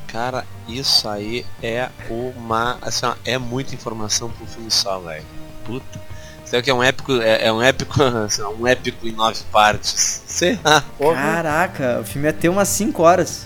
Cara, 0.08 0.46
isso 0.68 1.08
aí 1.10 1.46
é 1.62 1.90
uma. 2.10 2.78
Assim, 2.82 3.06
ó, 3.06 3.16
é 3.26 3.38
muita 3.38 3.76
informação 3.76 4.30
pro 4.30 4.46
filme 4.46 4.72
só, 4.72 5.00
velho. 5.00 5.26
Puta. 5.66 6.00
Será 6.50 6.62
que 6.62 6.70
é 6.70 6.74
um 6.74 6.82
épico. 6.82 7.12
É, 7.22 7.48
é 7.48 7.54
um 7.54 7.62
épico. 7.62 7.96
Um 8.60 8.66
épico 8.66 9.08
em 9.08 9.12
nove 9.12 9.40
partes. 9.52 10.24
Sei 10.26 10.58
lá, 10.64 10.82
porra. 10.98 11.16
Caraca, 11.16 12.00
o 12.02 12.06
filme 12.06 12.28
ia 12.28 12.34
ter 12.34 12.50
umas 12.50 12.68
5 12.70 13.04
horas. 13.04 13.46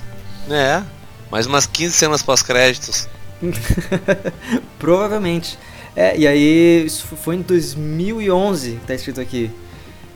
É. 0.50 0.84
Mais 1.32 1.46
umas 1.46 1.66
15 1.66 1.94
cenas 1.94 2.22
pós-créditos. 2.22 3.08
Provavelmente. 4.78 5.58
É, 5.96 6.16
e 6.18 6.28
aí, 6.28 6.86
isso 6.86 7.08
foi 7.08 7.36
em 7.36 7.42
2011 7.42 8.72
que 8.74 8.88
tá 8.88 8.94
escrito 8.94 9.20
aqui. 9.20 9.50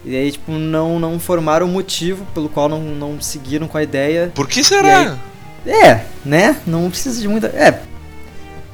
E 0.04 0.16
aí, 0.16 0.32
tipo, 0.32 0.52
não, 0.52 1.00
não 1.00 1.20
formaram 1.20 1.66
o 1.66 1.70
motivo 1.70 2.26
pelo 2.34 2.48
qual 2.48 2.70
não, 2.70 2.82
não 2.82 3.20
seguiram 3.20 3.68
com 3.68 3.78
a 3.78 3.84
ideia. 3.84 4.32
Por 4.36 4.48
que 4.48 4.64
será? 4.64 5.18
Aí, 5.66 5.72
é, 5.72 6.06
né? 6.24 6.62
Não 6.68 6.90
precisa 6.90 7.20
de 7.20 7.28
muita. 7.28 7.48
É. 7.48 7.82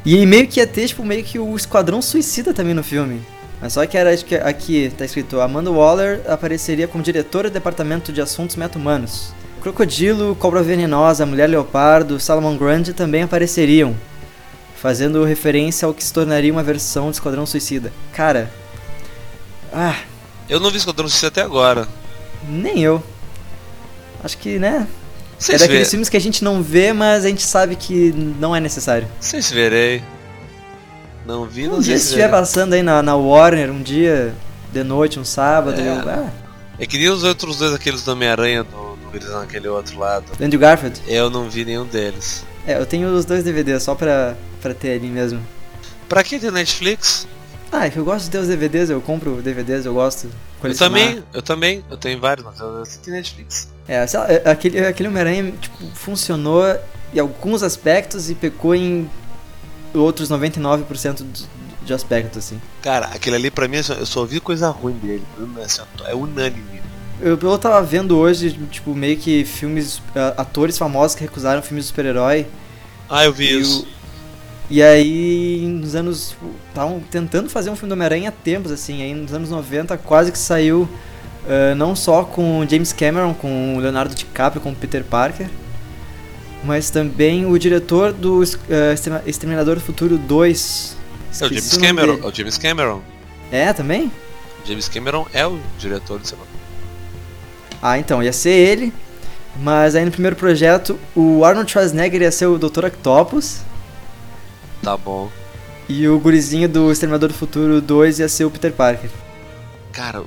E 0.05 0.25
meio 0.25 0.47
que 0.47 0.59
ia 0.59 0.67
ter, 0.67 0.87
tipo, 0.87 1.05
meio 1.05 1.23
que 1.23 1.39
o 1.39 1.55
Esquadrão 1.55 2.01
Suicida 2.01 2.53
também 2.53 2.73
no 2.73 2.83
filme. 2.83 3.21
Mas 3.61 3.73
só 3.73 3.85
que 3.85 3.95
era 3.95 4.15
que 4.17 4.35
aqui 4.35 4.91
tá 4.97 5.05
escrito 5.05 5.39
Amanda 5.39 5.69
Waller 5.69 6.21
apareceria 6.27 6.87
como 6.87 7.03
diretora 7.03 7.49
do 7.49 7.53
departamento 7.53 8.11
de 8.11 8.19
assuntos 8.19 8.55
meta-humanos. 8.55 9.33
Crocodilo, 9.61 10.35
Cobra 10.35 10.63
Venenosa, 10.63 11.25
Mulher 11.25 11.47
Leopardo, 11.47 12.19
Salomon 12.19 12.57
Grande 12.57 12.93
também 12.93 13.21
apareceriam, 13.21 13.95
fazendo 14.75 15.23
referência 15.23 15.85
ao 15.85 15.93
que 15.93 16.03
se 16.03 16.11
tornaria 16.11 16.51
uma 16.51 16.63
versão 16.63 17.11
de 17.11 17.17
Esquadrão 17.17 17.45
Suicida. 17.45 17.93
Cara. 18.11 18.51
Ah. 19.71 19.95
Eu 20.49 20.59
não 20.59 20.71
vi 20.71 20.77
Esquadrão 20.77 21.07
Suicida 21.07 21.27
até 21.27 21.41
agora. 21.43 21.87
Nem 22.49 22.81
eu. 22.81 23.03
Acho 24.23 24.39
que, 24.39 24.57
né? 24.57 24.87
Vocês 25.37 25.61
é 25.61 25.65
daqueles 25.65 25.87
vê... 25.87 25.91
filmes 25.91 26.09
que 26.09 26.17
a 26.17 26.21
gente 26.21 26.43
não 26.43 26.63
vê, 26.63 26.93
mas 26.93 27.25
a 27.25 27.27
gente 27.27 27.43
sabe 27.43 27.75
que 27.75 28.11
não 28.39 28.55
é 28.55 28.59
necessário. 28.59 29.07
Vocês 29.19 29.51
verei. 29.51 30.01
Não 31.31 31.45
vi, 31.45 31.65
não 31.65 31.77
Um 31.77 31.79
dia 31.79 31.97
se 31.97 32.07
estiver 32.07 32.29
passando 32.29 32.73
aí 32.73 32.83
na, 32.83 33.01
na 33.01 33.15
Warner, 33.15 33.71
um 33.71 33.81
dia 33.81 34.35
de 34.69 34.83
noite, 34.83 35.17
um 35.17 35.23
sábado, 35.23 35.79
é. 35.79 35.87
eu. 35.87 36.09
Ah. 36.09 36.29
É 36.77 36.85
que 36.85 36.97
nem 36.97 37.07
os 37.07 37.23
outros 37.23 37.57
dois, 37.57 37.73
aqueles 37.73 38.03
do 38.03 38.11
Homem-Aranha, 38.11 38.65
do, 38.65 38.97
do, 38.97 39.31
naquele 39.31 39.69
outro 39.69 39.97
lado. 39.97 40.25
Andrew 40.41 40.59
Garfield? 40.59 41.01
Eu 41.07 41.29
não 41.29 41.49
vi 41.49 41.63
nenhum 41.63 41.85
deles. 41.85 42.43
É, 42.67 42.77
eu 42.77 42.85
tenho 42.85 43.07
os 43.15 43.23
dois 43.23 43.45
DVDs 43.45 43.81
só 43.81 43.95
pra, 43.95 44.35
pra 44.61 44.73
ter 44.73 44.91
ali 44.91 45.07
mesmo. 45.07 45.41
Pra 46.09 46.21
que 46.21 46.37
ter 46.37 46.51
Netflix? 46.51 47.25
Ah, 47.71 47.85
é 47.85 47.89
que 47.89 47.97
eu 47.97 48.03
gosto 48.03 48.25
de 48.25 48.31
ter 48.31 48.39
os 48.39 48.49
DVDs, 48.49 48.89
eu 48.89 48.99
compro 48.99 49.41
DVDs, 49.41 49.85
eu 49.85 49.93
gosto. 49.93 50.29
Eu 50.61 50.75
também, 50.75 51.23
eu 51.33 51.41
também, 51.41 51.85
eu 51.89 51.95
tenho 51.95 52.19
vários, 52.19 52.45
mas 52.45 52.59
eu 52.59 52.83
tenho 53.01 53.15
Netflix. 53.15 53.69
É, 53.87 54.03
é, 54.03 54.49
aquele, 54.51 54.85
aquele 54.85 55.07
Homem-Aranha 55.07 55.53
tipo, 55.61 55.77
funcionou 55.95 56.63
em 57.13 57.19
alguns 57.19 57.63
aspectos 57.63 58.29
e 58.29 58.35
pecou 58.35 58.75
em 58.75 59.09
outros 59.93 60.29
99% 60.29 61.25
de 61.83 61.93
aspectos, 61.93 62.37
assim. 62.37 62.61
Cara, 62.81 63.07
aquele 63.07 63.35
ali 63.35 63.51
pra 63.51 63.67
mim, 63.67 63.77
eu 63.77 64.05
só 64.05 64.21
ouvi 64.21 64.39
coisa 64.39 64.69
ruim 64.69 64.93
dele. 64.93 65.23
Assim, 65.63 65.81
é 66.05 66.15
unânime. 66.15 66.81
Eu, 67.19 67.37
eu 67.39 67.57
tava 67.57 67.81
vendo 67.83 68.17
hoje, 68.17 68.51
tipo, 68.71 68.95
meio 68.95 69.17
que 69.17 69.45
filmes. 69.45 70.01
atores 70.37 70.77
famosos 70.77 71.15
que 71.15 71.21
recusaram 71.21 71.61
filmes 71.61 71.85
de 71.85 71.89
super-herói. 71.89 72.47
Ah, 73.09 73.25
eu 73.25 73.33
vi 73.33 73.59
isso. 73.59 73.87
e 74.69 74.81
aí, 74.81 75.61
nos 75.67 75.95
anos. 75.95 76.35
Estavam 76.69 76.99
tipo, 76.99 77.11
tentando 77.11 77.49
fazer 77.49 77.69
um 77.69 77.75
filme 77.75 77.89
do 77.89 77.93
Homem-Aranha 77.93 78.29
há 78.29 78.31
tempos, 78.31 78.71
assim. 78.71 79.01
Aí, 79.01 79.13
nos 79.13 79.33
anos 79.33 79.49
90, 79.49 79.97
quase 79.97 80.31
que 80.31 80.39
saiu. 80.39 80.89
Uh, 81.43 81.75
não 81.75 81.95
só 81.95 82.23
com 82.23 82.65
James 82.69 82.93
Cameron, 82.93 83.33
com 83.33 83.79
Leonardo 83.79 84.13
DiCaprio, 84.13 84.61
com 84.61 84.75
Peter 84.75 85.03
Parker, 85.03 85.49
mas 86.63 86.89
também 86.89 87.45
o 87.45 87.57
diretor 87.57 88.13
do 88.13 88.41
uh, 88.41 88.45
Exterminador 89.25 89.75
do 89.75 89.81
Futuro 89.81 90.17
2. 90.17 90.97
É 91.39 91.45
o 91.45 91.47
James 91.47 91.77
Cameron. 91.77 92.19
É 92.21 92.27
o 92.27 92.35
James 92.35 92.57
Cameron. 92.57 93.01
É, 93.51 93.73
também? 93.73 94.11
James 94.65 94.87
Cameron 94.87 95.25
é 95.33 95.45
o 95.45 95.59
diretor 95.79 96.19
do 96.19 96.27
cinema. 96.27 96.47
Ah, 97.81 97.97
então, 97.97 98.21
ia 98.21 98.33
ser 98.33 98.51
ele. 98.51 98.93
Mas 99.59 99.95
aí 99.95 100.05
no 100.05 100.11
primeiro 100.11 100.35
projeto, 100.35 100.99
o 101.15 101.43
Arnold 101.43 101.69
Schwarzenegger 101.69 102.21
ia 102.21 102.31
ser 102.31 102.45
o 102.45 102.57
Dr. 102.57 102.85
Octopus. 102.85 103.61
Tá 104.81 104.95
bom. 104.95 105.29
E 105.89 106.07
o 106.07 106.17
gurizinho 106.19 106.69
do 106.69 106.91
Exterminador 106.91 107.29
do 107.29 107.35
Futuro 107.35 107.81
2 107.81 108.19
ia 108.19 108.29
ser 108.29 108.45
o 108.45 108.51
Peter 108.51 108.71
Parker. 108.71 109.09
Cara, 109.91 110.21
o, 110.21 110.25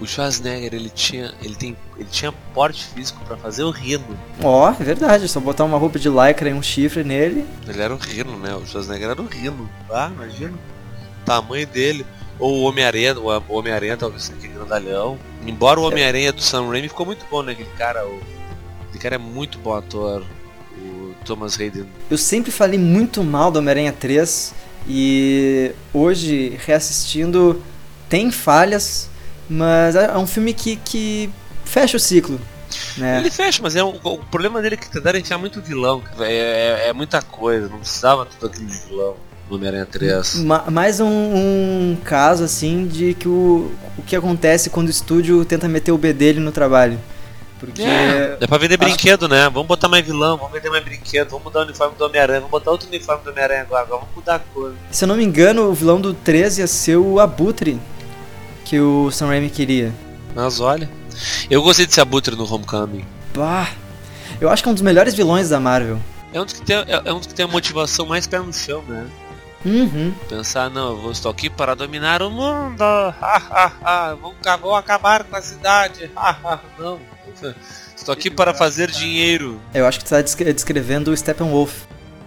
o, 0.00 0.04
o 0.04 0.06
Schwarzenegger, 0.06 0.74
ele 0.74 0.90
tinha, 0.90 1.32
ele 1.42 1.54
tem, 1.54 1.76
ele 1.96 2.08
tinha 2.10 2.32
porte 2.54 2.84
físico 2.86 3.24
para 3.24 3.36
fazer 3.36 3.64
o 3.64 3.70
Rino. 3.70 4.04
Ó, 4.42 4.66
oh, 4.66 4.68
é 4.68 4.84
verdade, 4.84 5.28
só 5.28 5.40
botar 5.40 5.64
uma 5.64 5.78
roupa 5.78 5.98
de 5.98 6.08
lycra 6.08 6.50
e 6.50 6.54
um 6.54 6.62
chifre 6.62 7.04
nele. 7.04 7.44
Ele 7.66 7.80
era 7.80 7.94
um 7.94 7.98
Rino, 7.98 8.36
né? 8.38 8.54
O 8.54 8.66
Schwarzenegger 8.66 9.10
era 9.10 9.22
um 9.22 9.26
Rino. 9.26 9.68
Ah, 9.90 10.10
imagina. 10.12 10.54
O 11.22 11.24
tamanho 11.24 11.66
dele. 11.66 12.06
Ou 12.38 12.60
o 12.60 12.62
Homem-Aranha, 12.62 13.18
o 13.18 13.52
Homem-Aranha 13.52 13.96
talvez 13.96 14.30
aquele 14.30 14.52
grandalhão. 14.52 15.18
Embora 15.44 15.80
o 15.80 15.82
Homem-Aranha 15.82 16.32
do 16.32 16.40
Sam 16.40 16.68
Raimi 16.68 16.88
ficou 16.88 17.04
muito 17.04 17.26
bom, 17.28 17.42
né? 17.42 17.52
Aquele 17.52 17.70
cara, 17.76 18.06
o, 18.06 18.20
aquele 18.84 19.02
cara 19.02 19.14
é 19.16 19.18
muito 19.18 19.58
bom 19.58 19.74
ator, 19.74 20.24
o 20.76 21.14
Thomas 21.24 21.58
Hayden. 21.58 21.86
Eu 22.08 22.16
sempre 22.16 22.52
falei 22.52 22.78
muito 22.78 23.24
mal 23.24 23.50
do 23.50 23.58
Homem-Aranha 23.58 23.92
3 23.92 24.54
e 24.88 25.72
hoje, 25.92 26.58
reassistindo, 26.64 27.60
tem 28.08 28.30
falhas, 28.30 29.10
mas 29.48 29.96
é, 29.96 30.06
é 30.06 30.16
um 30.18 30.26
filme 30.26 30.52
que, 30.52 30.76
que 30.76 31.30
fecha 31.64 31.96
o 31.96 32.00
ciclo. 32.00 32.40
Né? 32.96 33.18
Ele 33.18 33.30
fecha, 33.30 33.60
mas 33.62 33.74
é 33.76 33.82
um, 33.82 33.98
o 34.02 34.18
problema 34.18 34.60
dele 34.60 34.74
é 34.74 34.78
que 34.78 34.90
tentaram 34.90 35.18
enfiar 35.18 35.38
muito 35.38 35.60
vilão. 35.60 36.02
É, 36.20 36.84
é, 36.84 36.88
é, 36.88 36.92
muita 36.92 37.22
coisa, 37.22 37.68
não 37.68 37.78
precisava 37.78 38.26
tudo 38.26 38.46
aquele 38.46 38.66
vilão. 38.66 39.16
no 39.48 39.56
Homem-Aranha 39.56 39.86
3. 39.86 40.42
Ma- 40.44 40.64
mais 40.70 41.00
um, 41.00 41.06
um 41.08 41.96
caso, 42.04 42.44
assim, 42.44 42.86
de 42.86 43.14
que 43.14 43.26
o, 43.28 43.72
o 43.96 44.02
que 44.02 44.14
acontece 44.14 44.68
quando 44.70 44.88
o 44.88 44.90
estúdio 44.90 45.44
tenta 45.44 45.66
meter 45.68 45.92
o 45.92 45.98
B 45.98 46.12
dele 46.12 46.40
no 46.40 46.52
trabalho. 46.52 46.98
Porque. 47.58 47.82
É 47.82 48.46
pra 48.46 48.58
vender 48.58 48.76
brinquedo, 48.76 49.26
né? 49.28 49.48
Vamos 49.50 49.66
botar 49.66 49.88
mais 49.88 50.04
vilão, 50.06 50.36
vamos 50.36 50.52
vender 50.52 50.70
mais 50.70 50.84
brinquedo, 50.84 51.30
vamos 51.30 51.44
mudar 51.44 51.60
o 51.60 51.62
uniforme 51.64 51.96
do 51.96 52.04
Homem-Aranha, 52.04 52.40
vamos 52.40 52.52
botar 52.52 52.70
outro 52.70 52.86
uniforme 52.88 53.24
do 53.24 53.30
Homem-Aranha 53.30 53.62
agora, 53.62 53.82
agora 53.82 54.00
vamos 54.02 54.14
mudar 54.14 54.34
a 54.36 54.38
cor. 54.38 54.74
Se 54.92 55.04
eu 55.04 55.08
não 55.08 55.16
me 55.16 55.24
engano, 55.24 55.62
o 55.62 55.74
vilão 55.74 56.00
do 56.00 56.14
13 56.14 56.60
ia 56.60 56.66
ser 56.68 56.96
o 56.96 57.18
Abutre. 57.18 57.80
Que 58.68 58.78
o 58.80 59.10
Sam 59.10 59.28
Raimi 59.28 59.50
queria. 59.50 59.92
Mas 60.34 60.60
olha. 60.60 60.88
Eu 61.50 61.62
gostei 61.62 61.86
desse 61.86 62.00
abutre 62.00 62.36
no 62.36 62.44
Homecoming. 62.52 63.04
Bah. 63.34 63.68
Eu 64.40 64.48
acho 64.50 64.62
que 64.62 64.68
é 64.68 64.70
um 64.72 64.74
dos 64.74 64.82
melhores 64.82 65.14
vilões 65.14 65.48
da 65.48 65.58
Marvel. 65.58 65.98
É 66.32 66.40
um 66.40 66.44
dos 66.44 66.54
que 66.54 66.60
tem, 66.62 66.76
é, 66.76 67.02
é 67.04 67.12
um 67.12 67.18
dos 67.18 67.26
que 67.26 67.34
tem 67.34 67.44
a 67.44 67.48
motivação 67.48 68.04
mais 68.06 68.26
pé 68.26 68.38
no 68.38 68.52
chão, 68.52 68.82
né? 68.86 69.06
Uhum. 69.64 70.12
Pensar, 70.28 70.70
não, 70.70 70.90
eu 70.90 70.96
vou, 71.00 71.10
estou 71.10 71.30
aqui 71.30 71.50
para 71.50 71.74
dominar 71.74 72.22
o 72.22 72.30
mundo. 72.30 72.80
Ha, 72.82 73.14
ha, 73.20 73.72
ha. 73.82 74.14
Vou, 74.14 74.34
ca- 74.40 74.56
vou 74.56 74.76
acabar 74.76 75.24
com 75.24 75.34
a 75.34 75.42
cidade. 75.42 76.10
Ha. 76.14 76.60
Não. 76.78 77.00
Estou 77.96 78.12
aqui 78.12 78.30
para 78.30 78.54
fazer 78.54 78.90
dinheiro. 78.90 79.60
Eu 79.74 79.86
acho 79.86 79.98
que 79.98 80.04
tu 80.04 80.08
tá 80.10 80.22
descre- 80.22 80.52
descrevendo 80.52 81.10
o 81.10 81.16
Steppenwolf. 81.16 81.82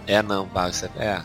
É, 0.06 0.22
não, 0.22 0.48
é. 0.98 1.04
é. 1.04 1.20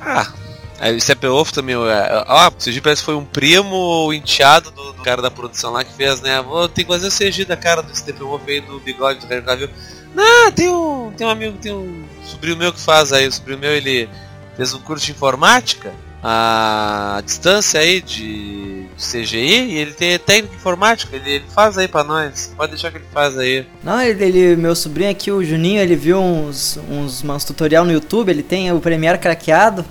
Ah. 0.00 0.32
O 0.80 1.00
Steppenwolf 1.00 1.50
também, 1.52 1.76
ó, 1.76 2.48
o 2.48 2.50
CG 2.52 2.80
parece 2.80 3.02
que 3.02 3.06
foi 3.06 3.14
um 3.14 3.24
primo 3.24 3.74
ou 3.74 4.14
enteado 4.14 4.70
do, 4.70 4.92
do 4.92 5.02
cara 5.02 5.20
da 5.20 5.30
produção 5.30 5.72
lá 5.72 5.84
que 5.84 5.92
fez, 5.92 6.20
né? 6.22 6.42
Ter 6.74 6.84
que 6.84 6.88
fazer 6.90 7.08
o 7.08 7.10
CG 7.10 7.44
da 7.44 7.56
cara 7.56 7.82
do 7.82 7.94
Steppenwolf 7.94 8.42
aí, 8.48 8.60
do 8.60 8.80
bigode 8.80 9.26
do 9.26 9.32
Henry 9.32 9.42
Cavill. 9.42 9.68
Não, 10.14 10.50
tem 10.50 10.68
um, 10.70 11.12
tem 11.16 11.26
um 11.26 11.30
amigo, 11.30 11.58
tem 11.58 11.72
um 11.72 12.04
sobrinho 12.24 12.56
meu 12.56 12.72
que 12.72 12.80
faz 12.80 13.12
aí, 13.12 13.26
o 13.28 13.32
sobrinho 13.32 13.58
meu 13.58 13.72
ele 13.72 14.08
fez 14.56 14.72
um 14.74 14.80
curso 14.80 15.04
de 15.06 15.12
informática 15.12 15.92
a 16.22 17.22
distância 17.24 17.80
aí 17.80 18.00
de, 18.02 18.84
CGI 18.98 19.38
e 19.70 19.76
ele 19.78 19.92
tem 19.92 20.18
técnico 20.18 20.50
de 20.54 20.60
informática, 20.60 21.16
ele, 21.16 21.30
ele 21.30 21.44
faz 21.54 21.78
aí 21.78 21.88
pra 21.88 22.04
nós, 22.04 22.52
pode 22.56 22.72
deixar 22.72 22.90
que 22.90 22.98
ele 22.98 23.06
faz 23.12 23.38
aí. 23.38 23.66
Não, 23.82 24.00
ele, 24.02 24.22
ele- 24.22 24.56
meu 24.56 24.76
sobrinho 24.76 25.10
aqui, 25.10 25.30
o 25.32 25.42
Juninho, 25.42 25.80
ele 25.80 25.96
viu 25.96 26.18
uns, 26.20 26.78
uns, 26.90 27.24
uns 27.24 27.44
tutorial 27.44 27.84
no 27.86 27.92
YouTube, 27.92 28.28
ele 28.30 28.42
tem 28.42 28.70
o 28.72 28.80
Premiere 28.80 29.18
craqueado. 29.18 29.84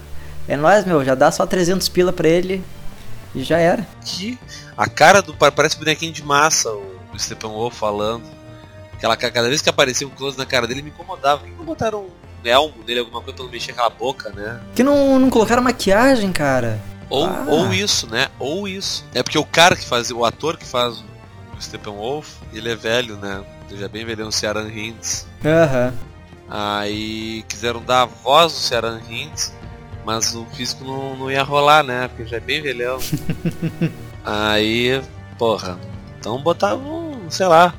É 0.50 0.58
nóis, 0.58 0.84
meu, 0.86 1.06
já 1.06 1.14
dá 1.16 1.32
só 1.32 1.45
300 1.45 1.88
pila 1.89 2.12
pra 2.12 2.28
ele 2.28 2.64
e 3.36 3.43
já 3.43 3.58
era. 3.60 3.88
Que 4.04 4.38
a 4.76 4.88
cara 4.89 5.22
do 5.22 5.34
pa- 5.34 5.52
parece 5.52 5.76
um 5.76 5.80
bonequinho 5.80 6.12
de 6.12 6.24
massa 6.24 6.70
o, 6.72 7.00
Steppenwolf 7.18 7.76
falando. 7.78 8.24
Aquela 8.93 9.16
cada 9.16 9.47
vez 9.47 9.62
que 9.62 9.70
aparecia 9.70 10.08
um 10.08 10.10
close 10.10 10.38
na 10.38 10.45
cara 10.45 10.66
dele 10.68 10.82
me 10.82 10.89
incomodava. 10.89 11.41
Por 11.41 11.50
que 11.50 11.56
não 11.58 11.64
botaram 11.66 12.00
um 12.04 12.10
elmo 12.43 12.74
nele, 12.88 13.00
alguma 13.02 13.22
coisa 13.22 13.36
pra 13.36 13.45
não 13.45 13.52
mexer 13.52 13.72
aquela 13.72 13.89
boca, 13.89 14.30
né? 14.32 14.60
Que 14.76 14.84
não, 14.84 15.20
não 15.20 15.30
colocaram 15.30 15.62
maquiagem, 15.62 16.32
cara. 16.34 16.80
Ou, 17.10 17.26
Ah. 17.26 17.45
ou 17.47 17.74
isso, 17.74 18.08
né? 18.08 18.28
Ou 18.39 18.68
isso. 18.68 19.06
É 19.14 19.22
porque 19.22 19.38
o 19.38 19.45
cara 19.45 19.76
que 19.76 19.86
faz, 19.86 20.10
o 20.12 20.26
ator 20.26 20.58
que 20.58 20.66
faz 20.66 20.95
o 21.58 21.62
Steppenwolf, 21.62 22.28
ele 22.54 22.72
é 22.72 22.76
velho, 22.76 23.16
né? 23.18 23.41
Ele 23.70 23.80
já 23.80 23.86
é 23.86 23.89
bem 23.89 24.06
velhão, 24.06 24.30
o 24.30 24.32
Ciaran 24.32 24.68
Hinds. 24.70 25.28
Aham. 25.45 25.93
Aí 26.50 27.43
quiseram 27.47 27.82
dar 27.82 28.02
a 28.04 28.06
voz 28.06 28.54
do 28.54 28.60
Ciaran 28.60 29.00
Hinds, 29.08 29.54
mas 30.10 30.34
o 30.34 30.43
físico 30.53 30.84
não, 30.84 31.16
não 31.16 31.32
ia 31.32 31.43
rolar, 31.43 31.84
né? 31.84 32.07
Porque 32.07 32.26
já 32.26 32.38
é 32.38 32.39
bem 32.39 32.64
velhão. 32.64 32.97
Aí, 34.26 34.99
porra, 35.38 35.80
então 36.20 36.41
botavam, 36.41 37.22
sei 37.30 37.45
lá, 37.45 37.76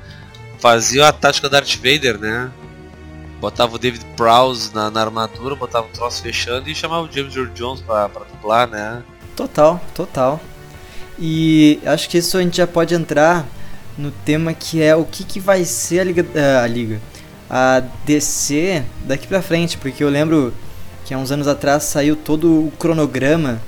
fazia 0.60 1.08
a 1.08 1.12
tática 1.12 1.48
da 1.48 1.58
Darth 1.58 1.74
Vader, 1.74 2.20
né? 2.20 2.48
Botava 3.40 3.74
o 3.74 3.78
David 3.80 4.06
Prowse 4.16 4.72
na, 4.72 4.88
na 4.92 5.00
armadura, 5.00 5.56
botava 5.56 5.88
o 5.88 5.90
troço 5.90 6.22
fechando 6.22 6.70
e 6.70 6.74
chamava 6.74 7.02
o 7.02 7.12
James 7.12 7.34
Earl 7.34 7.50
Jones 7.52 7.80
pra, 7.80 8.08
pra 8.08 8.22
dublar, 8.22 8.68
né? 8.68 9.02
Total, 9.34 9.80
total. 9.92 10.40
E 11.18 11.80
acho 11.84 12.08
que 12.08 12.18
isso 12.18 12.38
a 12.38 12.42
gente 12.42 12.58
já 12.58 12.66
pode 12.68 12.94
entrar 12.94 13.44
no 13.98 14.12
tema 14.12 14.54
que 14.54 14.80
é 14.80 14.94
o 14.94 15.04
que, 15.04 15.24
que 15.24 15.40
vai 15.40 15.64
ser 15.64 15.98
a 15.98 16.04
Liga, 16.04 16.24
ah, 16.36 16.62
a 16.62 16.66
Liga, 16.68 17.00
a 17.50 17.82
DC 18.04 18.84
daqui 19.00 19.26
pra 19.26 19.42
frente, 19.42 19.76
porque 19.78 20.04
eu 20.04 20.08
lembro 20.08 20.54
que 21.10 21.14
há 21.14 21.18
uns 21.18 21.32
anos 21.32 21.48
atrás 21.48 21.82
saiu 21.82 22.14
todo 22.14 22.66
o 22.68 22.70
cronograma 22.78 23.60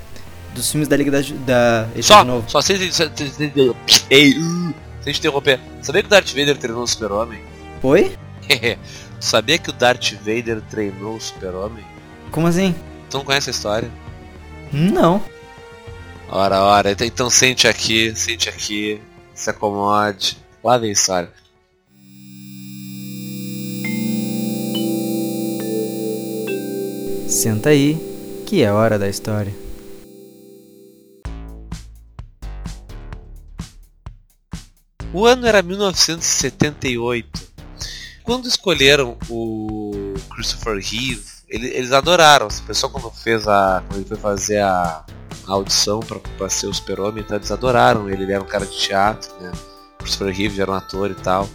dos 0.55 0.71
filmes 0.71 0.87
da 0.87 0.95
Liga 0.95 1.11
da, 1.11 1.19
da 1.45 2.01
Só, 2.01 2.21
de 2.21 2.27
novo. 2.27 2.49
só 2.49 2.61
sem, 2.61 2.77
Ei, 4.09 4.31
uh, 4.37 4.73
sem 5.01 5.11
te 5.11 5.19
interromper. 5.19 5.59
Sabia 5.81 6.01
que 6.03 6.07
o 6.07 6.09
Darth 6.09 6.29
Vader 6.29 6.55
treinou 6.57 6.83
o 6.83 6.87
Super-Homem? 6.87 7.41
Oi? 7.83 8.15
Sabia 9.19 9.57
que 9.57 9.69
o 9.71 9.73
Darth 9.73 10.13
Vader 10.21 10.61
treinou 10.69 11.17
o 11.17 11.19
Super-Homem? 11.19 11.83
Como 12.31 12.47
assim? 12.47 12.73
Tu 13.09 13.17
não 13.17 13.25
conhece 13.25 13.49
a 13.49 13.51
história? 13.51 13.91
Não. 14.71 15.21
Ora, 16.29 16.61
ora, 16.61 16.91
então- 16.93 17.05
então 17.05 17.29
sente 17.29 17.67
aqui, 17.67 18.13
sente 18.15 18.47
aqui, 18.47 19.01
se 19.35 19.49
acomode. 19.49 20.37
Lá 20.63 20.77
vem 20.77 20.91
a 20.91 20.93
história. 20.93 21.29
Senta 27.39 27.69
aí, 27.69 27.95
que 28.47 28.61
é 28.63 28.71
hora 28.71 28.97
da 28.99 29.07
história. 29.09 29.53
O 35.13 35.25
ano 35.25 35.45
era 35.45 35.61
1978. 35.61 37.41
Quando 38.23 38.47
escolheram 38.47 39.17
o 39.29 40.13
Christopher 40.33 40.75
Reeve, 40.75 41.23
ele- 41.49 41.67
eles 41.69 41.91
adoraram. 41.91 42.47
O 42.47 42.63
pessoal 42.63 42.91
quando 42.91 43.11
fez 43.11 43.47
a. 43.47 43.83
Quando 43.87 43.99
ele 43.99 44.07
foi 44.07 44.17
fazer 44.17 44.59
a, 44.59 45.05
a 45.47 45.51
audição 45.51 45.99
pra 46.37 46.49
ser 46.49 46.67
o 46.67 46.73
Super-Homem, 46.73 47.23
então 47.23 47.37
eles 47.37 47.51
adoraram 47.51 48.09
ele. 48.09 48.23
Ele 48.23 48.33
era 48.33 48.41
um 48.43 48.47
cara 48.47 48.65
de 48.65 48.75
teatro, 48.77 49.29
né? 49.41 49.51
Christopher 49.99 50.33
Reeve 50.35 50.61
era 50.61 50.71
um 50.71 50.73
ator 50.73 51.11
e 51.11 51.15
tal. 51.15 51.47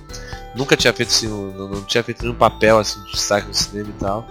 Nunca 0.55 0.76
tinha 0.76 0.93
feito 0.93 1.09
assim, 1.11 1.29
não, 1.29 1.68
não 1.68 1.83
tinha 1.85 2.03
feito 2.03 2.22
nenhum 2.22 2.35
papel 2.35 2.79
assim 2.79 3.03
de 3.05 3.12
destaque 3.12 3.49
no 3.49 3.55
cinema 3.55 3.89
e 3.91 4.01
tal. 4.01 4.26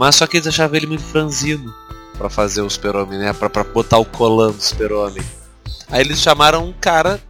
Mas 0.00 0.16
só 0.16 0.26
que 0.26 0.38
eles 0.38 0.46
achavam 0.46 0.78
ele 0.78 0.86
muito 0.86 1.02
franzino 1.02 1.74
pra 2.16 2.30
fazer 2.30 2.62
o 2.62 2.70
Super-Homem, 2.70 3.18
né? 3.18 3.34
Pra, 3.34 3.50
pra 3.50 3.62
botar 3.62 3.98
o 3.98 4.04
colã 4.06 4.50
do 4.50 4.58
Super-Homem. 4.58 5.22
Aí 5.90 6.00
eles 6.00 6.22
chamaram 6.22 6.64
um 6.64 6.72
cara 6.72 7.20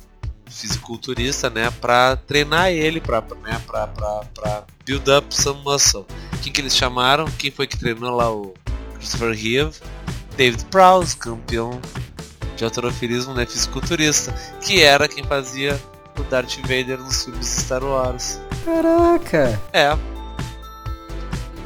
fisiculturista, 0.49 1.51
né, 1.51 1.69
pra 1.81 2.15
treinar 2.15 2.71
ele, 2.71 3.01
pra, 3.01 3.21
né, 3.43 3.61
pra, 3.67 3.89
pra, 3.89 4.21
pra 4.33 4.65
build 4.87 5.11
up 5.11 5.35
some 5.35 5.61
muscle. 5.65 6.07
Quem 6.43 6.53
que 6.53 6.61
eles 6.61 6.77
chamaram? 6.77 7.25
Quem 7.37 7.51
foi 7.51 7.67
que 7.67 7.77
treinou 7.77 8.15
lá 8.15 8.31
o 8.33 8.55
Christopher 8.95 9.35
Reeve? 9.35 9.73
David 10.37 10.65
Prowse, 10.67 11.17
campeão 11.17 11.81
de 12.57 12.65
alterofilismo, 12.65 13.35
né, 13.35 13.47
fisiculturista, 13.47 14.33
que 14.61 14.81
era 14.81 15.09
quem 15.09 15.25
fazia 15.25 15.81
o 16.17 16.23
Darth 16.23 16.55
Vader 16.63 17.01
nos 17.01 17.25
filmes 17.25 17.47
Star 17.47 17.83
Wars. 17.83 18.41
Caraca, 18.65 19.61
É. 19.73 20.20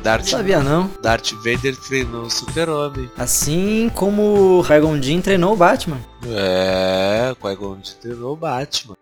não 0.04 0.12
Darth, 0.12 0.26
sabia 0.26 0.60
não. 0.60 0.90
Darth 1.00 1.32
Vader 1.32 1.74
treinou 1.76 2.26
o 2.26 2.30
Super-Homem. 2.30 3.10
Assim 3.16 3.90
como 3.94 4.60
o 4.60 5.02
Jinn 5.02 5.22
treinou 5.22 5.54
o 5.54 5.56
Batman. 5.56 5.98
É, 6.26 7.34
Qui-Gon 7.40 7.78
Jinn 7.82 7.94
treinou 8.02 8.34
o 8.34 8.36
Batman. 8.36 8.96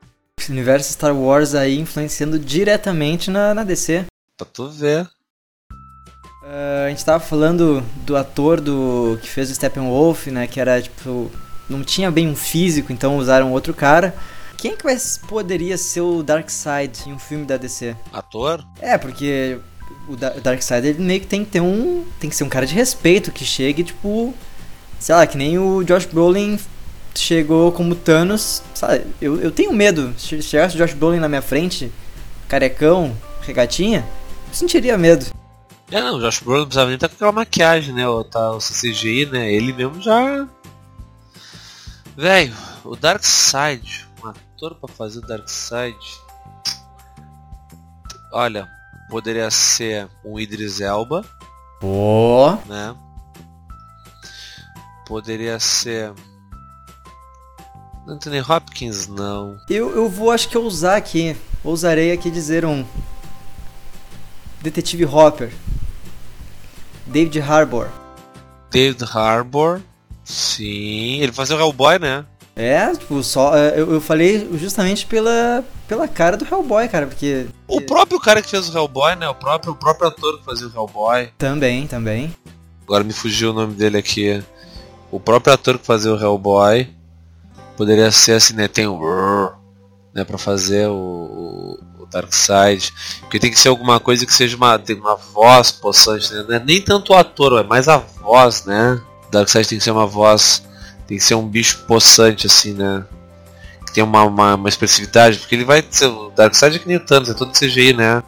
O 0.48 0.53
universo 0.53 0.92
Star 0.92 1.14
Wars 1.14 1.55
aí 1.55 1.78
influenciando 1.78 2.38
diretamente 2.38 3.30
na, 3.30 3.53
na 3.53 3.64
DC. 3.64 4.05
Pra 4.38 4.46
tu 4.46 4.68
ver. 4.68 5.09
Ah, 6.44 6.84
a 6.86 6.88
gente 6.88 7.05
tava 7.05 7.18
falando 7.18 7.82
do 8.07 8.16
ator 8.16 8.61
do 8.61 9.18
que 9.20 9.28
fez 9.28 9.50
o 9.50 9.55
Steppenwolf, 9.55 10.28
né? 10.28 10.46
Que 10.46 10.61
era 10.61 10.80
tipo. 10.80 11.30
Não 11.68 11.82
tinha 11.82 12.11
bem 12.11 12.28
um 12.28 12.36
físico, 12.36 12.92
então 12.92 13.16
usaram 13.16 13.53
outro 13.53 13.74
cara. 13.74 14.14
Quem 14.57 14.76
que 14.76 14.84
vai, 14.84 14.96
poderia 15.26 15.76
ser 15.76 16.03
o 16.03 16.22
Darkseid 16.22 17.09
em 17.09 17.12
um 17.12 17.18
filme 17.18 17.44
da 17.44 17.57
DC? 17.57 17.96
Ator? 18.12 18.64
É, 18.80 18.98
porque 18.98 19.59
o 20.09 20.16
Da- 20.16 20.30
Darkseid 20.30 20.86
ele 20.86 21.03
meio 21.03 21.20
que 21.20 21.26
tem 21.26 21.44
que 21.44 21.50
ter 21.50 21.61
um. 21.61 22.05
Tem 22.18 22.28
que 22.30 22.36
ser 22.36 22.44
um 22.44 22.48
cara 22.48 22.66
de 22.66 22.74
respeito 22.74 23.30
que 23.32 23.44
chegue, 23.44 23.84
tipo. 23.84 24.34
Sei 24.98 25.14
lá, 25.14 25.26
que 25.26 25.36
nem 25.36 25.59
o 25.59 25.82
Josh 25.84 26.07
Brolin 26.07 26.59
chegou 27.14 27.72
como 27.72 27.94
Thanos. 27.94 28.62
Sabe, 28.74 29.05
eu, 29.20 29.40
eu 29.40 29.50
tenho 29.50 29.72
medo. 29.72 30.14
Se 30.18 30.40
chegasse 30.42 30.74
o 30.76 30.78
Josh 30.78 30.94
Brolin 30.94 31.18
na 31.18 31.28
minha 31.28 31.42
frente, 31.42 31.90
carecão, 32.48 33.16
regatinha, 33.42 34.07
eu 34.48 34.55
sentiria 34.55 34.96
medo. 34.96 35.26
É, 35.90 36.00
não, 36.00 36.16
o 36.16 36.20
Josh 36.20 36.40
Brolin 36.40 36.61
não 36.61 36.66
precisava 36.66 36.86
nem 36.88 36.94
estar 36.94 37.09
com 37.09 37.14
aquela 37.16 37.32
maquiagem, 37.32 37.92
né? 37.94 38.07
O, 38.09 38.22
tá, 38.24 38.53
o 38.53 38.59
CGI, 38.59 39.26
né? 39.26 39.53
Ele 39.53 39.72
mesmo 39.72 40.00
já. 40.00 40.46
Velho, 42.16 42.55
o 42.84 42.94
Darkseid, 42.94 44.07
um 44.22 44.28
ator 44.28 44.74
pra 44.76 44.88
fazer 44.94 45.18
o 45.18 45.26
Darkseid. 45.26 45.96
Olha, 48.32 48.68
poderia 49.12 49.50
ser 49.50 50.08
um 50.24 50.40
Idris 50.40 50.80
Elba, 50.80 51.22
Ó. 51.82 52.56
né? 52.66 52.96
Poderia 55.06 55.60
ser. 55.60 56.14
Anthony 58.08 58.40
Hopkins, 58.40 59.08
não. 59.08 59.58
Eu, 59.68 59.94
eu 59.94 60.08
vou, 60.08 60.30
acho 60.30 60.48
que 60.48 60.56
ousar 60.56 60.96
aqui. 60.96 61.36
Ousarei 61.62 62.10
aqui 62.10 62.30
dizer 62.30 62.64
um. 62.64 62.86
Detetive 64.62 65.04
Hopper. 65.04 65.52
David 67.06 67.38
Harbour. 67.42 67.90
David 68.70 69.04
Harbour. 69.14 69.82
Sim, 70.24 71.20
ele 71.20 71.32
fazia 71.32 71.54
o 71.54 71.60
Hellboy, 71.60 71.98
né? 71.98 72.24
É, 72.55 72.90
tipo, 72.94 73.22
só. 73.22 73.57
é, 73.57 73.80
Eu, 73.80 73.92
eu 73.94 74.00
falei 74.00 74.48
justamente 74.59 75.07
pela, 75.07 75.64
pela 75.88 76.07
cara 76.07 76.36
do 76.36 76.44
Hellboy, 76.44 76.86
cara, 76.88 77.07
porque. 77.07 77.46
O 77.66 77.80
próprio 77.80 78.20
cara 78.20 78.42
que 78.42 78.50
fez 78.50 78.68
o 78.68 78.76
Hellboy, 78.76 79.16
né? 79.16 79.28
O 79.28 79.34
próprio, 79.34 79.72
o 79.72 79.76
próprio 79.76 80.09
ator 80.09 80.38
que 80.38 80.44
fazia 80.44 80.66
o 80.66 80.70
Hellboy. 80.74 81.30
Também, 81.38 81.86
também. 81.86 82.34
Agora 82.82 83.03
me 83.05 83.12
fugiu 83.12 83.50
o 83.50 83.55
nome 83.55 83.74
dele 83.74 83.96
aqui. 83.96 84.42
O 85.11 85.18
próprio 85.18 85.55
ator 85.55 85.78
que 85.78 85.86
fazia 85.86 86.12
o 86.12 86.20
Hellboy. 86.20 86.88
Poderia 87.76 88.11
ser 88.11 88.32
assim, 88.32 88.55
né? 88.55 88.68
Tem 88.68 88.86
o. 88.86 89.53
Né, 90.14 90.24
pra 90.24 90.36
fazer 90.36 90.88
o, 90.88 91.78
o, 91.98 92.03
o 92.03 92.07
Darkseid. 92.07 92.92
Porque 93.20 93.38
tem 93.38 93.50
que 93.50 93.59
ser 93.59 93.68
alguma 93.68 93.98
coisa 93.98 94.26
que 94.26 94.34
seja 94.34 94.59
uma, 94.59 94.78
tem 94.78 94.94
uma 94.96 95.16
voz 95.16 95.72
possante, 95.72 96.30
né? 96.34 96.57
É 96.57 96.59
nem 96.61 96.82
tanto 96.82 97.14
o 97.14 97.16
ator, 97.16 97.59
é 97.59 97.62
mais 97.62 97.88
a 97.88 97.96
voz, 97.96 98.66
né? 98.66 99.00
O 99.26 99.30
Darkseid 99.30 99.66
tem 99.66 99.78
que 99.78 99.84
ser 99.84 99.90
uma 99.90 100.07
voz. 100.07 100.62
Tem 101.12 101.18
que 101.18 101.24
ser 101.24 101.34
um 101.34 101.46
bicho 101.46 101.84
possante, 101.84 102.46
assim, 102.46 102.72
né? 102.72 103.04
Que 103.84 103.92
tem 103.92 104.02
uma, 104.02 104.22
uma, 104.22 104.54
uma 104.54 104.68
expressividade. 104.70 105.36
Porque 105.36 105.54
ele 105.54 105.64
vai 105.66 105.84
ser. 105.90 106.06
O 106.06 106.30
Darkseid 106.30 106.76
é 106.76 106.78
que 106.78 106.88
nem 106.88 106.96
o 106.96 107.04
Thanos, 107.04 107.28
é 107.28 107.34
todo 107.34 107.52
CGI, 107.52 107.92
né? 107.92 108.22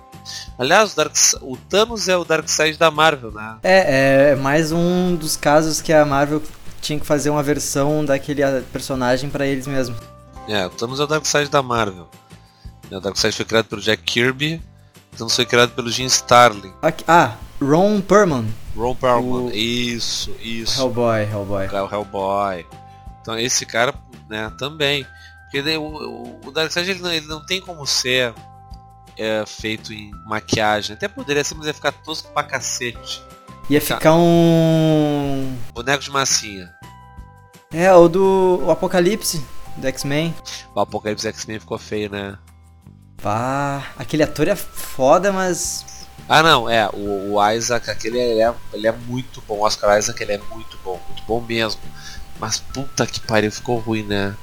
Aliás, 0.59 0.93
o, 0.93 0.97
Dark, 0.97 1.14
o 1.41 1.57
Thanos 1.57 2.09
é 2.09 2.16
o 2.18 2.26
Darkseid 2.26 2.76
da 2.76 2.91
Marvel, 2.91 3.32
né? 3.32 3.57
É, 3.62 4.32
é 4.32 4.37
mais 4.37 4.70
um 4.70 5.16
dos 5.16 5.35
casos 5.35 5.80
que 5.80 5.95
a 5.95 6.05
Marvel 6.05 6.43
tinha 6.82 7.01
que 7.01 7.07
fazer 7.07 7.30
uma 7.30 7.43
versão 7.43 8.05
daquele 8.05 8.43
ah, 8.43 8.62
personagem 8.70 9.30
pra 9.30 9.47
eles 9.47 9.66
mesmos. 9.66 9.99
É, 10.47 10.66
o 10.66 10.68
Thanos 10.68 11.01
é 11.01 11.05
o 11.05 11.07
Darkseid 11.07 11.49
da 11.49 11.62
Marvel. 11.62 12.07
O 12.91 13.01
Darkseid 13.01 13.35
foi 13.35 13.47
criado 13.47 13.64
pelo 13.64 13.80
Jack 13.80 14.03
Kirby. 14.03 14.61
O 15.14 15.16
Thanos 15.16 15.35
foi 15.35 15.47
criado 15.47 15.70
pelo 15.70 15.91
Jim 15.91 16.05
Starlin. 16.05 16.74
Ah, 17.09 17.32
Ron 17.65 18.01
Perlman, 18.01 18.47
Ron 18.77 18.95
Perlman. 18.95 19.47
O- 19.47 19.51
Isso, 19.53 20.31
isso. 20.41 20.81
Hellboy, 20.81 21.23
Hellboy. 21.25 21.67
O 21.69 21.95
Hellboy. 21.95 22.67
Então 23.21 23.39
esse 23.39 23.65
cara, 23.65 23.95
né, 24.29 24.53
também. 24.59 25.07
Porque 25.51 25.77
o, 25.77 25.83
o, 25.83 26.41
o 26.47 26.51
Darkseid 26.51 26.91
ele 26.91 27.01
não, 27.01 27.12
ele 27.12 27.27
não 27.27 27.45
tem 27.47 27.61
como 27.61 27.87
ser 27.87 28.35
é, 29.17 29.45
feito 29.47 29.93
em 29.93 30.11
maquiagem. 30.27 30.95
Até 30.97 31.07
poderia 31.09 31.45
ser, 31.45 31.55
mas 31.55 31.67
ia 31.67 31.75
ficar 31.75 31.93
tosco 31.93 32.31
pra 32.33 32.43
cacete. 32.43 33.23
Ia 33.71 33.81
ficar 33.81 34.15
um. 34.15 35.57
Boneco 35.73 36.03
de 36.03 36.11
massinha. 36.11 36.71
É, 37.73 37.93
o 37.95 38.09
do 38.09 38.61
o 38.65 38.71
Apocalipse, 38.71 39.43
do 39.77 39.87
X-Men. 39.87 40.35
O 40.75 40.81
Apocalipse 40.81 41.27
X-Men 41.29 41.59
ficou 41.61 41.79
feio, 41.79 42.11
né? 42.11 42.37
Pá, 43.23 43.87
aquele 43.97 44.23
ator 44.23 44.49
é 44.49 44.55
foda, 44.57 45.33
mas. 45.33 45.85
Ah 46.29 46.43
não, 46.43 46.69
é, 46.69 46.89
o, 46.93 47.35
o 47.35 47.51
Isaac, 47.53 47.91
aquele 47.91 48.19
ele 48.19 48.41
é, 48.41 48.55
ele 48.73 48.87
é 48.87 48.93
muito 48.93 49.43
bom, 49.47 49.59
o 49.59 49.62
Oscar 49.62 49.99
Isaac 49.99 50.23
ele 50.23 50.33
é 50.33 50.41
muito 50.51 50.79
bom, 50.83 51.01
muito 51.07 51.23
bom 51.27 51.41
mesmo. 51.41 51.81
Mas 52.39 52.59
puta 52.59 53.07
que 53.07 53.21
pariu, 53.21 53.53
ficou 53.53 53.79
ruim, 53.79 54.03
né? 54.03 54.35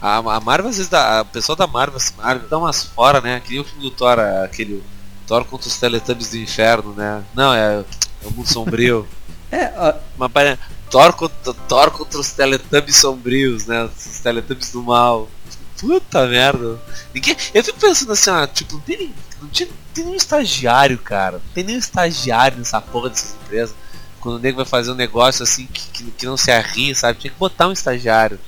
A, 0.00 0.16
a 0.16 0.40
Marvel, 0.40 0.70
às 0.70 0.76
vezes, 0.76 0.90
dá, 0.90 1.20
a 1.20 1.24
pessoa 1.24 1.56
da 1.56 1.66
Marvel, 1.66 1.96
assim, 1.96 2.14
Marvel 2.16 2.48
dá 2.48 2.58
umas 2.58 2.84
fora, 2.84 3.20
né? 3.20 3.40
Que 3.40 3.50
nem 3.50 3.60
o 3.60 3.64
filme 3.64 3.82
do 3.82 3.90
Thor, 3.90 4.18
aquele 4.44 4.82
Thor 5.26 5.44
contra 5.44 5.68
os 5.68 5.76
Teletubbies 5.76 6.30
do 6.30 6.38
Inferno, 6.38 6.94
né? 6.94 7.22
Não, 7.34 7.52
é, 7.52 7.80
é 7.80 8.26
o 8.26 8.30
Mundo 8.30 8.48
Sombrio. 8.48 9.06
É, 9.52 9.72
ó, 9.76 9.94
Mas 10.16 10.58
Thor 10.88 11.12
contra, 11.12 11.52
Thor 11.52 11.90
contra 11.90 12.20
os 12.20 12.30
Teletubbies 12.30 12.98
sombrios, 12.98 13.66
né? 13.66 13.82
Os 13.84 14.20
Teletubbies 14.20 14.70
do 14.70 14.80
mal. 14.80 15.28
Puta 15.80 16.26
merda. 16.26 16.78
Ninguém, 17.14 17.36
eu 17.54 17.64
fico 17.64 17.78
pensando 17.78 18.12
assim, 18.12 18.30
ó, 18.30 18.46
tipo, 18.46 18.74
não 18.74 18.80
tem, 18.82 19.12
tem 19.94 20.04
nenhum 20.04 20.14
estagiário, 20.14 20.98
cara. 20.98 21.38
Não 21.38 21.52
tem 21.54 21.64
nenhum 21.64 21.78
estagiário 21.78 22.58
nessa 22.58 22.80
porra 22.80 23.08
dessas 23.10 23.34
empresas. 23.34 23.74
Quando 24.20 24.36
o 24.36 24.38
nego 24.38 24.58
vai 24.58 24.66
fazer 24.66 24.90
um 24.90 24.94
negócio 24.94 25.42
assim 25.42 25.66
que, 25.66 25.80
que, 25.90 26.10
que 26.10 26.26
não 26.26 26.36
se 26.36 26.50
arrie, 26.50 26.94
sabe? 26.94 27.18
Tinha 27.18 27.32
que 27.32 27.38
botar 27.38 27.68
um 27.68 27.72
estagiário. 27.72 28.38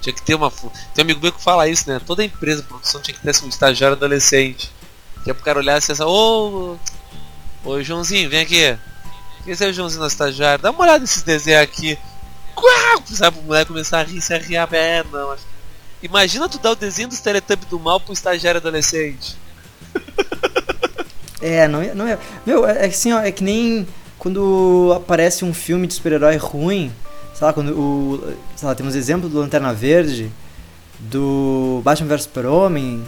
Tinha 0.00 0.14
que 0.14 0.22
ter 0.22 0.34
uma. 0.34 0.50
Tem 0.50 0.70
um 0.98 1.02
amigo 1.02 1.20
meu 1.20 1.30
que 1.30 1.42
fala 1.42 1.68
isso, 1.68 1.88
né? 1.90 2.00
Toda 2.04 2.24
empresa 2.24 2.62
produção 2.62 3.02
tinha 3.02 3.14
que 3.14 3.20
ter 3.20 3.28
assim, 3.30 3.44
um 3.44 3.50
estagiário 3.50 3.94
adolescente. 3.96 4.72
Que 5.22 5.30
é 5.30 5.34
pro 5.34 5.44
cara 5.44 5.58
olhar 5.58 5.76
assim, 5.76 5.92
assim, 5.92 6.02
ô. 6.02 6.78
Ô 7.62 7.82
Joãozinho, 7.82 8.30
vem 8.30 8.40
aqui. 8.40 8.78
Esse 9.46 9.62
é 9.62 9.68
o 9.68 9.72
Joãozinho 9.74 10.00
nosso 10.02 10.14
estagiário. 10.14 10.62
Dá 10.62 10.70
uma 10.70 10.80
olhada 10.80 11.00
nesses 11.00 11.22
desenhos 11.22 11.60
aqui. 11.62 11.98
Uau! 12.56 13.02
Sabe, 13.12 13.38
o 13.40 13.42
moleque 13.42 13.68
começar 13.68 14.00
a 14.00 14.02
rir, 14.04 14.22
se 14.22 14.32
arriar. 14.32 14.66
É, 14.72 15.04
não. 15.12 15.32
acho- 15.32 15.49
Imagina 16.02 16.48
tu 16.48 16.58
dar 16.58 16.72
o 16.72 16.76
desenho 16.76 17.08
dos 17.08 17.20
Teletubbies 17.20 17.68
do 17.68 17.78
mal 17.78 18.00
pro 18.00 18.12
estagiário 18.12 18.58
adolescente. 18.58 19.36
é, 21.40 21.68
não 21.68 21.82
é. 21.82 21.94
Não 21.94 22.06
é 22.06 22.18
meu, 22.46 22.66
é, 22.66 22.84
é 22.84 22.86
assim, 22.86 23.12
ó, 23.12 23.20
é 23.20 23.30
que 23.30 23.44
nem 23.44 23.86
quando 24.18 24.92
aparece 24.96 25.44
um 25.44 25.52
filme 25.52 25.86
de 25.86 25.94
super-herói 25.94 26.36
ruim. 26.36 26.92
Sei 27.34 27.46
lá, 27.46 27.52
quando 27.52 27.78
o. 27.78 28.34
Sei 28.56 28.66
lá, 28.66 28.74
temos 28.74 28.94
exemplo 28.94 29.28
do 29.28 29.38
Lanterna 29.38 29.72
Verde, 29.72 30.30
do 30.98 31.80
Batman 31.84 32.08
vs 32.08 32.22
Super-Homem, 32.22 33.04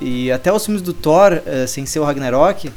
e 0.00 0.30
até 0.30 0.52
os 0.52 0.64
filmes 0.64 0.82
do 0.82 0.92
Thor, 0.92 1.40
eh, 1.44 1.66
sem 1.66 1.86
ser 1.86 1.98
o 1.98 2.04
Ragnarok. 2.04 2.72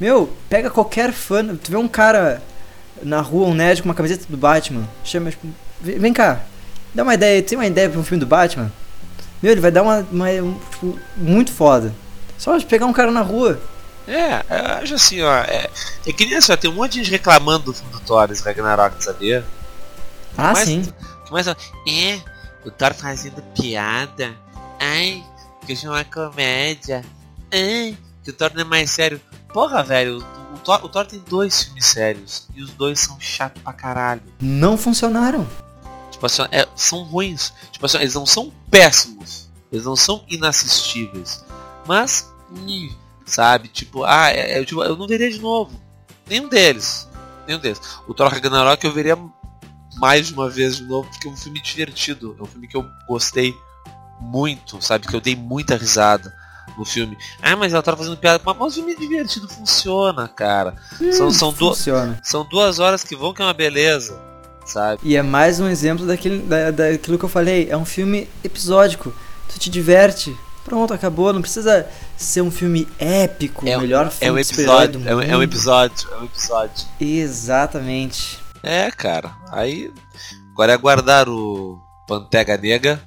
Meu, 0.00 0.30
pega 0.48 0.70
qualquer 0.70 1.12
fã. 1.12 1.54
Tu 1.56 1.70
vê 1.70 1.76
um 1.76 1.88
cara 1.88 2.42
na 3.02 3.20
rua, 3.20 3.46
um 3.46 3.54
nerd 3.54 3.82
com 3.82 3.88
uma 3.88 3.94
camiseta 3.94 4.24
do 4.28 4.36
Batman, 4.36 4.88
chama, 5.04 5.30
tipo, 5.30 5.46
vem 5.80 6.12
cá, 6.12 6.42
dá 6.94 7.02
uma 7.02 7.14
ideia, 7.14 7.42
tem 7.42 7.58
uma 7.58 7.66
ideia 7.66 7.90
pra 7.90 7.98
um 7.98 8.04
filme 8.04 8.20
do 8.20 8.26
Batman? 8.26 8.72
Meu, 9.42 9.52
ele 9.52 9.60
vai 9.60 9.70
dar 9.70 9.82
uma, 9.82 10.06
uma 10.10 10.28
um, 10.30 10.54
tipo, 10.70 10.98
muito 11.16 11.52
foda. 11.52 11.92
Só 12.38 12.56
de 12.56 12.64
pegar 12.66 12.86
um 12.86 12.92
cara 12.92 13.10
na 13.10 13.22
rua. 13.22 13.60
É, 14.06 14.34
eu 14.48 14.66
acho 14.82 14.94
assim, 14.94 15.22
ó. 15.22 15.34
É, 15.38 15.68
é 16.06 16.12
que 16.12 16.26
nem 16.26 16.36
assim, 16.36 16.52
ó, 16.52 16.56
tem 16.56 16.70
um 16.70 16.74
monte 16.74 16.92
de 16.92 16.98
gente 16.98 17.10
reclamando 17.10 17.66
do 17.66 17.72
filme 17.72 17.92
do 17.92 18.00
Thor, 18.00 18.30
esse 18.30 18.42
Ragnarok, 18.42 19.02
sabia? 19.02 19.44
Ah, 20.36 20.52
Mas- 20.52 20.68
sim. 20.68 20.92
Mais, 21.30 21.48
ó, 21.48 21.54
é, 21.88 22.20
o 22.64 22.70
Thor 22.70 22.92
fazendo 22.94 23.40
piada. 23.54 24.34
Ai, 24.78 25.24
que 25.66 25.72
isso 25.72 25.86
é 25.86 25.90
uma 25.90 26.04
comédia. 26.04 27.02
Ai, 27.52 27.96
que 28.22 28.30
o 28.30 28.32
Thor 28.32 28.50
não 28.54 28.60
é 28.62 28.64
mais 28.64 28.90
sério. 28.90 29.20
Porra, 29.52 29.82
velho, 29.82 30.18
o, 30.54 30.58
Thor, 30.58 30.84
o 30.84 30.88
Thor 30.88 31.06
tem 31.06 31.22
dois 31.28 31.62
filmes 31.62 31.86
sérios. 31.86 32.48
E 32.54 32.62
os 32.62 32.70
dois 32.70 33.00
são 33.00 33.18
chatos 33.18 33.62
pra 33.62 33.72
caralho. 33.72 34.22
Não 34.40 34.76
funcionaram. 34.76 35.46
Tipo 36.22 36.26
assim, 36.26 36.42
é, 36.52 36.68
são 36.76 37.02
ruins. 37.02 37.52
Tipo 37.72 37.86
assim, 37.86 37.98
eles 37.98 38.14
não 38.14 38.24
são 38.24 38.52
péssimos. 38.70 39.50
Eles 39.72 39.84
não 39.84 39.96
são 39.96 40.24
inassistíveis. 40.28 41.44
Mas, 41.84 42.32
sabe? 43.26 43.66
Tipo, 43.66 44.04
ah, 44.04 44.30
é, 44.30 44.60
é, 44.60 44.64
tipo, 44.64 44.84
eu 44.84 44.96
não 44.96 45.08
veria 45.08 45.28
de 45.28 45.40
novo. 45.40 45.72
Nenhum 46.28 46.48
deles. 46.48 47.08
Nenhum 47.46 47.58
deles. 47.58 47.80
O 48.06 48.14
Thor 48.14 48.28
Ragnarok 48.28 48.84
eu 48.84 48.92
veria 48.92 49.18
mais 49.96 50.28
de 50.28 50.34
uma 50.34 50.48
vez 50.48 50.76
de 50.76 50.84
novo, 50.84 51.08
porque 51.08 51.26
é 51.26 51.30
um 51.30 51.36
filme 51.36 51.60
divertido. 51.60 52.36
É 52.38 52.42
um 52.42 52.46
filme 52.46 52.68
que 52.68 52.76
eu 52.76 52.86
gostei 53.08 53.52
muito, 54.20 54.80
sabe? 54.80 55.08
Que 55.08 55.16
eu 55.16 55.20
dei 55.20 55.34
muita 55.34 55.74
risada 55.74 56.32
no 56.78 56.84
filme. 56.84 57.18
Ah, 57.42 57.56
mas 57.56 57.72
ela 57.72 57.82
tá 57.82 57.96
fazendo 57.96 58.16
piada. 58.16 58.40
Mas, 58.44 58.56
mas 58.56 58.72
o 58.74 58.76
filme 58.76 58.94
divertido 58.94 59.48
funciona, 59.48 60.28
cara. 60.28 60.76
São, 61.12 61.32
são, 61.32 61.52
duas, 61.52 61.78
Funciona. 61.78 62.20
são 62.22 62.44
duas 62.44 62.78
horas 62.78 63.02
que 63.02 63.16
vão, 63.16 63.34
que 63.34 63.42
é 63.42 63.44
uma 63.44 63.52
beleza. 63.52 64.31
Sabe? 64.64 65.00
E 65.02 65.16
é 65.16 65.22
mais 65.22 65.60
um 65.60 65.68
exemplo 65.68 66.06
daquele, 66.06 66.38
da, 66.42 66.70
daquilo 66.70 67.18
que 67.18 67.24
eu 67.24 67.28
falei. 67.28 67.68
É 67.70 67.76
um 67.76 67.84
filme 67.84 68.28
episódico. 68.44 69.12
Tu 69.52 69.58
te 69.58 69.70
diverte. 69.70 70.34
Pronto, 70.64 70.94
acabou. 70.94 71.32
Não 71.32 71.40
precisa 71.42 71.86
ser 72.16 72.40
um 72.40 72.50
filme 72.50 72.86
épico, 72.98 73.66
É 73.68 73.74
o 73.76 73.78
um- 73.78 73.82
melhor 73.82 74.06
É 74.06 74.10
filme 74.10 74.38
um 74.38 74.42
de 74.42 74.46
super-herói 74.46 74.88
do 74.88 74.98
episódio, 74.98 75.10
é 75.10 75.16
um, 75.16 75.32
é 75.32 75.36
um 75.36 75.42
episódio, 75.42 76.08
é 76.12 76.16
um 76.18 76.24
episódio. 76.24 76.86
Exatamente. 77.00 78.38
É, 78.62 78.90
cara. 78.90 79.32
Aí 79.50 79.92
agora 80.52 80.70
é 80.72 80.74
aguardar 80.74 81.28
o 81.28 81.78
Pantera 82.06 82.56
Negra. 82.56 83.02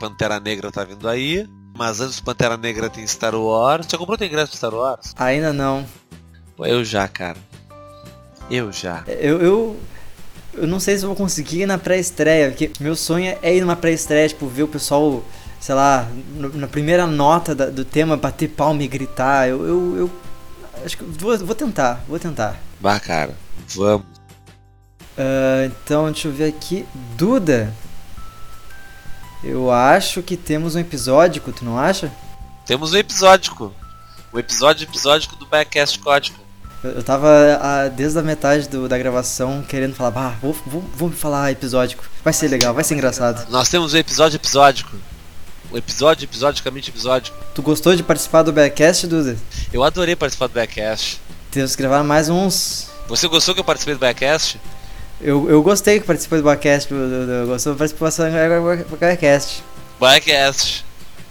Pantera 0.00 0.40
Negra 0.40 0.72
tá 0.72 0.82
vindo 0.84 1.06
aí. 1.08 1.46
Mas 1.76 2.00
antes 2.00 2.16
do 2.16 2.24
Pantera 2.24 2.56
Negra 2.56 2.88
tem 2.90 3.06
Star 3.06 3.34
Wars. 3.34 3.86
Já 3.90 3.98
comprou 3.98 4.16
teu 4.16 4.26
ingresso 4.26 4.48
pro 4.48 4.56
Star 4.56 4.74
Wars? 4.74 5.14
Ainda 5.16 5.52
não. 5.52 5.86
Pô, 6.56 6.64
eu 6.66 6.84
já, 6.84 7.06
cara. 7.08 7.38
Eu 8.50 8.72
já. 8.72 9.04
Eu, 9.06 9.40
eu, 9.40 9.76
eu 10.54 10.66
não 10.66 10.78
sei 10.80 10.96
se 10.98 11.04
eu 11.04 11.08
vou 11.08 11.16
conseguir 11.16 11.62
ir 11.62 11.66
na 11.66 11.78
pré-estreia, 11.78 12.48
porque 12.50 12.70
meu 12.80 12.94
sonho 12.96 13.36
é 13.42 13.54
ir 13.56 13.60
numa 13.60 13.76
pré-estreia, 13.76 14.28
tipo, 14.28 14.46
ver 14.46 14.62
o 14.64 14.68
pessoal, 14.68 15.22
sei 15.60 15.74
lá, 15.74 16.08
no- 16.34 16.50
na 16.56 16.66
primeira 16.66 17.06
nota 17.06 17.54
da- 17.54 17.70
do 17.70 17.84
tema, 17.84 18.16
bater 18.16 18.48
palma 18.48 18.82
e 18.82 18.88
gritar. 18.88 19.48
Eu, 19.48 19.66
eu, 19.66 19.96
eu 19.98 20.10
acho 20.84 20.96
que 20.98 21.04
vou, 21.04 21.36
vou 21.38 21.54
tentar, 21.54 22.04
vou 22.08 22.18
tentar. 22.18 22.56
Bah, 22.80 22.98
cara. 23.00 23.34
Vamos. 23.74 24.06
Ah, 25.16 25.64
então, 25.66 26.10
deixa 26.10 26.28
eu 26.28 26.32
ver 26.32 26.48
aqui. 26.48 26.86
Duda, 27.16 27.72
eu 29.44 29.70
acho 29.70 30.22
que 30.22 30.36
temos 30.36 30.74
um 30.74 30.78
episódico, 30.78 31.52
tu 31.52 31.64
não 31.64 31.78
acha? 31.78 32.12
Temos 32.66 32.92
um 32.92 32.96
episódico. 32.96 33.72
Um 34.32 34.38
episódio 34.38 34.84
episódico 34.84 35.36
do 35.36 35.44
Backcast 35.46 35.98
Código. 35.98 36.38
Eu, 36.84 37.02
tava 37.02 37.28
ah, 37.60 37.88
desde 37.88 38.18
a 38.18 38.22
metade 38.22 38.68
do- 38.68 38.88
da 38.88 38.98
gravação 38.98 39.62
querendo 39.62 39.94
falar, 39.94 40.10
bah, 40.10 40.34
vou, 40.42 40.56
vou, 40.66 40.80
vou 40.96 41.10
falar 41.10 41.52
episódico. 41.52 42.04
Vai 42.24 42.32
ser 42.32 42.48
legal, 42.48 42.74
vai 42.74 42.82
ser 42.82 42.94
engraçado. 42.94 43.48
Nós 43.50 43.68
temos 43.68 43.94
um 43.94 43.98
episódio 43.98 44.36
episódico. 44.36 44.96
Um 45.72 45.76
episódio 45.76 46.24
episodicamente 46.24 46.90
episódico. 46.90 47.36
Tu 47.54 47.62
gostou 47.62 47.94
de 47.94 48.02
participar 48.02 48.42
do 48.42 48.52
Backcast, 48.52 49.06
Duda? 49.06 49.36
Eu 49.72 49.82
adorei 49.82 50.16
participar 50.16 50.48
do 50.48 50.54
Backcast. 50.54 51.20
Temos 51.50 51.76
que 51.76 51.82
gravar 51.82 52.02
mais 52.02 52.28
uns. 52.28 52.88
Você 53.08 53.28
gostou 53.28 53.54
que 53.54 53.60
eu 53.60 53.64
participei 53.64 53.94
do 53.94 54.00
Backcast? 54.00 54.60
Eu, 55.20 55.48
eu 55.48 55.62
gostei 55.62 56.00
que 56.00 56.06
participou 56.06 56.38
do 56.38 56.44
Barcast, 56.44 56.92
Duda. 56.92 57.46
Gostou 57.46 57.74
da 57.74 57.78
participação 57.78 58.26
do 58.28 58.96
Barcast. 58.96 59.62
Barcast. 60.00 60.84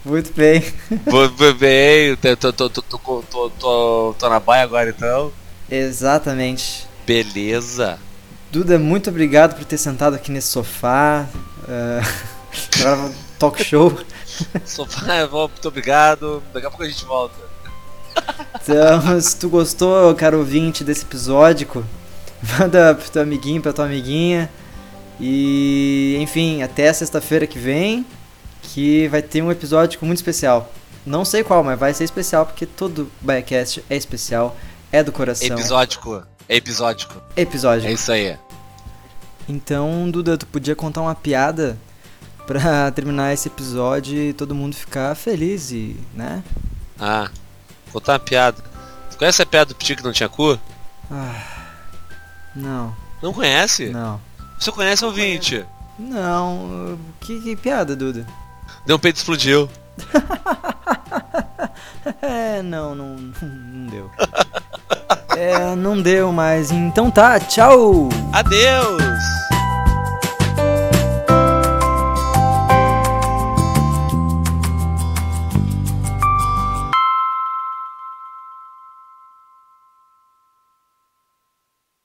Muito 0.03 0.33
bem. 0.33 0.63
Muito 1.05 1.53
bem, 1.55 2.15
tô, 2.15 2.35
tô, 2.53 2.69
tô, 2.69 2.69
tô, 2.69 3.21
tô, 3.21 3.49
tô, 3.59 4.15
tô 4.17 4.29
na 4.29 4.39
baia 4.39 4.63
agora 4.63 4.89
então. 4.89 5.31
Exatamente. 5.71 6.85
Beleza. 7.05 7.97
Duda, 8.51 8.77
muito 8.77 9.09
obrigado 9.09 9.55
por 9.55 9.63
ter 9.63 9.77
sentado 9.77 10.15
aqui 10.15 10.29
nesse 10.29 10.49
sofá. 10.49 11.25
Uh, 11.63 12.05
agora 12.81 13.11
talk 13.39 13.63
show. 13.63 13.97
Sofá, 14.65 15.27
muito 15.31 15.67
obrigado. 15.67 16.43
Daqui 16.53 16.67
a 16.67 16.69
pouco 16.69 16.83
a 16.83 16.87
gente 16.87 17.05
volta. 17.05 17.35
Então, 18.61 19.21
se 19.21 19.37
tu 19.37 19.49
gostou, 19.49 20.13
caro 20.15 20.39
ouvinte, 20.39 20.83
desse 20.83 21.03
episódio, 21.03 21.85
manda 22.59 22.93
pro 22.93 23.09
teu 23.09 23.21
amiguinho, 23.21 23.61
pra 23.61 23.71
tua 23.71 23.85
amiguinha. 23.85 24.49
E, 25.19 26.17
enfim, 26.19 26.61
até 26.61 26.91
sexta-feira 26.91 27.47
que 27.47 27.57
vem, 27.57 28.05
que 28.61 29.07
vai 29.07 29.21
ter 29.21 29.41
um 29.41 29.51
episódio 29.51 29.99
muito 30.01 30.17
especial. 30.17 30.71
Não 31.05 31.23
sei 31.23 31.43
qual, 31.43 31.63
mas 31.63 31.79
vai 31.79 31.93
ser 31.93 32.03
especial, 32.03 32.45
porque 32.45 32.65
todo 32.65 33.11
Biacast 33.21 33.83
é 33.89 33.95
especial, 33.95 34.57
é 34.91 35.03
do 35.03 35.11
coração. 35.11 35.47
Episódico. 35.47 36.23
É 36.47 36.55
episódico. 36.55 37.21
Episódio. 37.35 37.87
É 37.87 37.93
isso 37.93 38.11
aí. 38.11 38.37
Então, 39.47 40.09
Duda, 40.11 40.37
tu 40.37 40.45
podia 40.47 40.75
contar 40.75 41.01
uma 41.01 41.15
piada 41.15 41.77
pra 42.45 42.91
terminar 42.95 43.33
esse 43.33 43.47
episódio 43.47 44.17
e 44.17 44.33
todo 44.33 44.53
mundo 44.53 44.75
ficar 44.75 45.15
feliz 45.15 45.71
e, 45.71 45.97
né? 46.13 46.43
Ah, 46.99 47.29
contar 47.91 48.13
uma 48.13 48.19
piada. 48.19 48.61
Tu 49.09 49.17
conhece 49.17 49.41
a 49.41 49.45
piada 49.45 49.67
do 49.67 49.75
Petit 49.75 49.95
que 49.95 50.03
não 50.03 50.11
tinha 50.11 50.29
cu? 50.29 50.59
Ah, 51.09 51.43
não. 52.55 52.95
Não 53.21 53.33
conhece? 53.33 53.89
Não. 53.89 54.19
Você 54.59 54.71
conhece 54.71 55.05
ouvinte? 55.05 55.65
Não. 55.97 56.97
Que, 57.19 57.39
que 57.41 57.55
piada, 57.55 57.95
Duda? 57.95 58.25
Deu 58.85 58.95
um 58.95 58.99
peito 58.99 59.17
explodiu. 59.17 59.69
é, 62.21 62.61
não, 62.61 62.95
não, 62.95 63.15
não 63.41 63.87
deu. 63.87 64.11
é, 65.35 65.75
não 65.75 66.01
deu, 66.01 66.31
mas 66.31 66.71
então 66.71 67.11
tá, 67.11 67.39
tchau! 67.39 68.09
Adeus! 68.33 69.50